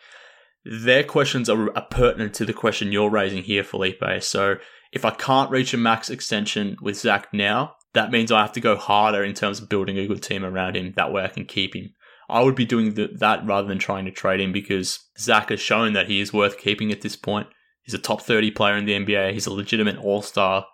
their 0.63 1.03
questions 1.03 1.49
are, 1.49 1.75
are 1.75 1.87
pertinent 1.89 2.33
to 2.35 2.45
the 2.45 2.53
question 2.53 2.91
you're 2.91 3.09
raising 3.09 3.43
here, 3.43 3.63
Felipe. 3.63 4.03
So 4.21 4.55
if 4.91 5.03
I 5.03 5.11
can't 5.11 5.51
reach 5.51 5.73
a 5.73 5.77
max 5.77 6.09
extension 6.09 6.77
with 6.81 6.97
Zach 6.97 7.33
now, 7.33 7.75
that 7.93 8.11
means 8.11 8.31
I 8.31 8.41
have 8.41 8.53
to 8.53 8.61
go 8.61 8.75
harder 8.75 9.23
in 9.23 9.33
terms 9.33 9.59
of 9.59 9.69
building 9.69 9.97
a 9.97 10.07
good 10.07 10.23
team 10.23 10.43
around 10.45 10.77
him. 10.77 10.93
That 10.95 11.11
way 11.11 11.23
I 11.23 11.27
can 11.27 11.45
keep 11.45 11.75
him. 11.75 11.93
I 12.29 12.41
would 12.41 12.55
be 12.55 12.65
doing 12.65 12.93
the, 12.93 13.09
that 13.19 13.45
rather 13.45 13.67
than 13.67 13.77
trying 13.77 14.05
to 14.05 14.11
trade 14.11 14.39
him 14.39 14.51
because 14.51 14.99
Zach 15.19 15.49
has 15.49 15.59
shown 15.59 15.93
that 15.93 16.07
he 16.07 16.19
is 16.19 16.33
worth 16.33 16.57
keeping 16.57 16.91
at 16.91 17.01
this 17.01 17.15
point. 17.15 17.47
He's 17.83 17.93
a 17.93 17.99
top 17.99 18.21
30 18.21 18.51
player 18.51 18.77
in 18.77 18.85
the 18.85 18.93
NBA. 18.93 19.33
He's 19.33 19.45
a 19.45 19.53
legitimate 19.53 19.97
all 19.97 20.21
star. 20.21 20.65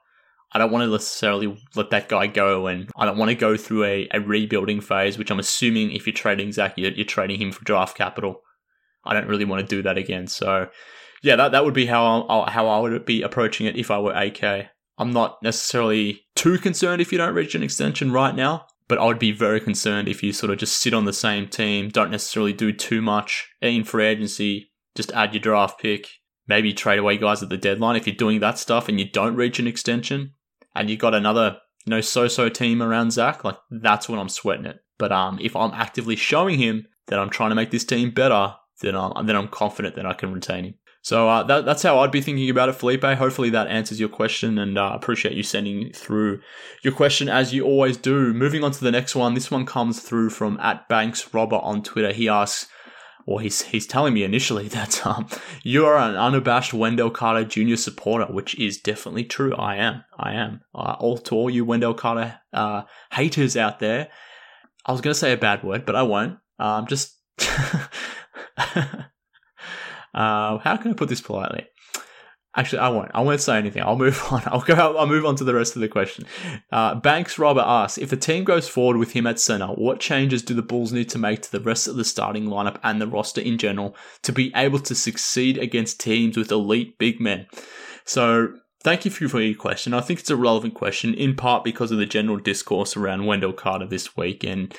I 0.51 0.57
don't 0.57 0.71
want 0.71 0.83
to 0.83 0.91
necessarily 0.91 1.61
let 1.75 1.91
that 1.91 2.09
guy 2.09 2.27
go, 2.27 2.67
and 2.67 2.89
I 2.95 3.05
don't 3.05 3.17
want 3.17 3.29
to 3.29 3.35
go 3.35 3.55
through 3.55 3.83
a, 3.83 4.07
a 4.11 4.19
rebuilding 4.19 4.81
phase, 4.81 5.17
which 5.17 5.29
I'm 5.29 5.39
assuming 5.39 5.91
if 5.91 6.07
you're 6.07 6.13
trading 6.13 6.51
Zach, 6.51 6.73
you're, 6.75 6.91
you're 6.91 7.05
trading 7.05 7.39
him 7.39 7.51
for 7.51 7.63
draft 7.63 7.95
capital. 7.95 8.41
I 9.05 9.13
don't 9.13 9.27
really 9.27 9.45
want 9.45 9.61
to 9.61 9.75
do 9.75 9.83
that 9.83 9.97
again. 9.97 10.27
So, 10.27 10.69
yeah, 11.21 11.35
that, 11.35 11.51
that 11.51 11.65
would 11.65 11.73
be 11.73 11.85
how 11.85 12.25
I, 12.27 12.49
how 12.51 12.67
I 12.67 12.79
would 12.79 13.05
be 13.05 13.21
approaching 13.21 13.67
it 13.67 13.77
if 13.77 13.91
I 13.91 13.99
were 13.99 14.13
AK. 14.13 14.69
I'm 14.97 15.13
not 15.13 15.41
necessarily 15.43 16.21
too 16.35 16.57
concerned 16.57 17.01
if 17.01 17.11
you 17.11 17.17
don't 17.17 17.35
reach 17.35 17.55
an 17.55 17.63
extension 17.63 18.11
right 18.11 18.35
now, 18.35 18.65
but 18.87 18.97
I 18.97 19.05
would 19.05 19.19
be 19.19 19.31
very 19.31 19.61
concerned 19.61 20.07
if 20.07 20.23
you 20.23 20.33
sort 20.33 20.51
of 20.51 20.57
just 20.57 20.79
sit 20.79 20.93
on 20.93 21.05
the 21.05 21.13
same 21.13 21.47
team, 21.47 21.89
don't 21.89 22.11
necessarily 22.11 22.53
do 22.53 22.73
too 22.73 23.01
much 23.01 23.47
in 23.61 23.83
free 23.83 24.05
agency, 24.05 24.71
just 24.95 25.11
add 25.11 25.33
your 25.33 25.41
draft 25.41 25.79
pick, 25.79 26.07
maybe 26.47 26.73
trade 26.73 26.99
away 26.99 27.17
guys 27.17 27.41
at 27.43 27.49
the 27.49 27.57
deadline. 27.57 27.95
If 27.95 28.07
you're 28.07 28.15
doing 28.15 28.39
that 28.41 28.57
stuff 28.57 28.89
and 28.89 28.99
you 28.99 29.09
don't 29.09 29.35
reach 29.35 29.59
an 29.59 29.67
extension, 29.67 30.33
and 30.75 30.89
you 30.89 30.97
got 30.97 31.13
another 31.13 31.57
you 31.85 31.91
know 31.91 32.01
so-so 32.01 32.49
team 32.49 32.81
around 32.81 33.11
Zach, 33.11 33.43
like 33.43 33.57
that's 33.69 34.09
when 34.09 34.19
I'm 34.19 34.29
sweating 34.29 34.65
it. 34.65 34.79
But 34.97 35.11
um, 35.11 35.39
if 35.41 35.55
I'm 35.55 35.71
actively 35.73 36.15
showing 36.15 36.59
him 36.59 36.87
that 37.07 37.19
I'm 37.19 37.29
trying 37.29 37.49
to 37.49 37.55
make 37.55 37.71
this 37.71 37.85
team 37.85 38.11
better, 38.11 38.55
then 38.81 38.95
I'm 38.95 39.25
then 39.25 39.35
I'm 39.35 39.47
confident 39.47 39.95
that 39.95 40.05
I 40.05 40.13
can 40.13 40.33
retain 40.33 40.65
him. 40.65 40.73
So 41.01 41.29
uh, 41.29 41.43
that, 41.43 41.65
that's 41.65 41.83
how 41.83 41.99
I'd 41.99 42.11
be 42.11 42.21
thinking 42.21 42.49
about 42.49 42.67
it, 42.67 42.75
Felipe. 42.75 43.03
Hopefully 43.03 43.49
that 43.51 43.67
answers 43.67 43.99
your 43.99 44.09
question, 44.09 44.59
and 44.59 44.77
uh, 44.77 44.91
appreciate 44.93 45.33
you 45.33 45.43
sending 45.43 45.91
through 45.93 46.41
your 46.83 46.93
question 46.93 47.29
as 47.29 47.53
you 47.53 47.63
always 47.63 47.95
do. 47.95 48.33
Moving 48.33 48.63
on 48.63 48.71
to 48.71 48.83
the 48.83 48.91
next 48.91 49.15
one. 49.15 49.33
This 49.33 49.49
one 49.49 49.65
comes 49.65 50.01
through 50.01 50.31
from 50.31 50.59
at 50.59 50.89
Banks 50.89 51.33
Robert 51.33 51.61
on 51.63 51.83
Twitter. 51.83 52.11
He 52.11 52.27
asks, 52.27 52.67
or 53.25 53.41
he's 53.41 53.61
he's 53.63 53.87
telling 53.87 54.13
me 54.13 54.23
initially 54.23 54.67
that 54.69 55.05
um, 55.05 55.27
you 55.63 55.85
are 55.85 55.97
an 55.97 56.15
unabashed 56.15 56.73
Wendell 56.73 57.11
Carter 57.11 57.45
Jr. 57.45 57.75
supporter, 57.75 58.25
which 58.25 58.57
is 58.59 58.77
definitely 58.79 59.25
true. 59.25 59.53
I 59.55 59.75
am. 59.75 60.03
I 60.17 60.33
am. 60.33 60.61
Uh, 60.73 60.95
all 60.99 61.17
to 61.17 61.35
all 61.35 61.49
you 61.49 61.65
Wendell 61.65 61.93
Carter 61.93 62.39
uh, 62.53 62.83
haters 63.11 63.55
out 63.57 63.79
there. 63.79 64.09
I 64.85 64.91
was 64.91 65.01
going 65.01 65.13
to 65.13 65.19
say 65.19 65.33
a 65.33 65.37
bad 65.37 65.63
word, 65.63 65.85
but 65.85 65.95
I 65.95 66.03
won't. 66.03 66.39
Um, 66.57 66.87
just. 66.87 67.15
uh, 68.57 69.07
how 70.13 70.77
can 70.77 70.91
I 70.91 70.93
put 70.93 71.09
this 71.09 71.21
politely? 71.21 71.67
Actually, 72.55 72.79
I 72.79 72.89
won't. 72.89 73.11
I 73.13 73.21
won't 73.21 73.41
say 73.41 73.57
anything. 73.57 73.83
I'll 73.83 73.95
move 73.95 74.23
on. 74.31 74.41
I'll 74.47 74.61
go. 74.61 74.73
I'll 74.73 75.05
move 75.05 75.25
on 75.25 75.35
to 75.35 75.43
the 75.43 75.53
rest 75.53 75.75
of 75.75 75.81
the 75.81 75.87
question. 75.87 76.25
Uh, 76.71 76.95
Banks 76.95 77.37
Robert 77.37 77.65
asks 77.65 77.97
if 77.97 78.09
the 78.09 78.17
team 78.17 78.43
goes 78.43 78.67
forward 78.67 78.97
with 78.97 79.11
him 79.11 79.27
at 79.27 79.39
center, 79.39 79.67
what 79.67 79.99
changes 79.99 80.41
do 80.41 80.55
the 80.55 80.63
Bulls 80.63 80.91
need 80.91 81.09
to 81.09 81.19
make 81.19 81.43
to 81.43 81.51
the 81.51 81.59
rest 81.59 81.87
of 81.87 81.95
the 81.95 82.03
starting 82.03 82.45
lineup 82.45 82.79
and 82.83 82.99
the 82.99 83.07
roster 83.07 83.41
in 83.41 83.57
general 83.57 83.95
to 84.23 84.31
be 84.31 84.51
able 84.55 84.79
to 84.79 84.95
succeed 84.95 85.57
against 85.57 85.99
teams 85.99 86.35
with 86.35 86.51
elite 86.51 86.97
big 86.97 87.21
men? 87.21 87.45
So, 88.03 88.53
thank 88.83 89.05
you 89.05 89.11
for 89.11 89.39
your 89.39 89.55
question. 89.55 89.93
I 89.93 90.01
think 90.01 90.19
it's 90.19 90.31
a 90.31 90.35
relevant 90.35 90.73
question 90.73 91.13
in 91.13 91.35
part 91.35 91.63
because 91.63 91.91
of 91.91 91.99
the 91.99 92.07
general 92.07 92.37
discourse 92.37 92.97
around 92.97 93.27
Wendell 93.27 93.53
Carter 93.53 93.85
this 93.85 94.17
week 94.17 94.43
and. 94.43 94.75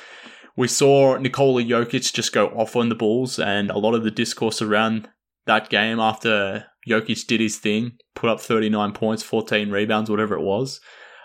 We 0.57 0.67
saw 0.69 1.17
Nikola 1.17 1.63
Jokic 1.63 2.13
just 2.13 2.35
go 2.35 2.49
off 2.49 2.77
on 2.77 2.91
the 2.91 2.95
Bulls, 2.95 3.39
and 3.39 3.71
a 3.71 3.79
lot 3.79 3.95
of 3.95 4.03
the 4.03 4.11
discourse 4.11 4.61
around 4.61 5.09
that 5.47 5.71
game 5.71 5.99
after 5.99 6.67
Jokic 6.89 7.27
did 7.27 7.41
his 7.41 7.59
thing, 7.59 7.93
put 8.15 8.31
up 8.31 8.41
39 8.41 8.93
points, 8.93 9.23
14 9.23 9.71
rebounds, 9.71 10.11
whatever 10.11 10.35
it 10.35 10.43
was. 10.43 10.81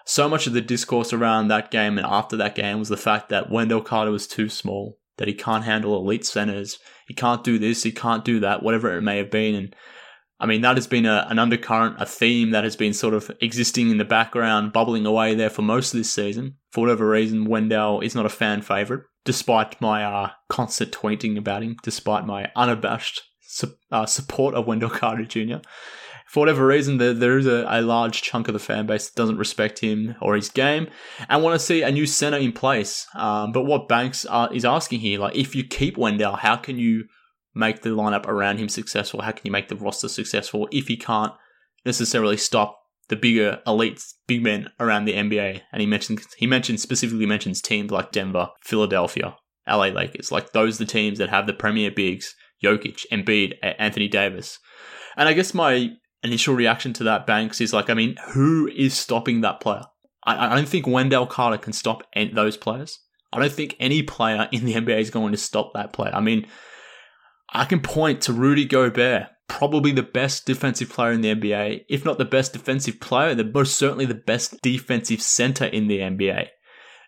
So 0.06 0.30
much 0.30 0.46
of 0.46 0.54
the 0.54 0.62
discourse 0.62 1.14
around 1.14 1.48
that 1.48 1.72
game 1.72 1.98
and 1.98 2.06
after 2.06 2.38
that 2.38 2.56
game 2.56 2.80
was 2.80 2.90
the 2.90 2.98
fact 2.98 3.30
that 3.30 3.50
Wendell 3.50 3.82
Carter 3.82 4.12
was 4.12 4.28
too 4.28 4.50
small, 4.50 5.00
that 5.18 5.28
he 5.28 5.34
can't 5.34 5.64
handle 5.64 5.96
elite 5.96 6.26
centers, 6.26 6.78
he 7.08 7.14
can't 7.14 7.44
do 7.44 7.58
this, 7.58 7.84
he 7.84 7.92
can't 7.92 8.24
do 8.24 8.40
that, 8.42 8.62
whatever 8.62 8.96
it 8.96 9.02
may 9.02 9.18
have 9.18 9.32
been. 9.32 9.56
And 9.56 9.76
I 10.40 10.46
mean, 10.46 10.62
that 10.62 10.78
has 10.78 10.86
been 10.86 11.06
a, 11.06 11.26
an 11.30 11.40
undercurrent, 11.40 11.96
a 12.00 12.06
theme 12.06 12.52
that 12.52 12.64
has 12.64 12.76
been 12.76 12.94
sort 12.94 13.14
of 13.14 13.32
existing 13.42 13.90
in 13.90 13.98
the 13.98 14.06
background, 14.06 14.74
bubbling 14.74 15.06
away 15.06 15.34
there 15.34 15.50
for 15.50 15.62
most 15.62 15.94
of 15.94 15.98
this 15.98 16.12
season. 16.12 16.58
For 16.72 16.82
whatever 16.82 17.10
reason, 17.10 17.46
Wendell 17.46 18.02
is 18.02 18.14
not 18.14 18.26
a 18.26 18.30
fan 18.30 18.62
favorite, 18.62 19.06
despite 19.24 19.80
my 19.82 20.04
uh, 20.04 20.32
constant 20.50 20.92
tweeting 20.92 21.38
about 21.38 21.64
him, 21.64 21.78
despite 21.82 22.28
my 22.28 22.52
unabashed 22.56 23.22
su- 23.56 23.76
uh, 23.92 24.06
support 24.06 24.54
of 24.54 24.68
Wendell 24.68 24.90
Carter 24.90 25.26
Jr. 25.26 25.58
For 26.28 26.42
whatever 26.42 26.68
reason, 26.68 26.98
there, 26.98 27.14
there 27.14 27.38
is 27.38 27.48
a, 27.48 27.66
a, 27.70 27.82
large 27.82 28.22
chunk 28.22 28.48
of 28.48 28.54
the 28.54 28.60
fan 28.60 28.88
base 28.88 29.10
that 29.10 29.16
doesn't 29.16 29.38
respect 29.38 29.80
him 29.80 30.16
or 30.22 30.36
his 30.36 30.50
game 30.50 30.88
and 31.30 31.44
want 31.44 31.54
to 31.54 31.66
see 31.66 31.82
a 31.82 31.92
new 31.92 32.06
center 32.06 32.38
in 32.38 32.52
place. 32.52 33.08
Um, 33.14 33.52
but 33.52 33.66
what 33.66 33.88
Banks 33.88 34.26
uh, 34.30 34.50
is 34.52 34.66
asking 34.66 35.00
here, 35.00 35.20
like, 35.20 35.36
if 35.36 35.56
you 35.56 35.64
keep 35.64 35.98
Wendell, 35.98 36.38
how 36.38 36.58
can 36.58 36.78
you 36.78 37.06
make 37.54 37.84
the 37.84 37.90
lineup 37.90 38.26
around 38.26 38.58
him 38.58 38.68
successful? 38.68 39.22
How 39.22 39.32
can 39.32 39.46
you 39.46 39.52
make 39.52 39.70
the 39.70 39.76
roster 39.76 40.10
successful 40.10 40.68
if 40.72 40.88
he 40.88 40.98
can't 40.98 41.34
necessarily 41.86 42.38
stop 42.38 42.78
the 43.08 43.16
bigger 43.16 43.62
elite 43.68 44.04
big 44.28 44.44
men 44.44 44.70
around 44.80 45.06
the 45.06 45.14
NBA? 45.14 45.62
And 45.72 45.80
he 45.80 45.88
mentioned 45.88 46.22
he 46.38 46.48
mentioned 46.48 46.82
specifically 46.82 47.28
mentions 47.28 47.62
teams 47.62 47.92
like 47.92 48.12
Denver, 48.12 48.50
Philadelphia, 48.62 49.38
LA 49.68 49.86
Lakers, 49.86 50.32
like 50.32 50.52
those 50.52 50.82
are 50.82 50.86
the 50.86 50.92
teams 50.92 51.20
that 51.20 51.30
have 51.30 51.48
the 51.48 51.54
premier 51.54 51.92
bigs 51.92 52.36
Jokic, 52.66 53.06
Embiid, 53.12 53.54
Anthony 53.62 54.08
Davis. 54.08 54.60
And 55.18 55.30
I 55.30 55.34
guess 55.34 55.54
my 55.54 55.92
initial 56.24 56.56
reaction 56.56 56.94
to 56.94 57.04
that, 57.06 57.26
Banks, 57.26 57.62
is 57.62 57.74
like, 57.74 57.90
I 57.90 57.94
mean, 57.94 58.16
who 58.34 58.68
is 58.68 58.96
stopping 58.96 59.42
that 59.42 59.62
player? 59.62 59.84
I, 60.26 60.52
I 60.52 60.56
don't 60.56 60.68
think 60.68 60.88
Wendell 60.88 61.28
Carter 61.28 61.58
can 61.58 61.74
stop 61.74 62.04
any, 62.14 62.34
those 62.34 62.58
players. 62.58 63.00
I 63.32 63.40
don't 63.40 63.52
think 63.52 63.76
any 63.80 64.02
player 64.02 64.48
in 64.52 64.66
the 64.66 64.74
NBA 64.74 65.00
is 65.00 65.10
going 65.10 65.32
to 65.32 65.38
stop 65.38 65.72
that 65.74 65.94
player. 65.94 66.14
I 66.14 66.22
mean, 66.22 66.48
I 67.54 67.66
can 67.66 67.80
point 67.80 68.22
to 68.22 68.34
Rudy 68.34 68.66
Gobert, 68.66 69.28
probably 69.48 69.92
the 69.92 70.04
best 70.04 70.46
defensive 70.46 70.90
player 70.90 71.12
in 71.12 71.22
the 71.22 71.36
NBA, 71.36 71.82
if 71.90 72.04
not 72.04 72.18
the 72.18 72.26
best 72.26 72.54
defensive 72.54 73.00
player, 73.00 73.36
the 73.36 73.44
most 73.44 73.76
certainly 73.76 74.06
the 74.06 74.16
best 74.16 74.62
defensive 74.62 75.22
center 75.22 75.66
in 75.66 75.88
the 75.88 76.00
NBA. 76.00 76.48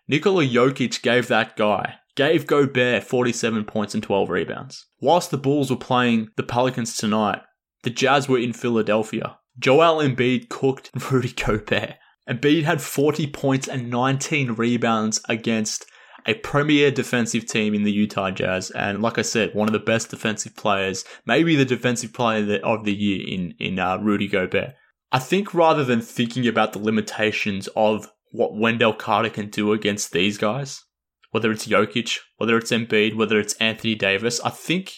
Nikola 0.06 0.44
Jokic 0.44 1.02
gave 1.02 1.28
that 1.28 1.56
guy 1.56 1.96
gave 2.18 2.48
Gobert 2.48 3.04
47 3.04 3.64
points 3.64 3.94
and 3.94 4.02
12 4.02 4.28
rebounds. 4.28 4.86
Whilst 5.00 5.30
the 5.30 5.38
Bulls 5.38 5.70
were 5.70 5.76
playing 5.76 6.30
the 6.36 6.42
Pelicans 6.42 6.96
tonight, 6.96 7.42
the 7.84 7.90
Jazz 7.90 8.28
were 8.28 8.40
in 8.40 8.52
Philadelphia. 8.52 9.38
Joel 9.56 10.02
Embiid 10.02 10.48
cooked 10.48 10.90
Rudy 11.12 11.30
Gobert. 11.30 11.94
Embiid 12.28 12.64
had 12.64 12.82
40 12.82 13.28
points 13.28 13.68
and 13.68 13.88
19 13.88 14.54
rebounds 14.54 15.20
against 15.28 15.86
a 16.26 16.34
premier 16.34 16.90
defensive 16.90 17.46
team 17.46 17.72
in 17.72 17.84
the 17.84 17.92
Utah 17.92 18.32
Jazz, 18.32 18.72
and 18.72 19.00
like 19.00 19.16
I 19.16 19.22
said, 19.22 19.54
one 19.54 19.68
of 19.68 19.72
the 19.72 19.78
best 19.78 20.10
defensive 20.10 20.56
players, 20.56 21.04
maybe 21.24 21.54
the 21.54 21.64
defensive 21.64 22.12
player 22.12 22.58
of 22.64 22.84
the 22.84 22.94
year 22.94 23.24
in 23.28 23.54
in 23.60 23.78
uh, 23.78 23.96
Rudy 23.98 24.26
Gobert. 24.26 24.74
I 25.12 25.20
think 25.20 25.54
rather 25.54 25.84
than 25.84 26.00
thinking 26.00 26.48
about 26.48 26.72
the 26.72 26.80
limitations 26.80 27.68
of 27.76 28.10
what 28.32 28.58
Wendell 28.58 28.92
Carter 28.92 29.30
can 29.30 29.50
do 29.50 29.72
against 29.72 30.10
these 30.10 30.36
guys, 30.36 30.82
whether 31.30 31.50
it's 31.50 31.66
Jokic, 31.66 32.18
whether 32.36 32.56
it's 32.56 32.70
Embiid, 32.70 33.16
whether 33.16 33.38
it's 33.38 33.54
Anthony 33.54 33.94
Davis, 33.94 34.40
I 34.40 34.50
think 34.50 34.94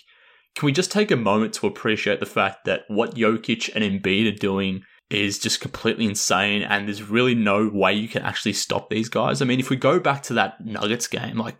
can 0.54 0.66
we 0.66 0.72
just 0.72 0.90
take 0.90 1.10
a 1.10 1.16
moment 1.16 1.54
to 1.54 1.66
appreciate 1.66 2.20
the 2.20 2.26
fact 2.26 2.64
that 2.64 2.82
what 2.88 3.14
Jokic 3.14 3.70
and 3.74 3.84
Embiid 3.84 4.32
are 4.32 4.36
doing 4.36 4.82
is 5.08 5.38
just 5.38 5.60
completely 5.60 6.06
insane 6.06 6.62
and 6.62 6.86
there's 6.86 7.02
really 7.02 7.34
no 7.34 7.68
way 7.72 7.92
you 7.92 8.08
can 8.08 8.22
actually 8.22 8.52
stop 8.52 8.88
these 8.88 9.08
guys. 9.08 9.42
I 9.42 9.44
mean, 9.44 9.58
if 9.58 9.70
we 9.70 9.76
go 9.76 9.98
back 9.98 10.22
to 10.24 10.34
that 10.34 10.64
Nuggets 10.64 11.08
game, 11.08 11.36
like 11.36 11.56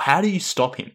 how 0.00 0.20
do 0.20 0.28
you 0.28 0.40
stop 0.40 0.76
him? 0.76 0.92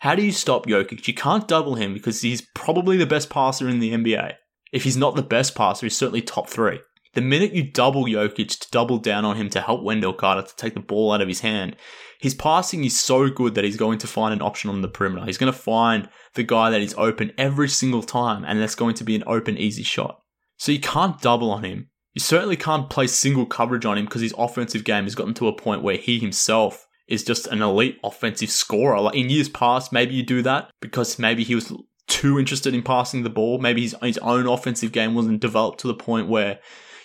How 0.00 0.14
do 0.14 0.24
you 0.24 0.30
stop 0.30 0.66
Jokic? 0.66 1.08
You 1.08 1.14
can't 1.14 1.48
double 1.48 1.74
him 1.74 1.92
because 1.92 2.22
he's 2.22 2.46
probably 2.54 2.96
the 2.96 3.06
best 3.06 3.30
passer 3.30 3.68
in 3.68 3.80
the 3.80 3.92
NBA. 3.92 4.34
If 4.72 4.84
he's 4.84 4.96
not 4.96 5.16
the 5.16 5.22
best 5.22 5.56
passer, 5.56 5.86
he's 5.86 5.96
certainly 5.96 6.22
top 6.22 6.48
three. 6.48 6.80
The 7.14 7.20
minute 7.20 7.52
you 7.52 7.70
double 7.70 8.04
Jokic 8.04 8.60
to 8.60 8.70
double 8.70 8.98
down 8.98 9.24
on 9.24 9.36
him 9.36 9.48
to 9.50 9.60
help 9.60 9.82
Wendell 9.82 10.12
Carter 10.12 10.46
to 10.46 10.56
take 10.56 10.74
the 10.74 10.80
ball 10.80 11.12
out 11.12 11.20
of 11.20 11.28
his 11.28 11.40
hand, 11.40 11.76
his 12.20 12.34
passing 12.34 12.84
is 12.84 12.98
so 12.98 13.28
good 13.28 13.54
that 13.54 13.64
he's 13.64 13.76
going 13.76 13.98
to 13.98 14.06
find 14.06 14.32
an 14.32 14.42
option 14.42 14.70
on 14.70 14.82
the 14.82 14.88
perimeter. 14.88 15.24
He's 15.26 15.38
going 15.38 15.52
to 15.52 15.58
find 15.58 16.08
the 16.34 16.42
guy 16.42 16.70
that 16.70 16.80
is 16.80 16.94
open 16.98 17.32
every 17.38 17.68
single 17.68 18.02
time, 18.02 18.44
and 18.44 18.60
that's 18.60 18.74
going 18.74 18.94
to 18.96 19.04
be 19.04 19.14
an 19.14 19.24
open, 19.26 19.56
easy 19.56 19.82
shot. 19.82 20.20
So 20.56 20.72
you 20.72 20.80
can't 20.80 21.20
double 21.20 21.50
on 21.50 21.64
him. 21.64 21.88
You 22.14 22.20
certainly 22.20 22.56
can't 22.56 22.90
play 22.90 23.06
single 23.06 23.46
coverage 23.46 23.86
on 23.86 23.96
him 23.96 24.06
because 24.06 24.22
his 24.22 24.34
offensive 24.36 24.84
game 24.84 25.04
has 25.04 25.14
gotten 25.14 25.34
to 25.34 25.48
a 25.48 25.56
point 25.56 25.82
where 25.82 25.96
he 25.96 26.18
himself 26.18 26.86
is 27.06 27.24
just 27.24 27.46
an 27.46 27.62
elite 27.62 27.98
offensive 28.02 28.50
scorer. 28.50 29.00
Like 29.00 29.14
in 29.14 29.30
years 29.30 29.48
past, 29.48 29.92
maybe 29.92 30.14
you 30.14 30.24
do 30.24 30.42
that 30.42 30.70
because 30.80 31.18
maybe 31.18 31.44
he 31.44 31.54
was 31.54 31.72
too 32.08 32.38
interested 32.38 32.74
in 32.74 32.82
passing 32.82 33.22
the 33.22 33.30
ball. 33.30 33.58
Maybe 33.58 33.82
his, 33.82 33.96
his 34.02 34.18
own 34.18 34.46
offensive 34.46 34.90
game 34.90 35.14
wasn't 35.14 35.40
developed 35.40 35.80
to 35.80 35.86
the 35.86 35.94
point 35.94 36.28
where 36.28 36.58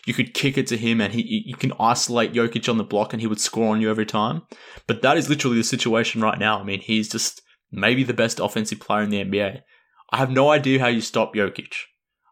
you 0.06 0.14
could 0.14 0.34
kick 0.34 0.58
it 0.58 0.68
to 0.68 0.78
him 0.78 1.00
and 1.00 1.14
he 1.14 1.44
you 1.46 1.56
can 1.56 1.74
isolate 1.80 2.34
Jokic 2.34 2.70
on 2.70 2.78
the 2.78 2.84
block 2.84 3.14
and 3.14 3.22
he 3.22 3.28
would 3.28 3.40
score 3.40 3.74
on 3.74 3.82
you 3.82 3.90
every 3.90 4.06
time. 4.06 4.44
But 4.88 5.02
that 5.02 5.18
is 5.18 5.30
literally 5.30 5.58
the 5.58 5.64
situation 5.64 6.22
right 6.22 6.40
now. 6.40 6.60
I 6.60 6.64
mean, 6.64 6.82
he's 6.82 7.10
just 7.10 7.42
maybe 7.72 8.04
the 8.04 8.14
best 8.14 8.40
offensive 8.40 8.80
player 8.80 9.04
in 9.04 9.10
the 9.10 9.24
NBA. 9.24 9.62
I 10.12 10.18
have 10.18 10.30
no 10.30 10.50
idea 10.52 10.80
how 10.80 10.88
you 10.88 11.02
stop 11.02 11.34
Jokic. 11.34 11.74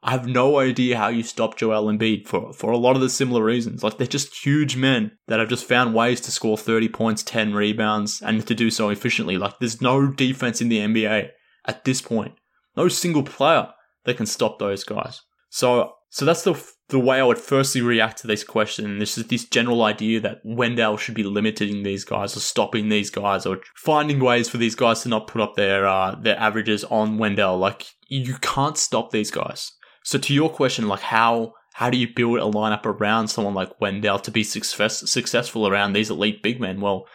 I 0.03 0.11
have 0.11 0.28
no 0.28 0.57
idea 0.57 0.97
how 0.97 1.09
you 1.09 1.22
stop 1.22 1.57
Joel 1.57 1.86
Embiid 1.86 2.28
for, 2.28 2.53
for 2.53 2.72
a 2.72 2.78
lot 2.78 2.95
of 2.95 3.01
the 3.01 3.09
similar 3.09 3.43
reasons. 3.43 3.84
Like 3.84 3.97
they're 3.97 4.07
just 4.07 4.43
huge 4.43 4.76
men 4.76 5.11
that 5.28 5.39
have 5.39 5.49
just 5.49 5.67
found 5.67 5.93
ways 5.93 6.19
to 6.22 6.32
score 6.32 6.57
30 6.57 6.89
points, 6.89 7.22
10 7.22 7.53
rebounds, 7.53 8.19
and 8.22 8.45
to 8.47 8.55
do 8.55 8.72
so 8.72 8.89
efficiently. 8.89 9.38
Like 9.38 9.59
there's 9.59 9.82
no 9.82 10.07
defense 10.11 10.59
in 10.59 10.69
the 10.69 10.80
NBA 10.80 11.30
at 11.67 11.86
this 11.86 12.01
point. 12.01 12.34
No 12.76 12.88
single 12.88 13.24
player 13.24 13.69
that 14.05 14.17
can 14.17 14.26
stop 14.26 14.57
those 14.57 14.84
guys. 14.84 15.22
So 15.49 15.93
so 16.12 16.26
that's 16.26 16.43
the 16.43 16.62
the 16.89 16.99
way 16.99 17.22
I 17.22 17.24
would 17.24 17.38
firstly 17.38 17.80
react 17.80 18.18
to 18.20 18.28
this 18.28 18.43
question. 18.43 18.99
This 18.99 19.18
is 19.18 19.28
this 19.28 19.45
general 19.45 19.82
idea 19.84 20.20
that 20.20 20.41
Wendell 20.43 20.97
should 20.97 21.16
be 21.16 21.24
limiting 21.24 21.84
these 21.84 22.03
guys 22.03 22.36
or 22.36 22.41
stopping 22.41 22.89
these 22.89 23.09
guys 23.09 23.45
or 23.45 23.62
finding 23.78 24.20
ways 24.20 24.49
for 24.49 24.57
these 24.57 24.76
guys 24.76 25.01
to 25.03 25.09
not 25.09 25.28
put 25.28 25.39
up 25.39 25.55
their 25.55 25.88
uh, 25.88 26.16
their 26.16 26.38
averages 26.38 26.84
on 26.84 27.18
Wendell. 27.18 27.57
Like 27.57 27.88
you 28.09 28.36
can't 28.41 28.78
stop 28.78 29.12
these 29.12 29.32
guys. 29.32 29.72
So 30.03 30.20
to 30.20 30.34
your 30.34 30.49
question, 30.49 30.89
like 30.89 30.99
how 30.99 31.53
how 31.76 31.89
do 31.89 31.97
you 31.97 32.14
build 32.14 32.39
a 32.39 32.57
lineup 32.57 32.86
around 32.86 33.30
someone 33.30 33.53
like 33.53 33.80
Wendell 33.80 34.20
to 34.20 34.32
be 34.32 34.43
success, 34.43 35.09
successful 35.09 35.70
around 35.70 35.93
these 35.93 36.09
elite 36.09 36.43
big 36.43 36.59
men? 36.59 36.82
Well, 36.82 37.05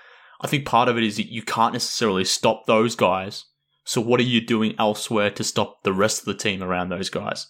I 0.41 0.47
think 0.47 0.65
part 0.65 0.89
of 0.89 0.97
it 0.97 1.05
is 1.05 1.19
that 1.19 1.31
you 1.31 1.43
can't 1.43 1.75
necessarily 1.75 2.25
stop 2.25 2.65
those 2.65 2.97
guys. 2.97 3.45
So 3.85 4.01
what 4.01 4.21
are 4.21 4.25
you 4.25 4.41
doing 4.41 4.75
elsewhere 4.79 5.31
to 5.33 5.45
stop 5.45 5.83
the 5.83 5.93
rest 5.93 6.21
of 6.21 6.25
the 6.25 6.35
team 6.35 6.63
around 6.63 6.89
those 6.89 7.11
guys? 7.11 7.47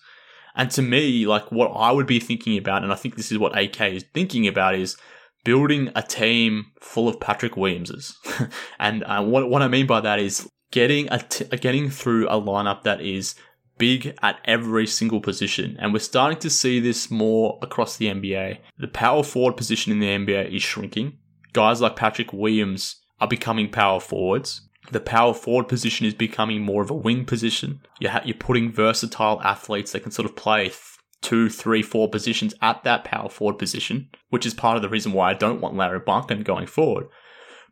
And 0.56 0.70
to 0.72 0.82
me, 0.82 1.26
like 1.26 1.52
what 1.52 1.68
I 1.68 1.92
would 1.92 2.06
be 2.06 2.18
thinking 2.18 2.56
about, 2.56 2.82
and 2.82 2.92
I 2.92 2.96
think 2.96 3.16
this 3.16 3.30
is 3.30 3.38
what 3.38 3.56
AK 3.56 3.80
is 3.82 4.04
thinking 4.14 4.48
about, 4.48 4.74
is 4.74 4.96
building 5.44 5.90
a 5.94 6.02
team 6.02 6.72
full 6.80 7.08
of 7.08 7.20
Patrick 7.20 7.56
Williamses. 7.56 8.16
and 8.78 9.04
uh, 9.04 9.22
what 9.22 9.48
what 9.50 9.62
I 9.62 9.68
mean 9.68 9.86
by 9.86 10.00
that 10.00 10.18
is 10.18 10.48
getting 10.70 11.08
a 11.12 11.18
t- 11.18 11.44
getting 11.58 11.90
through 11.90 12.28
a 12.28 12.40
lineup 12.40 12.82
that 12.82 13.00
is 13.00 13.34
big 13.78 14.16
at 14.22 14.40
every 14.44 14.86
single 14.86 15.20
position. 15.20 15.76
And 15.78 15.92
we're 15.92 15.98
starting 15.98 16.38
to 16.40 16.50
see 16.50 16.80
this 16.80 17.10
more 17.10 17.58
across 17.62 17.96
the 17.96 18.06
NBA. 18.06 18.58
The 18.78 18.88
power 18.88 19.22
forward 19.22 19.56
position 19.56 19.92
in 19.92 20.00
the 20.00 20.06
NBA 20.06 20.54
is 20.54 20.62
shrinking. 20.62 21.18
Guys 21.52 21.80
like 21.80 21.96
Patrick 21.96 22.32
Williams 22.32 22.96
are 23.20 23.28
becoming 23.28 23.70
power 23.70 24.00
forwards. 24.00 24.65
The 24.92 25.00
power 25.00 25.34
forward 25.34 25.68
position 25.68 26.06
is 26.06 26.14
becoming 26.14 26.62
more 26.62 26.82
of 26.82 26.90
a 26.90 26.94
wing 26.94 27.24
position. 27.24 27.80
You're, 28.00 28.12
ha- 28.12 28.22
you're 28.24 28.36
putting 28.36 28.72
versatile 28.72 29.40
athletes 29.42 29.92
that 29.92 30.00
can 30.00 30.12
sort 30.12 30.28
of 30.28 30.36
play 30.36 30.64
th- 30.64 30.80
two, 31.22 31.48
three, 31.48 31.82
four 31.82 32.08
positions 32.08 32.54
at 32.62 32.84
that 32.84 33.04
power 33.04 33.28
forward 33.28 33.58
position, 33.58 34.08
which 34.30 34.46
is 34.46 34.54
part 34.54 34.76
of 34.76 34.82
the 34.82 34.88
reason 34.88 35.12
why 35.12 35.30
I 35.30 35.34
don't 35.34 35.60
want 35.60 35.74
Lauri 35.74 35.98
Bunker 35.98 36.36
going 36.36 36.66
forward. 36.66 37.06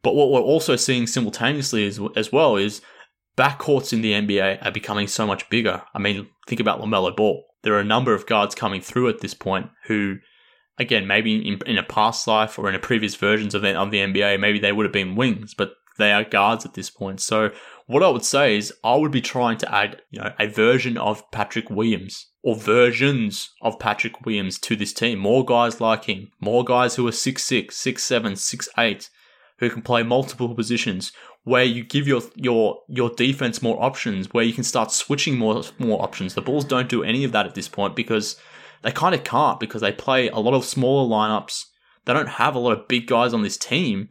But 0.02 0.14
what 0.14 0.30
we're 0.30 0.40
also 0.40 0.76
seeing 0.76 1.06
simultaneously 1.06 1.86
as, 1.86 2.00
as 2.16 2.32
well 2.32 2.56
is 2.56 2.82
backcourts 3.36 3.92
in 3.92 4.02
the 4.02 4.12
NBA 4.12 4.64
are 4.64 4.70
becoming 4.70 5.08
so 5.08 5.26
much 5.26 5.48
bigger. 5.50 5.82
I 5.94 5.98
mean, 5.98 6.28
think 6.46 6.60
about 6.60 6.80
LaMelo 6.80 7.16
Ball. 7.16 7.44
There 7.62 7.74
are 7.74 7.80
a 7.80 7.84
number 7.84 8.14
of 8.14 8.26
guards 8.26 8.54
coming 8.54 8.80
through 8.80 9.08
at 9.08 9.20
this 9.20 9.34
point 9.34 9.70
who, 9.86 10.16
again, 10.78 11.06
maybe 11.06 11.36
in, 11.36 11.58
in 11.66 11.78
a 11.78 11.82
past 11.82 12.26
life 12.28 12.58
or 12.58 12.68
in 12.68 12.74
a 12.74 12.80
previous 12.80 13.14
versions 13.14 13.54
of 13.54 13.62
the, 13.62 13.74
of 13.74 13.90
the 13.90 13.98
NBA, 13.98 14.38
maybe 14.38 14.58
they 14.58 14.72
would 14.72 14.84
have 14.84 14.92
been 14.92 15.16
wings, 15.16 15.54
but 15.54 15.72
they 15.98 16.12
are 16.12 16.24
guards 16.24 16.64
at 16.64 16.74
this 16.74 16.90
point. 16.90 17.20
So 17.20 17.50
what 17.86 18.02
I 18.02 18.08
would 18.08 18.24
say 18.24 18.56
is 18.56 18.72
I 18.82 18.96
would 18.96 19.12
be 19.12 19.20
trying 19.20 19.58
to 19.58 19.74
add, 19.74 20.02
you 20.10 20.20
know, 20.20 20.32
a 20.38 20.46
version 20.46 20.96
of 20.96 21.30
Patrick 21.30 21.70
Williams 21.70 22.26
or 22.42 22.56
versions 22.56 23.50
of 23.62 23.78
Patrick 23.78 24.24
Williams 24.24 24.58
to 24.60 24.76
this 24.76 24.92
team. 24.92 25.18
More 25.18 25.44
guys 25.44 25.80
like 25.80 26.04
him, 26.04 26.30
more 26.40 26.64
guys 26.64 26.96
who 26.96 27.06
are 27.06 27.12
6'6, 27.12 27.68
6'7, 27.68 28.32
6'8, 28.32 29.08
who 29.58 29.70
can 29.70 29.82
play 29.82 30.02
multiple 30.02 30.54
positions, 30.54 31.12
where 31.44 31.64
you 31.64 31.84
give 31.84 32.08
your 32.08 32.22
your 32.34 32.80
your 32.88 33.10
defense 33.10 33.62
more 33.62 33.82
options, 33.82 34.32
where 34.32 34.44
you 34.44 34.52
can 34.52 34.64
start 34.64 34.90
switching 34.90 35.36
more 35.38 35.62
more 35.78 36.02
options. 36.02 36.34
The 36.34 36.42
Bulls 36.42 36.64
don't 36.64 36.88
do 36.88 37.02
any 37.02 37.24
of 37.24 37.32
that 37.32 37.46
at 37.46 37.54
this 37.54 37.68
point 37.68 37.94
because 37.94 38.36
they 38.82 38.92
kind 38.92 39.14
of 39.14 39.24
can't 39.24 39.60
because 39.60 39.82
they 39.82 39.92
play 39.92 40.28
a 40.28 40.38
lot 40.38 40.54
of 40.54 40.64
smaller 40.64 41.08
lineups. 41.08 41.64
They 42.04 42.12
don't 42.12 42.28
have 42.28 42.54
a 42.54 42.58
lot 42.58 42.72
of 42.72 42.88
big 42.88 43.06
guys 43.06 43.32
on 43.32 43.42
this 43.42 43.56
team. 43.56 44.08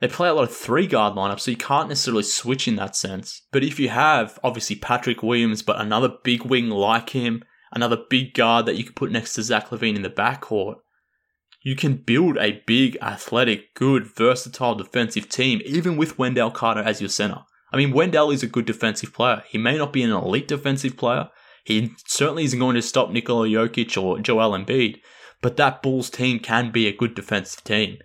They 0.00 0.08
play 0.08 0.28
a 0.28 0.34
lot 0.34 0.44
of 0.44 0.54
three 0.54 0.86
guard 0.86 1.14
lineups, 1.14 1.40
so 1.40 1.50
you 1.50 1.56
can't 1.56 1.88
necessarily 1.88 2.22
switch 2.22 2.68
in 2.68 2.76
that 2.76 2.94
sense. 2.96 3.42
But 3.50 3.64
if 3.64 3.80
you 3.80 3.88
have 3.88 4.38
obviously 4.44 4.76
Patrick 4.76 5.22
Williams, 5.22 5.62
but 5.62 5.80
another 5.80 6.12
big 6.22 6.42
wing 6.44 6.68
like 6.68 7.10
him, 7.10 7.42
another 7.72 7.96
big 8.10 8.34
guard 8.34 8.66
that 8.66 8.76
you 8.76 8.84
can 8.84 8.92
put 8.92 9.10
next 9.10 9.32
to 9.34 9.42
Zach 9.42 9.70
LaVine 9.70 9.96
in 9.96 10.02
the 10.02 10.10
backcourt, 10.10 10.76
you 11.62 11.74
can 11.74 11.96
build 11.96 12.36
a 12.36 12.62
big, 12.66 12.96
athletic, 13.00 13.74
good, 13.74 14.06
versatile 14.06 14.74
defensive 14.74 15.28
team, 15.28 15.60
even 15.64 15.96
with 15.96 16.18
Wendell 16.18 16.50
Carter 16.50 16.82
as 16.82 17.00
your 17.00 17.10
center. 17.10 17.40
I 17.72 17.76
mean, 17.76 17.92
Wendell 17.92 18.30
is 18.30 18.42
a 18.42 18.48
good 18.48 18.66
defensive 18.66 19.12
player. 19.12 19.42
He 19.48 19.58
may 19.58 19.76
not 19.76 19.92
be 19.92 20.02
an 20.02 20.12
elite 20.12 20.46
defensive 20.46 20.96
player. 20.96 21.28
He 21.64 21.92
certainly 22.06 22.44
isn't 22.44 22.60
going 22.60 22.76
to 22.76 22.82
stop 22.82 23.10
Nikola 23.10 23.48
Jokic 23.48 24.00
or 24.00 24.20
Joel 24.20 24.56
Embiid, 24.56 25.00
but 25.42 25.56
that 25.56 25.82
Bulls 25.82 26.08
team 26.08 26.38
can 26.38 26.70
be 26.70 26.86
a 26.86 26.96
good 26.96 27.14
defensive 27.14 27.64
team. 27.64 27.98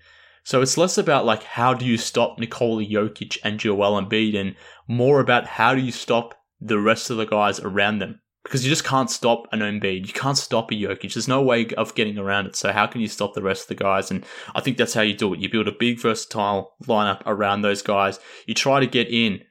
So 0.43 0.61
it's 0.61 0.77
less 0.77 0.97
about 0.97 1.25
like 1.25 1.43
how 1.43 1.73
do 1.73 1.85
you 1.85 1.97
stop 1.97 2.39
Nikola 2.39 2.83
Jokic 2.83 3.37
and 3.43 3.59
Joel 3.59 4.01
Embiid 4.01 4.35
and 4.35 4.55
more 4.87 5.19
about 5.19 5.45
how 5.45 5.75
do 5.75 5.81
you 5.81 5.91
stop 5.91 6.35
the 6.59 6.79
rest 6.79 7.09
of 7.09 7.17
the 7.17 7.25
guys 7.25 7.59
around 7.59 7.99
them 7.99 8.21
because 8.43 8.63
you 8.63 8.69
just 8.69 8.83
can't 8.83 9.09
stop 9.09 9.47
an 9.51 9.59
Embiid. 9.59 10.07
You 10.07 10.13
can't 10.13 10.37
stop 10.37 10.71
a 10.71 10.75
Jokic. 10.75 11.13
There's 11.13 11.27
no 11.27 11.41
way 11.41 11.67
of 11.77 11.95
getting 11.95 12.17
around 12.17 12.47
it. 12.47 12.55
So 12.55 12.71
how 12.71 12.87
can 12.87 13.01
you 13.01 13.07
stop 13.07 13.33
the 13.33 13.41
rest 13.41 13.63
of 13.63 13.67
the 13.69 13.83
guys? 13.83 14.09
And 14.09 14.25
I 14.55 14.61
think 14.61 14.77
that's 14.77 14.93
how 14.93 15.01
you 15.01 15.15
do 15.15 15.33
it. 15.33 15.39
You 15.39 15.49
build 15.49 15.67
a 15.67 15.73
big 15.77 15.99
versatile 15.99 16.73
lineup 16.85 17.21
around 17.25 17.61
those 17.61 17.81
guys. 17.81 18.19
You 18.47 18.53
try 18.53 18.79
to 18.79 18.87
get 18.87 19.09
in 19.09 19.41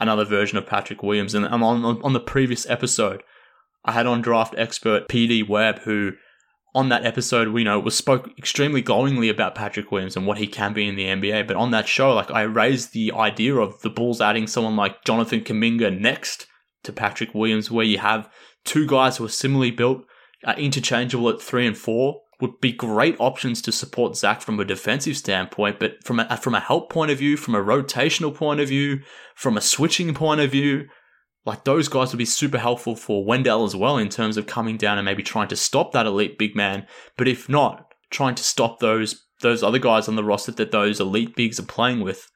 another 0.00 0.24
version 0.24 0.56
of 0.56 0.66
Patrick 0.66 1.02
Williams. 1.02 1.34
And 1.34 1.44
on 1.46 1.62
on 1.62 2.12
the 2.12 2.20
previous 2.20 2.68
episode, 2.68 3.22
I 3.84 3.92
had 3.92 4.06
on 4.06 4.22
draft 4.22 4.54
expert 4.56 5.08
PD 5.08 5.46
Webb 5.46 5.80
who. 5.80 6.12
On 6.74 6.90
that 6.90 7.06
episode, 7.06 7.48
we 7.48 7.64
know 7.64 7.80
was 7.80 7.96
spoke 7.96 8.30
extremely 8.38 8.82
glowingly 8.82 9.30
about 9.30 9.54
Patrick 9.54 9.90
Williams 9.90 10.16
and 10.16 10.26
what 10.26 10.38
he 10.38 10.46
can 10.46 10.74
be 10.74 10.86
in 10.86 10.96
the 10.96 11.04
NBA. 11.04 11.46
But 11.46 11.56
on 11.56 11.70
that 11.70 11.88
show, 11.88 12.14
like 12.14 12.30
I 12.30 12.42
raised 12.42 12.92
the 12.92 13.12
idea 13.12 13.56
of 13.56 13.80
the 13.80 13.90
Bulls 13.90 14.20
adding 14.20 14.46
someone 14.46 14.76
like 14.76 15.04
Jonathan 15.04 15.40
Kuminga 15.40 15.98
next 15.98 16.46
to 16.84 16.92
Patrick 16.92 17.34
Williams, 17.34 17.70
where 17.70 17.86
you 17.86 17.98
have 17.98 18.30
two 18.64 18.86
guys 18.86 19.16
who 19.16 19.24
are 19.24 19.30
similarly 19.30 19.70
built, 19.70 20.04
uh, 20.44 20.54
interchangeable 20.58 21.30
at 21.30 21.40
three 21.40 21.66
and 21.66 21.76
four, 21.76 22.20
would 22.40 22.60
be 22.60 22.72
great 22.72 23.16
options 23.18 23.60
to 23.62 23.72
support 23.72 24.16
Zach 24.16 24.40
from 24.40 24.60
a 24.60 24.64
defensive 24.64 25.16
standpoint. 25.16 25.78
But 25.80 26.04
from 26.04 26.20
a 26.20 26.36
from 26.36 26.54
a 26.54 26.60
help 26.60 26.92
point 26.92 27.10
of 27.10 27.18
view, 27.18 27.36
from 27.36 27.54
a 27.54 27.62
rotational 27.62 28.34
point 28.34 28.60
of 28.60 28.68
view, 28.68 29.00
from 29.34 29.56
a 29.56 29.62
switching 29.62 30.14
point 30.14 30.40
of 30.40 30.50
view, 30.50 30.88
like 31.48 31.64
those 31.64 31.88
guys 31.88 32.12
would 32.12 32.18
be 32.18 32.26
super 32.26 32.58
helpful 32.58 32.94
for 32.94 33.24
Wendell 33.24 33.64
as 33.64 33.74
well 33.74 33.96
in 33.96 34.10
terms 34.10 34.36
of 34.36 34.46
coming 34.46 34.76
down 34.76 34.98
and 34.98 35.06
maybe 35.06 35.22
trying 35.22 35.48
to 35.48 35.56
stop 35.56 35.92
that 35.92 36.04
elite 36.04 36.38
big 36.38 36.54
man. 36.54 36.86
But 37.16 37.26
if 37.26 37.48
not, 37.48 37.90
trying 38.10 38.34
to 38.34 38.44
stop 38.44 38.80
those 38.80 39.24
those 39.40 39.62
other 39.62 39.78
guys 39.78 40.08
on 40.08 40.16
the 40.16 40.24
roster 40.24 40.52
that 40.52 40.72
those 40.72 41.00
elite 41.00 41.34
bigs 41.34 41.58
are 41.58 41.64
playing 41.64 42.00
with. 42.00 42.30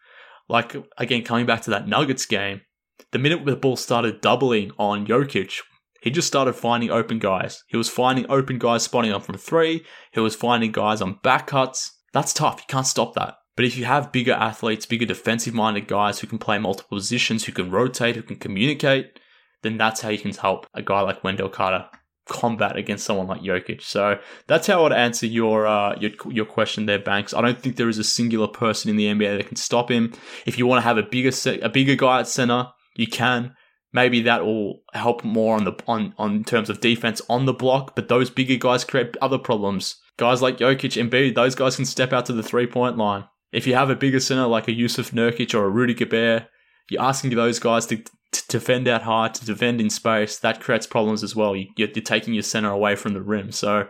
Like 0.48 0.74
again, 0.96 1.24
coming 1.24 1.44
back 1.44 1.60
to 1.62 1.70
that 1.70 1.86
Nuggets 1.86 2.24
game, 2.24 2.62
the 3.10 3.18
minute 3.18 3.44
the 3.44 3.54
ball 3.54 3.76
started 3.76 4.22
doubling 4.22 4.72
on 4.78 5.06
Jokic, 5.06 5.60
he 6.00 6.10
just 6.10 6.28
started 6.28 6.54
finding 6.54 6.90
open 6.90 7.18
guys. 7.18 7.62
He 7.68 7.76
was 7.76 7.90
finding 7.90 8.24
open 8.30 8.58
guys 8.58 8.82
spotting 8.82 9.12
up 9.12 9.24
from 9.24 9.36
three. 9.36 9.84
He 10.12 10.20
was 10.20 10.34
finding 10.34 10.72
guys 10.72 11.02
on 11.02 11.18
back 11.22 11.48
cuts. 11.48 11.98
That's 12.14 12.32
tough. 12.32 12.60
You 12.60 12.64
can't 12.66 12.86
stop 12.86 13.14
that. 13.14 13.34
But 13.56 13.66
if 13.66 13.76
you 13.76 13.84
have 13.84 14.12
bigger 14.12 14.32
athletes, 14.32 14.86
bigger 14.86 15.06
defensive 15.06 15.54
minded 15.54 15.86
guys 15.86 16.20
who 16.20 16.26
can 16.26 16.38
play 16.38 16.58
multiple 16.58 16.96
positions, 16.96 17.44
who 17.44 17.52
can 17.52 17.70
rotate, 17.70 18.16
who 18.16 18.22
can 18.22 18.36
communicate, 18.36 19.18
then 19.62 19.76
that's 19.76 20.00
how 20.00 20.08
you 20.08 20.18
can 20.18 20.32
help 20.32 20.66
a 20.74 20.82
guy 20.82 21.00
like 21.02 21.22
Wendell 21.22 21.50
Carter 21.50 21.86
combat 22.28 22.76
against 22.76 23.04
someone 23.04 23.26
like 23.26 23.42
Jokic. 23.42 23.82
So 23.82 24.18
that's 24.46 24.66
how 24.66 24.80
I 24.80 24.82
would 24.82 24.92
answer 24.92 25.26
your 25.26 25.66
uh, 25.66 25.96
your 25.98 26.12
your 26.30 26.46
question 26.46 26.86
there, 26.86 26.98
Banks. 26.98 27.34
I 27.34 27.40
don't 27.40 27.58
think 27.58 27.76
there 27.76 27.88
is 27.88 27.98
a 27.98 28.04
singular 28.04 28.48
person 28.48 28.90
in 28.90 28.96
the 28.96 29.06
NBA 29.06 29.36
that 29.36 29.48
can 29.48 29.56
stop 29.56 29.90
him. 29.90 30.12
If 30.46 30.58
you 30.58 30.66
want 30.66 30.78
to 30.78 30.84
have 30.84 30.98
a 30.98 31.02
bigger 31.02 31.30
a 31.62 31.68
bigger 31.68 31.96
guy 31.96 32.20
at 32.20 32.28
center, 32.28 32.68
you 32.96 33.06
can. 33.06 33.54
Maybe 33.94 34.22
that 34.22 34.46
will 34.46 34.80
help 34.94 35.22
more 35.22 35.56
on 35.56 35.64
the 35.64 35.74
on 35.86 36.14
on 36.16 36.44
terms 36.44 36.70
of 36.70 36.80
defense 36.80 37.20
on 37.28 37.44
the 37.44 37.52
block, 37.52 37.94
but 37.94 38.08
those 38.08 38.30
bigger 38.30 38.56
guys 38.56 38.84
create 38.84 39.16
other 39.20 39.38
problems. 39.38 39.96
Guys 40.16 40.40
like 40.40 40.58
Jokic 40.58 40.98
and 41.00 41.10
B, 41.10 41.30
those 41.30 41.54
guys 41.54 41.76
can 41.76 41.84
step 41.84 42.12
out 42.12 42.26
to 42.26 42.32
the 42.32 42.42
three 42.42 42.66
point 42.66 42.96
line. 42.96 43.24
If 43.52 43.66
you 43.66 43.74
have 43.74 43.90
a 43.90 43.96
bigger 43.96 44.20
center 44.20 44.46
like 44.46 44.68
a 44.68 44.72
Jusuf 44.72 45.12
Nurkic 45.12 45.54
or 45.54 45.64
a 45.64 45.70
Rudy 45.70 45.94
Gobert, 45.94 46.48
you're 46.88 47.02
asking 47.02 47.34
those 47.34 47.58
guys 47.58 47.86
to, 47.86 47.96
to 47.96 48.48
defend 48.48 48.88
out 48.88 49.02
high, 49.02 49.28
to 49.28 49.44
defend 49.44 49.80
in 49.80 49.90
space. 49.90 50.38
That 50.38 50.60
creates 50.60 50.86
problems 50.86 51.22
as 51.22 51.36
well. 51.36 51.54
You, 51.54 51.66
you're 51.76 51.88
taking 51.88 52.34
your 52.34 52.42
center 52.42 52.70
away 52.70 52.96
from 52.96 53.14
the 53.14 53.22
rim. 53.22 53.52
So 53.52 53.88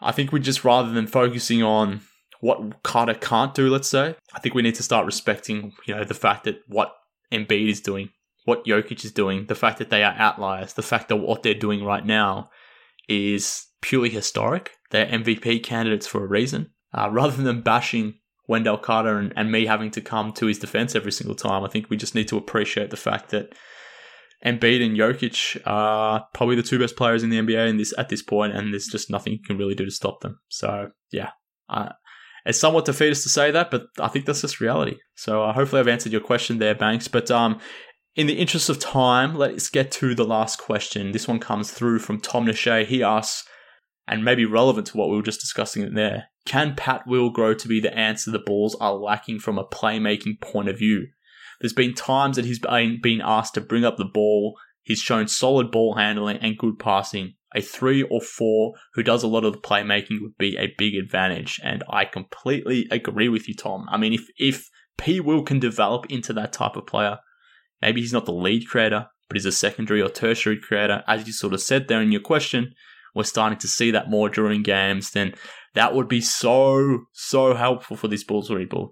I 0.00 0.12
think 0.12 0.32
we 0.32 0.40
just 0.40 0.64
rather 0.64 0.92
than 0.92 1.06
focusing 1.06 1.62
on 1.62 2.02
what 2.40 2.82
Carter 2.82 3.14
can't 3.14 3.54
do, 3.54 3.68
let's 3.68 3.88
say, 3.88 4.14
I 4.34 4.40
think 4.40 4.54
we 4.54 4.62
need 4.62 4.76
to 4.76 4.82
start 4.82 5.06
respecting, 5.06 5.72
you 5.86 5.94
know, 5.94 6.04
the 6.04 6.14
fact 6.14 6.44
that 6.44 6.60
what 6.68 6.94
Embiid 7.32 7.68
is 7.68 7.80
doing 7.80 8.10
what 8.46 8.64
Jokic 8.64 9.04
is 9.04 9.12
doing, 9.12 9.46
the 9.46 9.54
fact 9.54 9.78
that 9.78 9.90
they 9.90 10.02
are 10.02 10.14
outliers, 10.16 10.72
the 10.72 10.82
fact 10.82 11.08
that 11.08 11.16
what 11.16 11.42
they're 11.42 11.52
doing 11.52 11.84
right 11.84 12.06
now 12.06 12.48
is 13.08 13.66
purely 13.82 14.08
historic. 14.08 14.70
They're 14.90 15.06
MVP 15.06 15.62
candidates 15.64 16.06
for 16.06 16.24
a 16.24 16.28
reason. 16.28 16.70
Uh, 16.94 17.10
rather 17.12 17.42
than 17.42 17.60
bashing 17.60 18.14
Wendell 18.48 18.78
Carter 18.78 19.18
and, 19.18 19.32
and 19.36 19.50
me 19.50 19.66
having 19.66 19.90
to 19.92 20.00
come 20.00 20.32
to 20.32 20.46
his 20.46 20.58
defense 20.58 20.94
every 20.94 21.12
single 21.12 21.34
time, 21.34 21.64
I 21.64 21.68
think 21.68 21.90
we 21.90 21.96
just 21.96 22.14
need 22.14 22.28
to 22.28 22.36
appreciate 22.36 22.90
the 22.90 22.96
fact 22.96 23.30
that 23.30 23.54
Embiid 24.44 24.84
and 24.84 24.96
Jokic 24.96 25.60
are 25.66 26.26
probably 26.34 26.56
the 26.56 26.62
two 26.62 26.78
best 26.78 26.96
players 26.96 27.22
in 27.22 27.30
the 27.30 27.38
NBA 27.38 27.68
in 27.68 27.78
this 27.78 27.94
at 27.98 28.08
this 28.08 28.22
point, 28.22 28.54
and 28.54 28.72
there's 28.72 28.86
just 28.86 29.10
nothing 29.10 29.32
you 29.32 29.42
can 29.44 29.56
really 29.56 29.74
do 29.74 29.84
to 29.84 29.90
stop 29.90 30.20
them. 30.20 30.38
So 30.48 30.90
yeah, 31.10 31.30
uh, 31.68 31.90
it's 32.44 32.60
somewhat 32.60 32.84
defeatist 32.84 33.24
to 33.24 33.28
say 33.28 33.50
that, 33.50 33.70
but 33.70 33.86
I 33.98 34.08
think 34.08 34.24
that's 34.24 34.42
just 34.42 34.60
reality. 34.60 34.98
So 35.16 35.42
uh, 35.42 35.52
hopefully 35.52 35.80
I've 35.80 35.88
answered 35.88 36.12
your 36.12 36.20
question 36.20 36.58
there, 36.58 36.74
Banks. 36.74 37.08
But 37.08 37.30
um, 37.30 37.58
in 38.14 38.28
the 38.28 38.38
interest 38.38 38.68
of 38.68 38.78
time, 38.78 39.34
let's 39.34 39.68
get 39.68 39.90
to 39.92 40.14
the 40.14 40.24
last 40.24 40.58
question. 40.58 41.12
This 41.12 41.26
one 41.26 41.40
comes 41.40 41.72
through 41.72 41.98
from 41.98 42.20
Tom 42.20 42.46
Nashay. 42.46 42.86
He 42.86 43.02
asks, 43.02 43.48
and 44.06 44.24
maybe 44.24 44.44
relevant 44.44 44.86
to 44.88 44.96
what 44.96 45.08
we 45.08 45.16
were 45.16 45.22
just 45.22 45.40
discussing 45.40 45.94
there, 45.94 46.28
can 46.46 46.74
Pat 46.76 47.06
Will 47.06 47.30
grow 47.30 47.54
to 47.54 47.68
be 47.68 47.80
the 47.80 47.96
answer 47.96 48.30
the 48.30 48.38
Bulls 48.38 48.76
are 48.80 48.94
lacking 48.94 49.40
from 49.40 49.58
a 49.58 49.66
playmaking 49.66 50.40
point 50.40 50.68
of 50.68 50.78
view? 50.78 51.08
There's 51.60 51.72
been 51.72 51.94
times 51.94 52.36
that 52.36 52.44
he's 52.44 52.60
been 52.60 53.20
asked 53.22 53.54
to 53.54 53.60
bring 53.60 53.84
up 53.84 53.96
the 53.96 54.04
ball. 54.04 54.56
He's 54.82 55.00
shown 55.00 55.28
solid 55.28 55.70
ball 55.70 55.94
handling 55.94 56.38
and 56.38 56.56
good 56.56 56.78
passing. 56.78 57.34
A 57.54 57.60
three 57.60 58.02
or 58.02 58.20
four 58.20 58.74
who 58.94 59.02
does 59.02 59.22
a 59.22 59.28
lot 59.28 59.44
of 59.44 59.54
the 59.54 59.58
playmaking 59.58 60.20
would 60.20 60.36
be 60.38 60.56
a 60.56 60.74
big 60.76 60.94
advantage. 60.94 61.58
And 61.62 61.82
I 61.88 62.04
completely 62.04 62.86
agree 62.90 63.28
with 63.28 63.48
you, 63.48 63.54
Tom. 63.54 63.86
I 63.90 63.96
mean, 63.96 64.12
if, 64.12 64.26
if 64.36 64.68
P. 64.98 65.20
Will 65.20 65.42
can 65.42 65.58
develop 65.58 66.06
into 66.10 66.32
that 66.34 66.52
type 66.52 66.76
of 66.76 66.86
player, 66.86 67.18
maybe 67.80 68.00
he's 68.00 68.12
not 68.12 68.26
the 68.26 68.32
lead 68.32 68.68
creator, 68.68 69.06
but 69.28 69.36
he's 69.36 69.46
a 69.46 69.52
secondary 69.52 70.02
or 70.02 70.10
tertiary 70.10 70.60
creator. 70.60 71.02
As 71.08 71.26
you 71.26 71.32
sort 71.32 71.54
of 71.54 71.62
said 71.62 71.88
there 71.88 72.02
in 72.02 72.12
your 72.12 72.20
question, 72.20 72.74
we're 73.14 73.24
starting 73.24 73.58
to 73.60 73.68
see 73.68 73.90
that 73.92 74.10
more 74.10 74.28
during 74.28 74.62
games, 74.62 75.12
then 75.12 75.34
that 75.76 75.94
would 75.94 76.08
be 76.08 76.20
so, 76.20 77.06
so 77.12 77.54
helpful 77.54 77.96
for 77.96 78.08
this 78.08 78.24
Bulls 78.24 78.50
rebuild. 78.50 78.90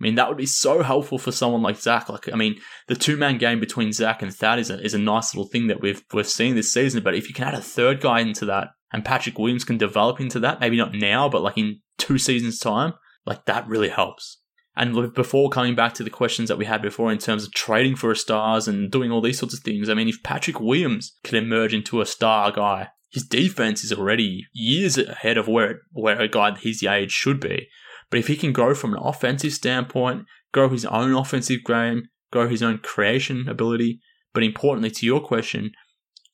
I 0.00 0.02
mean, 0.02 0.16
that 0.16 0.28
would 0.28 0.38
be 0.38 0.46
so 0.46 0.82
helpful 0.82 1.18
for 1.18 1.30
someone 1.30 1.62
like 1.62 1.76
Zach. 1.76 2.08
Like, 2.08 2.32
I 2.32 2.36
mean, 2.36 2.56
the 2.88 2.96
two 2.96 3.16
man 3.16 3.38
game 3.38 3.60
between 3.60 3.92
Zach 3.92 4.22
and 4.22 4.34
Thad 4.34 4.58
is 4.58 4.70
a, 4.70 4.82
is 4.82 4.94
a 4.94 4.98
nice 4.98 5.34
little 5.34 5.48
thing 5.48 5.68
that 5.68 5.80
we've 5.80 6.02
we've 6.12 6.26
seen 6.26 6.56
this 6.56 6.72
season. 6.72 7.04
But 7.04 7.14
if 7.14 7.28
you 7.28 7.34
can 7.34 7.46
add 7.46 7.54
a 7.54 7.60
third 7.60 8.00
guy 8.00 8.20
into 8.20 8.44
that, 8.46 8.68
and 8.92 9.04
Patrick 9.04 9.38
Williams 9.38 9.64
can 9.64 9.78
develop 9.78 10.18
into 10.18 10.40
that, 10.40 10.60
maybe 10.60 10.76
not 10.76 10.94
now, 10.94 11.28
but 11.28 11.42
like 11.42 11.58
in 11.58 11.80
two 11.98 12.18
seasons' 12.18 12.58
time, 12.58 12.94
like 13.24 13.44
that 13.44 13.68
really 13.68 13.90
helps. 13.90 14.40
And 14.76 15.12
before 15.14 15.50
coming 15.50 15.76
back 15.76 15.94
to 15.94 16.02
the 16.02 16.10
questions 16.10 16.48
that 16.48 16.58
we 16.58 16.64
had 16.64 16.82
before 16.82 17.12
in 17.12 17.18
terms 17.18 17.44
of 17.44 17.52
trading 17.52 17.94
for 17.94 18.10
a 18.10 18.16
stars 18.16 18.66
and 18.66 18.90
doing 18.90 19.12
all 19.12 19.20
these 19.20 19.38
sorts 19.38 19.54
of 19.54 19.60
things, 19.60 19.88
I 19.88 19.94
mean, 19.94 20.08
if 20.08 20.22
Patrick 20.24 20.58
Williams 20.58 21.16
can 21.22 21.36
emerge 21.36 21.72
into 21.72 22.00
a 22.00 22.06
star 22.06 22.50
guy, 22.50 22.88
his 23.14 23.22
defense 23.22 23.84
is 23.84 23.92
already 23.92 24.44
years 24.52 24.98
ahead 24.98 25.38
of 25.38 25.46
where 25.46 25.82
where 25.92 26.20
a 26.20 26.26
guy 26.26 26.56
his 26.58 26.82
age 26.82 27.12
should 27.12 27.38
be. 27.38 27.68
But 28.10 28.18
if 28.18 28.26
he 28.26 28.36
can 28.36 28.52
grow 28.52 28.74
from 28.74 28.92
an 28.92 29.00
offensive 29.00 29.52
standpoint, 29.52 30.26
grow 30.52 30.68
his 30.68 30.84
own 30.84 31.14
offensive 31.14 31.60
game, 31.64 32.08
grow 32.32 32.48
his 32.48 32.60
own 32.60 32.78
creation 32.78 33.48
ability, 33.48 34.00
but 34.32 34.42
importantly 34.42 34.90
to 34.90 35.06
your 35.06 35.20
question, 35.20 35.70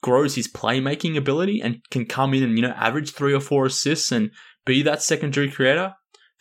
grows 0.02 0.36
his 0.36 0.48
playmaking 0.48 1.18
ability 1.18 1.60
and 1.60 1.82
can 1.90 2.06
come 2.06 2.32
in 2.32 2.42
and, 2.42 2.56
you 2.56 2.62
know, 2.62 2.74
average 2.76 3.12
three 3.12 3.34
or 3.34 3.40
four 3.40 3.66
assists 3.66 4.10
and 4.10 4.30
be 4.64 4.82
that 4.82 5.02
secondary 5.02 5.50
creator. 5.50 5.92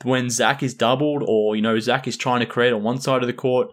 When 0.03 0.29
Zach 0.29 0.63
is 0.63 0.73
doubled 0.73 1.23
or, 1.27 1.57
you 1.57 1.61
know, 1.61 1.77
Zach 1.79 2.07
is 2.07 2.15
trying 2.15 2.39
to 2.39 2.45
create 2.45 2.71
on 2.71 2.81
one 2.81 3.01
side 3.01 3.21
of 3.21 3.27
the 3.27 3.33
court, 3.33 3.67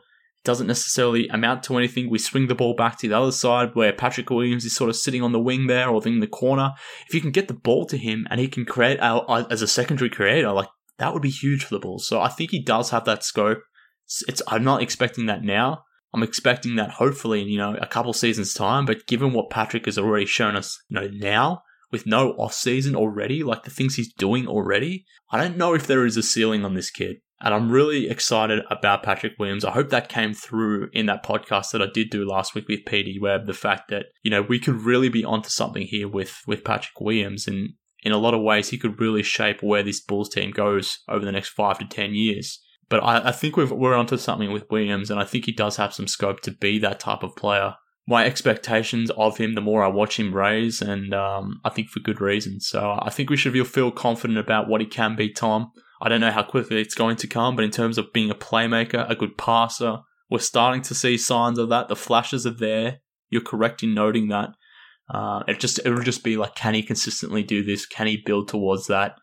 doesn't 0.47 0.69
necessarily 0.69 1.29
amount 1.29 1.65
to 1.65 1.77
anything. 1.77 2.09
We 2.09 2.19
swing 2.19 2.47
the 2.47 2.55
ball 2.55 2.75
back 2.75 2.99
to 2.99 3.09
the 3.09 3.19
other 3.19 3.33
side 3.33 3.75
where 3.75 3.93
Patrick 3.93 4.31
Williams 4.31 4.65
is 4.65 4.75
sort 4.75 4.89
of 4.89 4.97
sitting 4.97 5.23
on 5.23 5.33
the 5.33 5.41
wing 5.41 5.67
there 5.67 5.89
or 5.89 6.01
in 6.07 6.21
the 6.21 6.27
corner. 6.27 6.73
If 7.09 7.15
you 7.15 7.21
can 7.21 7.33
get 7.33 7.49
the 7.49 7.55
ball 7.55 7.85
to 7.87 7.99
him 7.99 8.27
and 8.31 8.41
he 8.41 8.49
can 8.49 8.65
create 8.65 9.01
uh, 9.01 9.19
uh, 9.29 9.45
as 9.51 9.61
a 9.61 9.69
secondary 9.69 10.09
creator, 10.09 10.53
like 10.53 10.69
that 10.99 11.13
would 11.13 11.23
be 11.23 11.31
huge 11.31 11.65
for 11.65 11.75
the 11.75 11.81
Bulls. 11.81 12.07
So 12.07 12.21
I 12.21 12.29
think 12.29 12.53
he 12.53 12.63
does 12.63 12.91
have 12.91 13.05
that 13.05 13.25
scope. 13.25 13.59
It's, 14.05 14.23
it's 14.29 14.43
I'm 14.47 14.65
not 14.65 14.83
expecting 14.83 15.27
that 15.27 15.43
now. 15.43 15.83
I'm 16.15 16.23
expecting 16.23 16.77
that 16.77 16.93
hopefully 16.93 17.43
in 17.43 17.49
you 17.49 17.59
know 17.59 17.75
a 17.75 17.87
couple 17.87 18.13
seasons 18.13 18.55
time. 18.55 18.87
But 18.87 19.07
given 19.07 19.33
what 19.33 19.51
Patrick 19.51 19.85
has 19.87 19.99
already 19.99 20.27
shown 20.27 20.57
us, 20.57 20.81
you 20.89 20.99
know 20.99 21.09
now 21.13 21.63
with 21.91 22.07
no 22.07 22.31
off 22.33 22.55
season 22.55 22.95
already, 22.95 23.43
like 23.43 23.65
the 23.65 23.71
things 23.71 23.97
he's 23.97 24.13
doing 24.13 24.47
already, 24.47 25.05
I 25.31 25.39
don't 25.39 25.57
know 25.57 25.75
if 25.75 25.87
there 25.87 26.07
is 26.07 26.17
a 26.17 26.23
ceiling 26.23 26.65
on 26.65 26.75
this 26.75 26.91
kid. 26.91 27.17
And 27.41 27.53
I'm 27.53 27.71
really 27.71 28.09
excited 28.09 28.63
about 28.71 29.03
Patrick 29.03 29.35
Williams. 29.39 29.65
I 29.65 29.73
hope 29.73 29.91
that 29.91 30.09
came 30.09 30.33
through 30.33 30.89
in 30.93 31.07
that 31.07 31.25
podcast 31.25 31.73
that 31.73 31.83
I 31.83 31.87
did 31.93 32.09
do 32.09 32.27
last 32.27 32.55
week 32.55 32.67
with 32.69 32.87
PD 32.87 33.21
Webb. 33.21 33.47
The 33.47 33.53
fact 33.53 33.91
that, 33.91 34.07
you 34.23 34.31
know, 34.31 34.43
we 34.43 34.59
could 34.59 34.81
really 34.83 35.11
be 35.11 35.25
onto 35.25 35.51
something 35.51 35.83
here 35.83 36.09
with, 36.09 36.43
with 36.47 36.65
Patrick 36.65 36.99
Williams. 36.99 37.47
And 37.47 37.75
in 38.03 38.13
a 38.13 38.19
lot 38.19 38.35
of 38.35 38.41
ways, 38.41 38.71
he 38.71 38.79
could 38.79 39.01
really 39.01 39.23
shape 39.23 39.63
where 39.63 39.83
this 39.83 40.01
Bulls 40.01 40.31
team 40.31 40.51
goes 40.51 41.01
over 41.09 41.25
the 41.25 41.33
next 41.33 41.51
five 41.51 41.79
to 41.79 41.85
10 41.85 42.15
years. 42.15 42.61
But 42.89 43.03
I, 43.03 43.29
I 43.29 43.33
think 43.33 43.57
we 43.57 43.65
are 43.65 43.95
onto 43.95 44.17
something 44.17 44.53
with 44.53 44.71
Williams, 44.71 45.11
and 45.11 45.19
I 45.19 45.25
think 45.25 45.45
he 45.45 45.53
does 45.53 45.77
have 45.77 45.93
some 45.93 46.07
scope 46.07 46.41
to 46.43 46.53
be 46.53 46.79
that 46.79 47.01
type 47.01 47.23
of 47.23 47.35
player. 47.35 47.75
My 48.07 48.25
expectations 48.25 49.11
of 49.17 49.39
him, 49.39 49.55
the 49.55 49.61
more 49.61 49.83
I 49.83 49.89
watch 49.89 50.21
him 50.21 50.33
raise, 50.33 50.81
and 50.81 51.13
um, 51.13 51.61
I 51.65 51.71
think 51.71 51.89
for 51.89 51.99
good 51.99 52.21
reason. 52.21 52.61
So 52.61 52.97
I 53.03 53.11
think 53.11 53.29
we 53.29 53.37
should 53.37 53.67
feel 53.67 53.91
confident 53.91 54.39
about 54.39 54.69
what 54.69 54.81
he 54.81 54.87
can 54.87 55.17
be, 55.17 55.33
Tom. 55.33 55.73
I 56.01 56.09
don't 56.09 56.21
know 56.21 56.31
how 56.31 56.43
quickly 56.43 56.81
it's 56.81 56.95
going 56.95 57.17
to 57.17 57.27
come, 57.27 57.57
but 57.57 57.65
in 57.65 57.71
terms 57.71 57.99
of 57.99 58.13
being 58.13 58.31
a 58.31 58.35
playmaker, 58.35 59.09
a 59.11 59.15
good 59.15 59.39
passer, 59.39 59.99
we're 60.31 60.39
starting 60.39 60.83
to 60.83 60.95
see 60.95 61.17
signs 61.17 61.59
of 61.59 61.69
that. 61.71 61.89
The 61.89 61.97
flashes 61.97 62.47
are 62.47 62.51
there. 62.51 62.99
You're 63.31 63.43
correct 63.43 63.83
in 63.83 63.95
noting 63.95 64.29
that. 64.29 64.51
Uh, 65.09 65.43
it 65.47 65.61
just 65.61 65.79
it 65.85 65.91
will 65.91 66.03
just 66.03 66.25
be 66.25 66.37
like, 66.37 66.55
can 66.55 66.75
he 66.75 66.83
consistently 66.83 67.43
do 67.43 67.63
this? 67.63 67.87
Can 67.87 68.07
he 68.07 68.17
build 68.17 68.49
towards 68.49 68.89
that? 68.89 69.17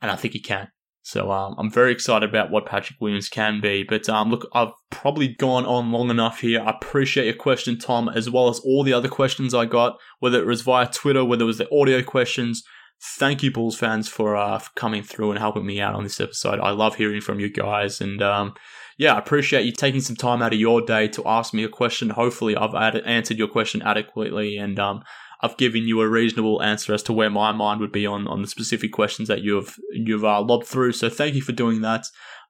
And 0.00 0.10
I 0.10 0.16
think 0.16 0.32
he 0.32 0.40
can. 0.40 0.68
So 1.02 1.30
um, 1.30 1.54
I'm 1.56 1.70
very 1.70 1.92
excited 1.92 2.28
about 2.28 2.50
what 2.50 2.66
Patrick 2.66 3.00
Williams 3.00 3.28
can 3.28 3.60
be. 3.60 3.84
But 3.84 4.08
um, 4.08 4.28
look, 4.28 4.48
I've 4.52 4.72
probably 4.90 5.28
gone 5.28 5.64
on 5.64 5.92
long 5.92 6.10
enough 6.10 6.40
here. 6.40 6.60
I 6.60 6.70
appreciate 6.70 7.26
your 7.26 7.34
question, 7.36 7.78
Tom, 7.78 8.08
as 8.08 8.28
well 8.28 8.48
as 8.48 8.58
all 8.58 8.82
the 8.82 8.92
other 8.92 9.08
questions 9.08 9.54
I 9.54 9.66
got, 9.66 9.98
whether 10.18 10.40
it 10.40 10.46
was 10.46 10.62
via 10.62 10.88
Twitter, 10.88 11.24
whether 11.24 11.44
it 11.44 11.46
was 11.46 11.58
the 11.58 11.72
audio 11.72 12.02
questions. 12.02 12.64
Thank 13.02 13.42
you, 13.42 13.50
Bulls 13.50 13.78
fans, 13.78 14.08
for, 14.08 14.36
uh, 14.36 14.58
for 14.58 14.70
coming 14.74 15.02
through 15.02 15.30
and 15.30 15.38
helping 15.38 15.66
me 15.66 15.80
out 15.80 15.94
on 15.94 16.02
this 16.02 16.20
episode. 16.20 16.60
I 16.60 16.70
love 16.70 16.96
hearing 16.96 17.20
from 17.20 17.40
you 17.40 17.50
guys, 17.50 18.00
and 18.00 18.22
um, 18.22 18.54
yeah, 18.96 19.14
I 19.14 19.18
appreciate 19.18 19.66
you 19.66 19.72
taking 19.72 20.00
some 20.00 20.16
time 20.16 20.42
out 20.42 20.54
of 20.54 20.58
your 20.58 20.80
day 20.80 21.08
to 21.08 21.22
ask 21.26 21.52
me 21.52 21.62
a 21.62 21.68
question. 21.68 22.10
Hopefully, 22.10 22.56
I've 22.56 22.74
ad- 22.74 23.02
answered 23.04 23.38
your 23.38 23.48
question 23.48 23.82
adequately, 23.82 24.56
and 24.56 24.78
um, 24.78 25.02
I've 25.42 25.58
given 25.58 25.86
you 25.86 26.00
a 26.00 26.08
reasonable 26.08 26.62
answer 26.62 26.94
as 26.94 27.02
to 27.04 27.12
where 27.12 27.30
my 27.30 27.52
mind 27.52 27.80
would 27.80 27.92
be 27.92 28.06
on, 28.06 28.26
on 28.26 28.40
the 28.40 28.48
specific 28.48 28.92
questions 28.92 29.28
that 29.28 29.42
you've 29.42 29.78
you've 29.92 30.24
uh, 30.24 30.40
lobbed 30.40 30.66
through. 30.66 30.92
So 30.92 31.10
thank 31.10 31.34
you 31.34 31.42
for 31.42 31.52
doing 31.52 31.82
that. 31.82 32.06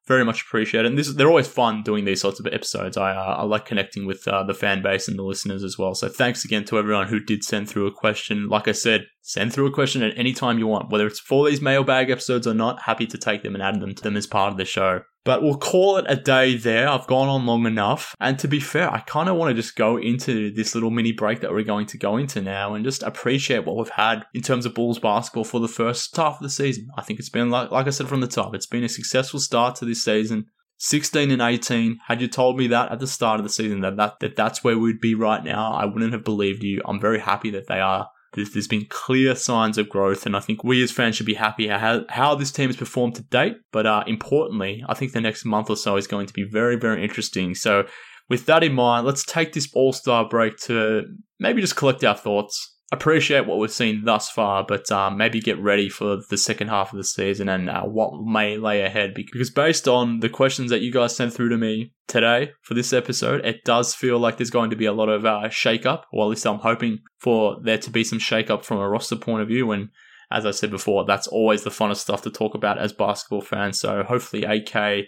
Very 0.07 0.25
much 0.25 0.43
appreciated. 0.43 0.87
And 0.87 0.97
this 0.97 1.13
they're 1.13 1.29
always 1.29 1.49
fun 1.49 1.83
doing 1.83 2.05
these 2.05 2.21
sorts 2.21 2.39
of 2.39 2.47
episodes. 2.47 2.97
I 2.97 3.11
uh, 3.11 3.37
I 3.39 3.43
like 3.43 3.65
connecting 3.65 4.07
with 4.07 4.27
uh, 4.29 4.45
the 4.45 4.55
fan 4.55 4.81
base 4.81 5.09
and 5.09 5.19
the 5.19 5.25
listeners 5.25 5.65
as 5.65 5.77
well. 5.79 5.95
So 5.95 6.09
thanks 6.09 6.45
again 6.45 6.65
to 6.67 6.79
everyone 6.79 7.09
who 7.09 7.19
did 7.19 7.43
send 7.43 7.69
through 7.69 7.87
a 7.87 7.93
question. 7.93 8.49
Like 8.49 8.69
I 8.69 8.73
said, 8.73 9.07
send 9.23 9.53
through 9.53 9.67
a 9.67 9.73
question 9.73 10.03
at 10.03 10.17
any 10.17 10.33
time 10.33 10.59
you 10.59 10.69
want, 10.69 10.91
whether 10.91 11.07
it's 11.07 11.19
for 11.19 11.49
these 11.49 11.61
mailbag 11.61 12.11
episodes 12.11 12.47
or 12.47 12.55
not. 12.55 12.83
Happy 12.83 13.07
to 13.07 13.19
take 13.19 13.43
them 13.43 13.55
and 13.55 13.63
add 13.63 13.81
them 13.81 13.95
to 13.97 14.03
them 14.03 14.17
as 14.17 14.29
part 14.29 14.53
of 14.53 14.59
the 14.59 14.65
show. 14.65 15.01
But 15.27 15.43
we'll 15.43 15.59
call 15.59 15.97
it 15.97 16.07
a 16.09 16.15
day 16.15 16.57
there. 16.57 16.89
I've 16.89 17.09
gone 17.09 17.29
on 17.29 17.47
long 17.47 17.67
enough. 17.67 18.15
And 18.21 18.39
to 18.39 18.47
be 18.47 18.61
fair, 18.61 18.89
I 18.89 19.01
kind 19.01 19.29
of 19.29 19.35
want 19.35 19.51
to 19.51 19.61
just 19.61 19.75
go 19.75 19.97
into 19.97 20.53
this 20.53 20.73
little 20.73 20.93
mini 20.93 21.11
break 21.11 21.41
that 21.41 21.51
we're 21.51 21.65
going 21.65 21.87
to 21.87 21.99
go 21.99 22.17
into 22.17 22.41
now 22.41 22.75
and 22.75 22.85
just 22.85 23.03
appreciate 23.03 23.67
what 23.67 23.77
we've 23.77 23.89
had 23.89 24.25
in 24.35 24.43
terms 24.43 24.67
of 24.67 24.75
Bulls 24.75 25.01
basketball 25.01 25.43
for 25.43 25.59
the 25.59 25.67
first 25.67 26.17
half 26.17 26.37
of 26.37 26.43
the 26.43 26.49
season. 26.49 26.89
I 26.97 27.03
think 27.03 27.19
it's 27.19 27.29
been, 27.29 27.51
like, 27.51 27.73
like 27.73 27.89
I 27.89 27.91
said 27.91 28.07
from 28.07 28.21
the 28.21 28.29
top, 28.29 28.55
it's 28.55 28.69
been 28.69 28.85
a 28.85 28.89
successful 28.89 29.41
start 29.41 29.75
to 29.77 29.85
this 29.85 30.05
season. 30.05 30.47
16 30.79 31.33
and 31.33 31.43
18. 31.43 31.99
Had 32.07 32.21
you 32.21 32.29
told 32.29 32.57
me 32.57 32.69
that 32.69 32.93
at 32.93 33.01
the 33.01 33.09
start 33.09 33.41
of 33.41 33.45
the 33.45 33.51
season 33.51 33.81
that, 33.81 33.97
that, 33.97 34.21
that 34.21 34.37
that's 34.37 34.63
where 34.63 34.79
we'd 34.79 35.01
be 35.01 35.17
right 35.17 35.43
now, 35.43 35.73
I 35.73 35.87
wouldn't 35.87 36.13
have 36.13 36.23
believed 36.23 36.63
you. 36.63 36.83
I'm 36.85 37.01
very 37.01 37.19
happy 37.19 37.51
that 37.51 37.67
they 37.67 37.81
are 37.81 38.09
there's 38.37 38.69
been 38.69 38.87
clear 38.89 39.35
signs 39.35 39.79
of 39.79 39.89
growth, 39.89 40.27
and 40.27 40.37
I 40.37 40.41
think 40.41 40.63
we 40.63 40.83
as 40.83 40.93
fans 40.93 41.17
should 41.17 41.27
be 41.27 41.35
happy 41.35 41.69
how, 41.69 42.05
how 42.09 42.35
this 42.35 42.53
team 42.53 42.69
has 42.69 42.77
performed 42.77 43.15
to 43.17 43.23
date. 43.23 43.57
But 43.73 43.87
uh, 43.87 44.05
importantly, 44.07 44.85
I 44.89 44.95
think 44.95 45.13
the 45.13 45.21
next 45.21 45.45
month 45.45 45.71
or 45.71 45.77
so 45.77 45.97
is 45.97 46.07
going 46.07 46.27
to 46.27 46.35
be 46.35 46.45
very, 46.45 46.77
very 46.77 47.03
interesting. 47.03 47.55
So, 47.55 47.87
with 48.29 48.47
that 48.47 48.65
in 48.65 48.73
mind, 48.73 49.07
let's 49.07 49.25
take 49.25 49.53
this 49.53 49.69
All 49.75 49.93
Star 49.93 50.29
break 50.29 50.57
to 50.65 51.05
maybe 51.39 51.61
just 51.61 51.77
collect 51.77 52.05
our 52.05 52.17
thoughts 52.17 52.76
appreciate 52.93 53.47
what 53.47 53.59
we've 53.59 53.71
seen 53.71 54.05
thus 54.05 54.31
far, 54.31 54.65
but 54.65 54.91
um, 54.93 55.17
maybe 55.17 55.41
get 55.41 55.59
ready 55.59 55.89
for 55.89 56.19
the 56.31 56.37
second 56.37 56.69
half 56.69 56.93
of 56.93 56.97
the 56.97 57.05
season 57.05 57.49
and 57.49 57.69
uh, 57.69 57.83
what 57.83 58.23
may 58.23 58.57
lay 58.57 58.83
ahead. 58.83 59.13
Because 59.15 59.51
based 59.51 59.89
on 59.89 60.21
the 60.21 60.29
questions 60.29 60.71
that 60.71 60.83
you 60.83 60.93
guys 60.93 61.17
sent 61.17 61.33
through 61.33 61.49
to 61.49 61.57
me 61.57 61.93
today 62.07 62.53
for 62.63 62.75
this 62.75 62.93
episode, 62.93 63.45
it 63.45 63.65
does 63.65 63.95
feel 63.95 64.19
like 64.19 64.37
there's 64.37 64.51
going 64.51 64.71
to 64.71 64.77
be 64.77 64.87
a 64.87 64.93
lot 64.93 65.09
of 65.09 65.25
uh, 65.25 65.49
shake 65.49 65.85
up, 65.85 66.07
or 66.13 66.25
at 66.25 66.31
least 66.31 66.47
I'm 66.47 66.61
hoping 66.61 67.01
for 67.19 67.59
there 67.61 67.79
to 67.79 67.91
be 67.91 68.05
some 68.05 68.21
shake 68.21 68.51
up 68.51 68.65
from 68.65 68.79
a 68.79 68.89
roster 68.89 69.17
point 69.17 69.43
of 69.43 69.49
view. 69.49 69.73
And 69.73 69.89
as 70.31 70.47
I 70.47 70.53
said 70.53 70.71
before, 70.71 71.05
that's 71.05 71.27
always 71.27 71.65
the 71.65 71.71
funnest 71.71 71.99
stuff 71.99 72.23
to 72.23 72.31
talk 72.31 72.55
about 72.55 72.79
as 72.79 72.93
basketball 72.93 73.43
fans. 73.43 73.81
So 73.81 74.05
hopefully, 74.05 74.45
AK 74.45 75.07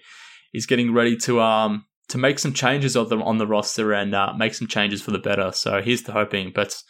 is 0.53 0.67
getting 0.67 0.93
ready 0.93 1.17
to 1.17 1.41
um 1.41 1.85
to 2.09 2.19
make 2.19 2.39
some 2.39 2.55
changes 2.55 2.97
of 2.97 3.11
them 3.11 3.23
on 3.23 3.39
the 3.39 3.47
roster 3.47 3.93
and 3.93 4.15
uh, 4.15 4.33
make 4.37 4.55
some 4.55 4.67
changes 4.67 5.03
for 5.03 5.11
the 5.11 5.19
better. 5.19 5.53
So 5.53 5.83
here's 5.83 6.05
the 6.05 6.13
hoping, 6.13 6.53
but 6.55 6.83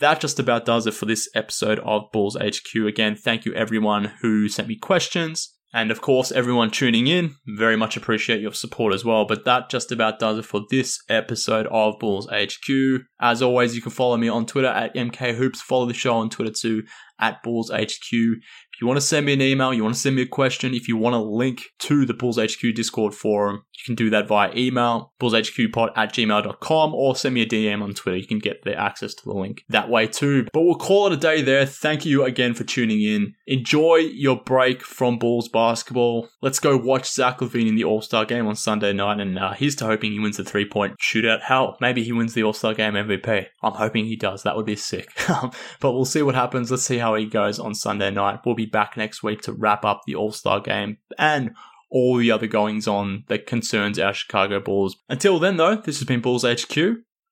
that 0.00 0.20
just 0.20 0.38
about 0.38 0.64
does 0.64 0.86
it 0.86 0.94
for 0.94 1.06
this 1.06 1.28
episode 1.34 1.78
of 1.80 2.10
Bulls 2.12 2.36
HQ. 2.36 2.74
Again, 2.86 3.16
thank 3.16 3.44
you 3.44 3.54
everyone 3.54 4.12
who 4.20 4.48
sent 4.48 4.68
me 4.68 4.76
questions 4.76 5.54
And 5.74 5.90
of 5.90 6.00
course, 6.00 6.30
everyone 6.30 6.70
tuning 6.70 7.08
in, 7.08 7.34
very 7.48 7.76
much 7.76 7.96
appreciate 7.96 8.40
your 8.40 8.52
support 8.52 8.94
as 8.94 9.04
well. 9.04 9.24
But 9.24 9.44
that 9.44 9.68
just 9.68 9.90
about 9.90 10.20
does 10.20 10.38
it 10.38 10.44
for 10.44 10.62
this 10.70 11.02
episode 11.08 11.66
of 11.66 11.98
Bulls 11.98 12.28
HQ. 12.30 13.02
As 13.20 13.42
always, 13.42 13.74
you 13.74 13.82
can 13.82 13.90
follow 13.90 14.16
me 14.16 14.28
on 14.28 14.46
Twitter 14.46 14.68
at 14.68 14.94
MKHoops. 14.94 15.56
Follow 15.56 15.86
the 15.86 15.92
show 15.92 16.14
on 16.14 16.30
Twitter 16.30 16.52
too 16.52 16.84
at 17.18 17.42
Bulls 17.42 17.72
HQ. 17.72 18.12
If 18.12 18.80
you 18.80 18.86
want 18.86 18.98
to 18.98 19.06
send 19.06 19.26
me 19.26 19.32
an 19.32 19.42
email, 19.42 19.74
you 19.74 19.82
want 19.82 19.96
to 19.96 20.00
send 20.00 20.14
me 20.14 20.22
a 20.22 20.26
question, 20.26 20.74
if 20.74 20.86
you 20.86 20.96
want 20.96 21.16
a 21.16 21.20
link 21.20 21.62
to 21.80 22.06
the 22.06 22.14
Bulls 22.14 22.38
HQ 22.38 22.72
Discord 22.76 23.12
forum, 23.12 23.64
can 23.84 23.94
do 23.94 24.10
that 24.10 24.26
via 24.26 24.50
email, 24.56 25.12
bullshqpod 25.20 25.90
at 25.96 26.12
gmail.com, 26.12 26.94
or 26.94 27.16
send 27.16 27.34
me 27.34 27.42
a 27.42 27.46
DM 27.46 27.82
on 27.82 27.94
Twitter. 27.94 28.16
You 28.16 28.26
can 28.26 28.38
get 28.38 28.62
the 28.64 28.74
access 28.74 29.14
to 29.14 29.24
the 29.24 29.32
link 29.32 29.64
that 29.68 29.88
way 29.88 30.06
too. 30.06 30.46
But 30.52 30.62
we'll 30.62 30.76
call 30.76 31.06
it 31.06 31.12
a 31.12 31.16
day 31.16 31.42
there. 31.42 31.66
Thank 31.66 32.04
you 32.04 32.24
again 32.24 32.54
for 32.54 32.64
tuning 32.64 33.02
in. 33.02 33.34
Enjoy 33.46 33.96
your 33.96 34.42
break 34.42 34.82
from 34.82 35.18
Bulls 35.18 35.48
basketball. 35.48 36.28
Let's 36.42 36.58
go 36.58 36.76
watch 36.76 37.12
Zach 37.12 37.38
LaVine 37.38 37.68
in 37.68 37.76
the 37.76 37.84
All 37.84 38.02
Star 38.02 38.24
game 38.24 38.46
on 38.46 38.56
Sunday 38.56 38.92
night, 38.92 39.20
and 39.20 39.38
uh, 39.38 39.52
here's 39.52 39.76
to 39.76 39.86
hoping 39.86 40.12
he 40.12 40.20
wins 40.20 40.36
the 40.36 40.44
three 40.44 40.68
point 40.68 40.96
shootout. 40.98 41.42
Hell, 41.42 41.76
maybe 41.80 42.02
he 42.02 42.12
wins 42.12 42.34
the 42.34 42.42
All 42.42 42.52
Star 42.52 42.74
game 42.74 42.94
MVP. 42.94 43.46
I'm 43.62 43.72
hoping 43.72 44.06
he 44.06 44.16
does. 44.16 44.42
That 44.42 44.56
would 44.56 44.66
be 44.66 44.76
sick. 44.76 45.08
but 45.80 45.92
we'll 45.92 46.04
see 46.04 46.22
what 46.22 46.34
happens. 46.34 46.70
Let's 46.70 46.84
see 46.84 46.98
how 46.98 47.14
he 47.14 47.26
goes 47.26 47.58
on 47.58 47.74
Sunday 47.74 48.10
night. 48.10 48.40
We'll 48.44 48.54
be 48.54 48.66
back 48.66 48.96
next 48.96 49.22
week 49.22 49.42
to 49.42 49.52
wrap 49.52 49.84
up 49.84 50.02
the 50.06 50.14
All 50.14 50.32
Star 50.32 50.60
game 50.60 50.98
and 51.18 51.54
all 51.94 52.16
the 52.16 52.30
other 52.30 52.48
goings 52.48 52.88
on 52.88 53.24
that 53.28 53.46
concerns 53.46 53.98
our 53.98 54.12
Chicago 54.12 54.58
Bulls. 54.58 54.96
Until 55.08 55.38
then, 55.38 55.56
though, 55.56 55.76
this 55.76 56.00
has 56.00 56.06
been 56.06 56.20
Bulls 56.20 56.44
HQ. 56.44 56.76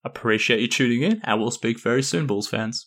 Appreciate 0.04 0.60
you 0.60 0.68
tuning 0.68 1.02
in, 1.02 1.20
and 1.24 1.40
we'll 1.40 1.50
speak 1.50 1.80
very 1.80 2.02
soon, 2.02 2.26
Bulls 2.26 2.48
fans. 2.48 2.86